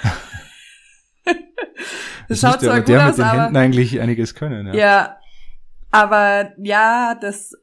das 2.28 2.40
schaut 2.40 2.62
zwar 2.62 2.80
gut 2.80 2.90
der 2.90 3.04
aus, 3.10 3.18
mit 3.18 3.18
den 3.18 3.24
aber 3.26 3.42
Händen 3.44 3.58
eigentlich 3.58 4.00
einiges 4.00 4.36
können. 4.36 4.68
Ja. 4.68 4.74
ja, 4.76 5.18
aber 5.92 6.54
ja, 6.58 7.16
das, 7.20 7.54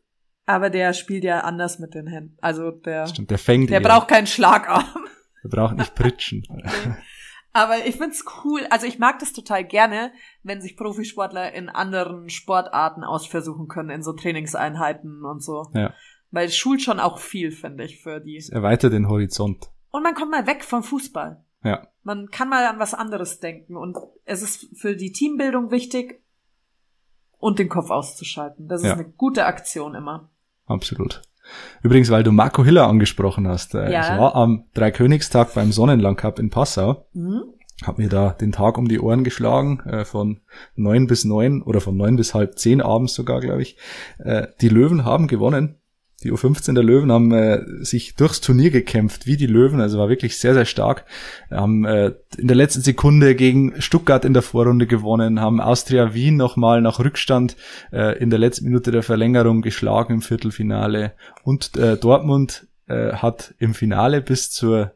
aber 0.47 0.71
der 0.71 0.93
spielt 0.95 1.25
ja 1.25 1.41
anders 1.41 1.79
mit 1.79 1.95
den 1.95 2.07
Händen. 2.07 2.37
Also 2.41 2.71
der, 2.71 3.07
Stimmt, 3.07 3.31
der 3.31 3.39
fängt 3.39 3.71
der 3.71 3.81
eher. 3.81 3.89
braucht 3.89 4.09
keinen 4.09 4.27
Schlagarm. 4.27 4.85
Der 5.43 5.49
braucht 5.49 5.77
nicht 5.77 5.95
pritschen. 5.95 6.43
Aber 7.53 7.85
ich 7.85 7.97
find's 7.97 8.25
cool, 8.45 8.65
also 8.71 8.87
ich 8.87 8.99
mag 9.01 9.19
das 9.19 9.33
total 9.33 9.65
gerne, 9.65 10.13
wenn 10.45 10.61
sich 10.63 10.77
Profisportler 10.77 11.53
in 11.53 11.69
anderen 11.69 12.29
Sportarten 12.29 13.03
ausversuchen 13.03 13.67
können, 13.67 13.91
in 13.91 14.03
so 14.05 14.13
Trainingseinheiten 14.13 15.25
und 15.25 15.43
so. 15.43 15.67
Ja. 15.75 15.93
Weil 16.31 16.47
es 16.47 16.57
schult 16.57 16.81
schon 16.81 17.01
auch 17.01 17.19
viel, 17.19 17.51
finde 17.51 17.85
ich, 17.85 18.01
für 18.03 18.21
die. 18.21 18.37
Es 18.37 18.51
erweitert 18.51 18.93
den 18.93 19.09
Horizont. 19.09 19.69
Und 19.91 20.05
man 20.05 20.15
kommt 20.15 20.31
mal 20.31 20.47
weg 20.47 20.63
vom 20.65 20.85
Fußball. 20.85 21.45
Ja. 21.65 21.89
Man 22.05 22.31
kann 22.31 22.49
mal 22.49 22.65
an 22.67 22.79
was 22.79 22.95
anderes 22.95 23.41
denken. 23.41 23.77
Und 23.77 23.99
es 24.25 24.43
ist 24.43 24.69
für 24.79 24.95
die 24.95 25.11
Teambildung 25.11 25.73
wichtig 25.73 26.23
und 27.39 27.59
den 27.59 27.69
Kopf 27.69 27.91
auszuschalten. 27.91 28.69
Das 28.69 28.83
ist 28.83 28.87
Ja. 28.87 28.93
eine 28.95 29.11
gute 29.11 29.47
Aktion 29.47 29.97
immer. 29.97 30.31
Absolut. 30.67 31.23
Übrigens, 31.83 32.11
weil 32.11 32.23
du 32.23 32.33
Marco 32.33 32.65
Hiller 32.65 32.87
angesprochen 32.89 33.49
hast. 33.49 33.75
Äh, 33.75 33.93
Ja. 33.93 34.01
Ich 34.15 34.21
war 34.21 34.35
am 34.35 34.65
Dreikönigstag 34.75 35.55
beim 35.55 35.73
Sonnenland 35.73 36.19
Cup 36.19 36.39
in 36.39 36.51
Passau. 36.51 37.07
Mhm. 37.13 37.43
Hab 37.83 37.99
mir 37.99 38.09
da 38.11 38.31
den 38.31 38.53
Tag 38.53 38.77
um 38.77 38.89
die 38.89 39.01
Ohren 39.01 39.25
geschlagen, 39.25 39.81
äh, 39.87 40.05
von 40.05 40.41
neun 40.77 41.07
bis 41.07 41.25
neun 41.25 41.63
oder 41.63 41.81
von 41.81 41.97
neun 41.97 42.17
bis 42.17 42.35
halb 42.35 42.59
zehn 42.59 42.83
abends 42.83 43.15
sogar, 43.15 43.41
glaube 43.41 43.63
ich. 43.63 43.79
Äh, 44.19 44.49
die 44.61 44.69
Löwen 44.69 45.05
haben 45.05 45.29
gewonnen 45.29 45.77
die 46.23 46.33
U15 46.33 46.75
der 46.75 46.83
Löwen 46.83 47.11
haben 47.11 47.33
äh, 47.33 47.63
sich 47.81 48.15
durchs 48.15 48.41
Turnier 48.41 48.71
gekämpft, 48.71 49.27
wie 49.27 49.37
die 49.37 49.47
Löwen, 49.47 49.81
also 49.81 49.99
war 49.99 50.09
wirklich 50.09 50.39
sehr, 50.39 50.55
sehr 50.55 50.67
stark. 50.67 51.05
Haben 51.51 51.85
äh, 51.85 52.13
in 52.37 52.47
der 52.49 52.57
letzten 52.57 52.83
Sekunde 52.83 53.35
gegen 53.35 53.81
Stuttgart 53.81 54.25
in 54.25 54.35
der 54.35 54.43
Vorrunde 54.43 54.87
gewonnen, 54.87 55.41
haben 55.41 55.61
Austria 55.61 56.13
Wien 56.13 56.37
nochmal 56.37 56.83
nach 56.83 56.99
Rückstand 56.99 57.57
äh, 57.93 58.19
in 58.19 58.31
der 58.31 58.39
letzten 58.39 58.67
Minute 58.67 58.91
der 58.91 59.03
Verlängerung 59.03 59.63
geschlagen 59.63 60.15
im 60.15 60.23
Viertelfinale. 60.23 61.13
Und 61.43 61.77
äh, 61.77 61.97
Dortmund 61.97 62.67
äh, 62.87 63.15
hat 63.15 63.55
im 63.59 63.75
Finale 63.75 64.21
bis 64.21 64.51
zur 64.51 64.93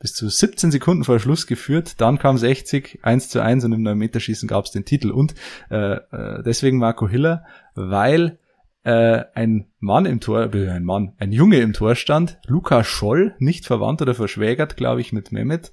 bis 0.00 0.12
zu 0.12 0.28
17 0.28 0.70
Sekunden 0.70 1.04
vor 1.04 1.18
Schluss 1.18 1.46
geführt, 1.46 1.98
dann 1.98 2.18
kam 2.18 2.36
60, 2.36 2.98
1 3.02 3.30
zu 3.30 3.40
1 3.40 3.64
und 3.64 3.72
im 3.72 3.80
9-Meterschießen 3.80 4.46
gab 4.46 4.66
es 4.66 4.70
den 4.70 4.84
Titel. 4.84 5.10
Und 5.10 5.34
äh, 5.70 5.94
äh, 5.94 6.42
deswegen 6.42 6.76
Marco 6.76 7.08
Hiller, 7.08 7.44
weil 7.74 8.38
äh, 8.84 9.24
ein 9.34 9.66
Mann 9.80 10.04
im 10.04 10.20
Tor, 10.20 10.54
äh, 10.54 10.68
ein 10.68 10.84
Mann, 10.84 11.14
ein 11.18 11.32
Junge 11.32 11.58
im 11.60 11.72
Tor 11.72 11.94
stand, 11.94 12.38
Luca 12.46 12.84
Scholl, 12.84 13.34
nicht 13.38 13.64
verwandt 13.66 14.02
oder 14.02 14.14
verschwägert, 14.14 14.76
glaube 14.76 15.00
ich, 15.00 15.12
mit 15.12 15.32
Mehmet, 15.32 15.72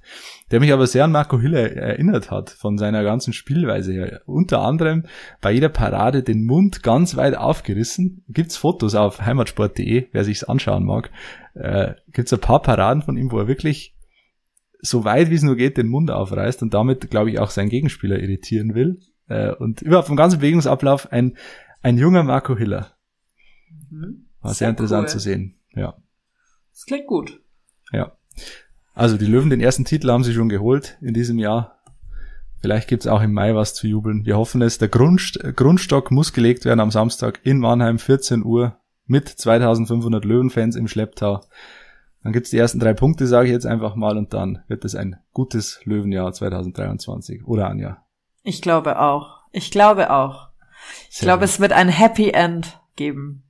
der 0.50 0.62
mich 0.62 0.72
aber 0.72 0.88
sehr 0.88 1.04
an 1.04 1.12
Marco 1.12 1.40
Hiller 1.40 1.76
erinnert 1.76 2.32
hat, 2.32 2.50
von 2.50 2.78
seiner 2.78 3.04
ganzen 3.04 3.34
Spielweise 3.34 3.92
her. 3.92 4.22
Unter 4.26 4.62
anderem 4.62 5.04
bei 5.42 5.52
jeder 5.52 5.68
Parade 5.68 6.24
den 6.24 6.46
Mund 6.46 6.84
ganz 6.84 7.18
weit 7.18 7.36
aufgerissen. 7.36 8.24
Gibt's 8.30 8.56
Fotos 8.56 8.96
auf 8.96 9.22
heimatsport.de, 9.22 10.08
wer 10.12 10.24
sich's 10.24 10.46
anschauen 10.46 10.86
mag. 10.86 11.12
Äh, 11.54 11.96
gibt's 12.14 12.32
ein 12.32 12.40
paar 12.40 12.62
Paraden 12.62 13.02
von 13.02 13.18
ihm, 13.18 13.32
wo 13.32 13.40
er 13.40 13.48
wirklich 13.50 13.94
so 14.80 15.04
weit 15.04 15.30
wie 15.30 15.36
es 15.36 15.44
nur 15.44 15.58
geht 15.58 15.78
den 15.78 15.90
Mund 15.90 16.10
aufreißt 16.12 16.64
und 16.64 16.74
damit, 16.74 17.12
glaube 17.12 17.30
ich, 17.30 17.40
auch 17.40 17.50
seinen 17.50 17.70
Gegenspieler 17.70 18.20
irritieren 18.20 18.74
will. 18.74 19.00
Äh, 19.28 19.52
und 19.52 19.82
überhaupt 19.82 20.08
vom 20.08 20.16
ganzen 20.16 20.40
Bewegungsablauf 20.40 21.12
ein, 21.12 21.36
ein 21.84 21.98
junger 21.98 22.24
Marco 22.24 22.58
Hiller. 22.58 22.94
Mhm. 23.90 24.26
War 24.42 24.52
sehr, 24.52 24.56
sehr 24.56 24.70
interessant 24.70 25.04
cool. 25.04 25.10
zu 25.10 25.20
sehen. 25.20 25.56
Ja. 25.76 25.96
Das 26.72 26.86
klingt 26.86 27.08
gut. 27.08 27.42
Ja. 27.92 28.14
Also 28.94 29.18
die 29.18 29.26
Löwen, 29.26 29.50
den 29.50 29.62
ersten 29.62 29.86
Titel 29.86 30.10
haben 30.10 30.24
sie 30.24 30.34
schon 30.34 30.50
geholt 30.50 30.98
in 31.02 31.14
diesem 31.14 31.40
Jahr. 31.40 31.78
Vielleicht 32.60 32.88
gibt's 32.88 33.08
auch 33.08 33.22
im 33.22 33.34
Mai 33.34 33.56
was 33.56 33.74
zu 33.74 33.88
jubeln. 33.88 34.26
Wir 34.26 34.38
hoffen 34.38 34.62
es. 34.62 34.78
Der 34.78 34.88
Grundst 34.88 35.40
Grundstock 35.56 36.12
muss 36.12 36.34
gelegt 36.34 36.66
werden 36.66 36.80
am 36.80 36.92
Samstag 36.92 37.40
in 37.44 37.58
Mannheim, 37.58 37.98
14 37.98 38.44
Uhr, 38.44 38.78
mit 39.06 39.28
2500 39.28 40.24
Löwenfans 40.26 40.76
im 40.76 40.88
Schlepptau. 40.88 41.42
Dann 42.24 42.34
gibt's 42.34 42.52
die 42.52 42.58
ersten 42.58 42.80
drei 42.80 42.94
Punkte, 42.94 43.26
sage 43.26 43.48
ich 43.48 43.52
jetzt 43.52 43.66
einfach 43.66 43.96
mal, 43.96 44.16
und 44.16 44.34
dann 44.34 44.64
wird 44.68 44.86
es 44.86 44.94
ein 44.94 45.18
gutes 45.34 45.82
Löwenjahr 45.86 46.32
2023. 46.32 47.48
Oder 47.48 47.68
Anja? 47.68 48.06
Ich 48.44 48.62
glaube 48.62 49.00
auch. 49.00 49.40
Ich 49.52 49.72
glaube 49.72 50.12
auch. 50.12 50.50
Ich 51.10 51.18
Sehr 51.18 51.28
glaube, 51.28 51.42
gut. 51.42 51.50
es 51.50 51.60
wird 51.60 51.74
ein 51.74 51.90
Happy 51.90 52.30
End 52.30 52.80
geben. 52.96 53.44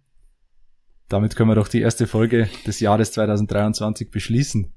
Damit 1.12 1.36
können 1.36 1.50
wir 1.50 1.56
doch 1.56 1.68
die 1.68 1.82
erste 1.82 2.08
Folge 2.08 2.48
des 2.66 2.80
Jahres 2.80 3.12
2023 3.12 4.12
beschließen. 4.12 4.72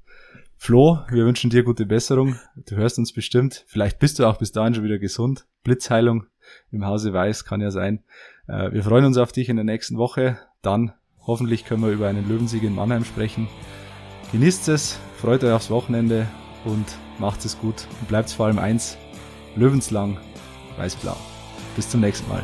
Flo, 0.57 0.99
wir 1.09 1.25
wünschen 1.25 1.49
dir 1.49 1.63
gute 1.63 1.85
Besserung. 1.85 2.35
Du 2.57 2.75
hörst 2.75 2.99
uns 2.99 3.13
bestimmt. 3.13 3.63
Vielleicht 3.67 3.99
bist 3.99 4.19
du 4.19 4.25
auch 4.25 4.37
bis 4.37 4.51
dahin 4.51 4.75
schon 4.75 4.83
wieder 4.83 4.99
gesund. 4.99 5.45
Blitzheilung 5.63 6.25
im 6.71 6.85
Hause 6.85 7.13
Weiß 7.13 7.45
kann 7.45 7.61
ja 7.61 7.71
sein. 7.71 8.03
Äh, 8.49 8.73
wir 8.73 8.83
freuen 8.83 9.05
uns 9.05 9.17
auf 9.17 9.31
dich 9.31 9.47
in 9.47 9.55
der 9.55 9.63
nächsten 9.63 9.97
Woche. 9.97 10.37
Dann 10.61 10.91
hoffentlich 11.25 11.63
können 11.63 11.83
wir 11.83 11.91
über 11.91 12.09
einen 12.09 12.27
Löwensieg 12.27 12.63
in 12.63 12.75
Mannheim 12.75 13.05
sprechen. 13.05 13.47
Genießt 14.33 14.67
es, 14.67 14.99
freut 15.15 15.41
euch 15.41 15.53
aufs 15.53 15.69
Wochenende 15.69 16.27
und 16.65 16.97
macht 17.17 17.45
es 17.45 17.57
gut 17.57 17.87
und 18.01 18.09
bleibt 18.09 18.29
vor 18.29 18.47
allem 18.47 18.59
eins, 18.59 18.97
löwenslang 19.55 20.17
weiß-blau. 20.75 21.15
Bis 21.77 21.87
zum 21.87 22.01
nächsten 22.01 22.27
Mal. 22.27 22.43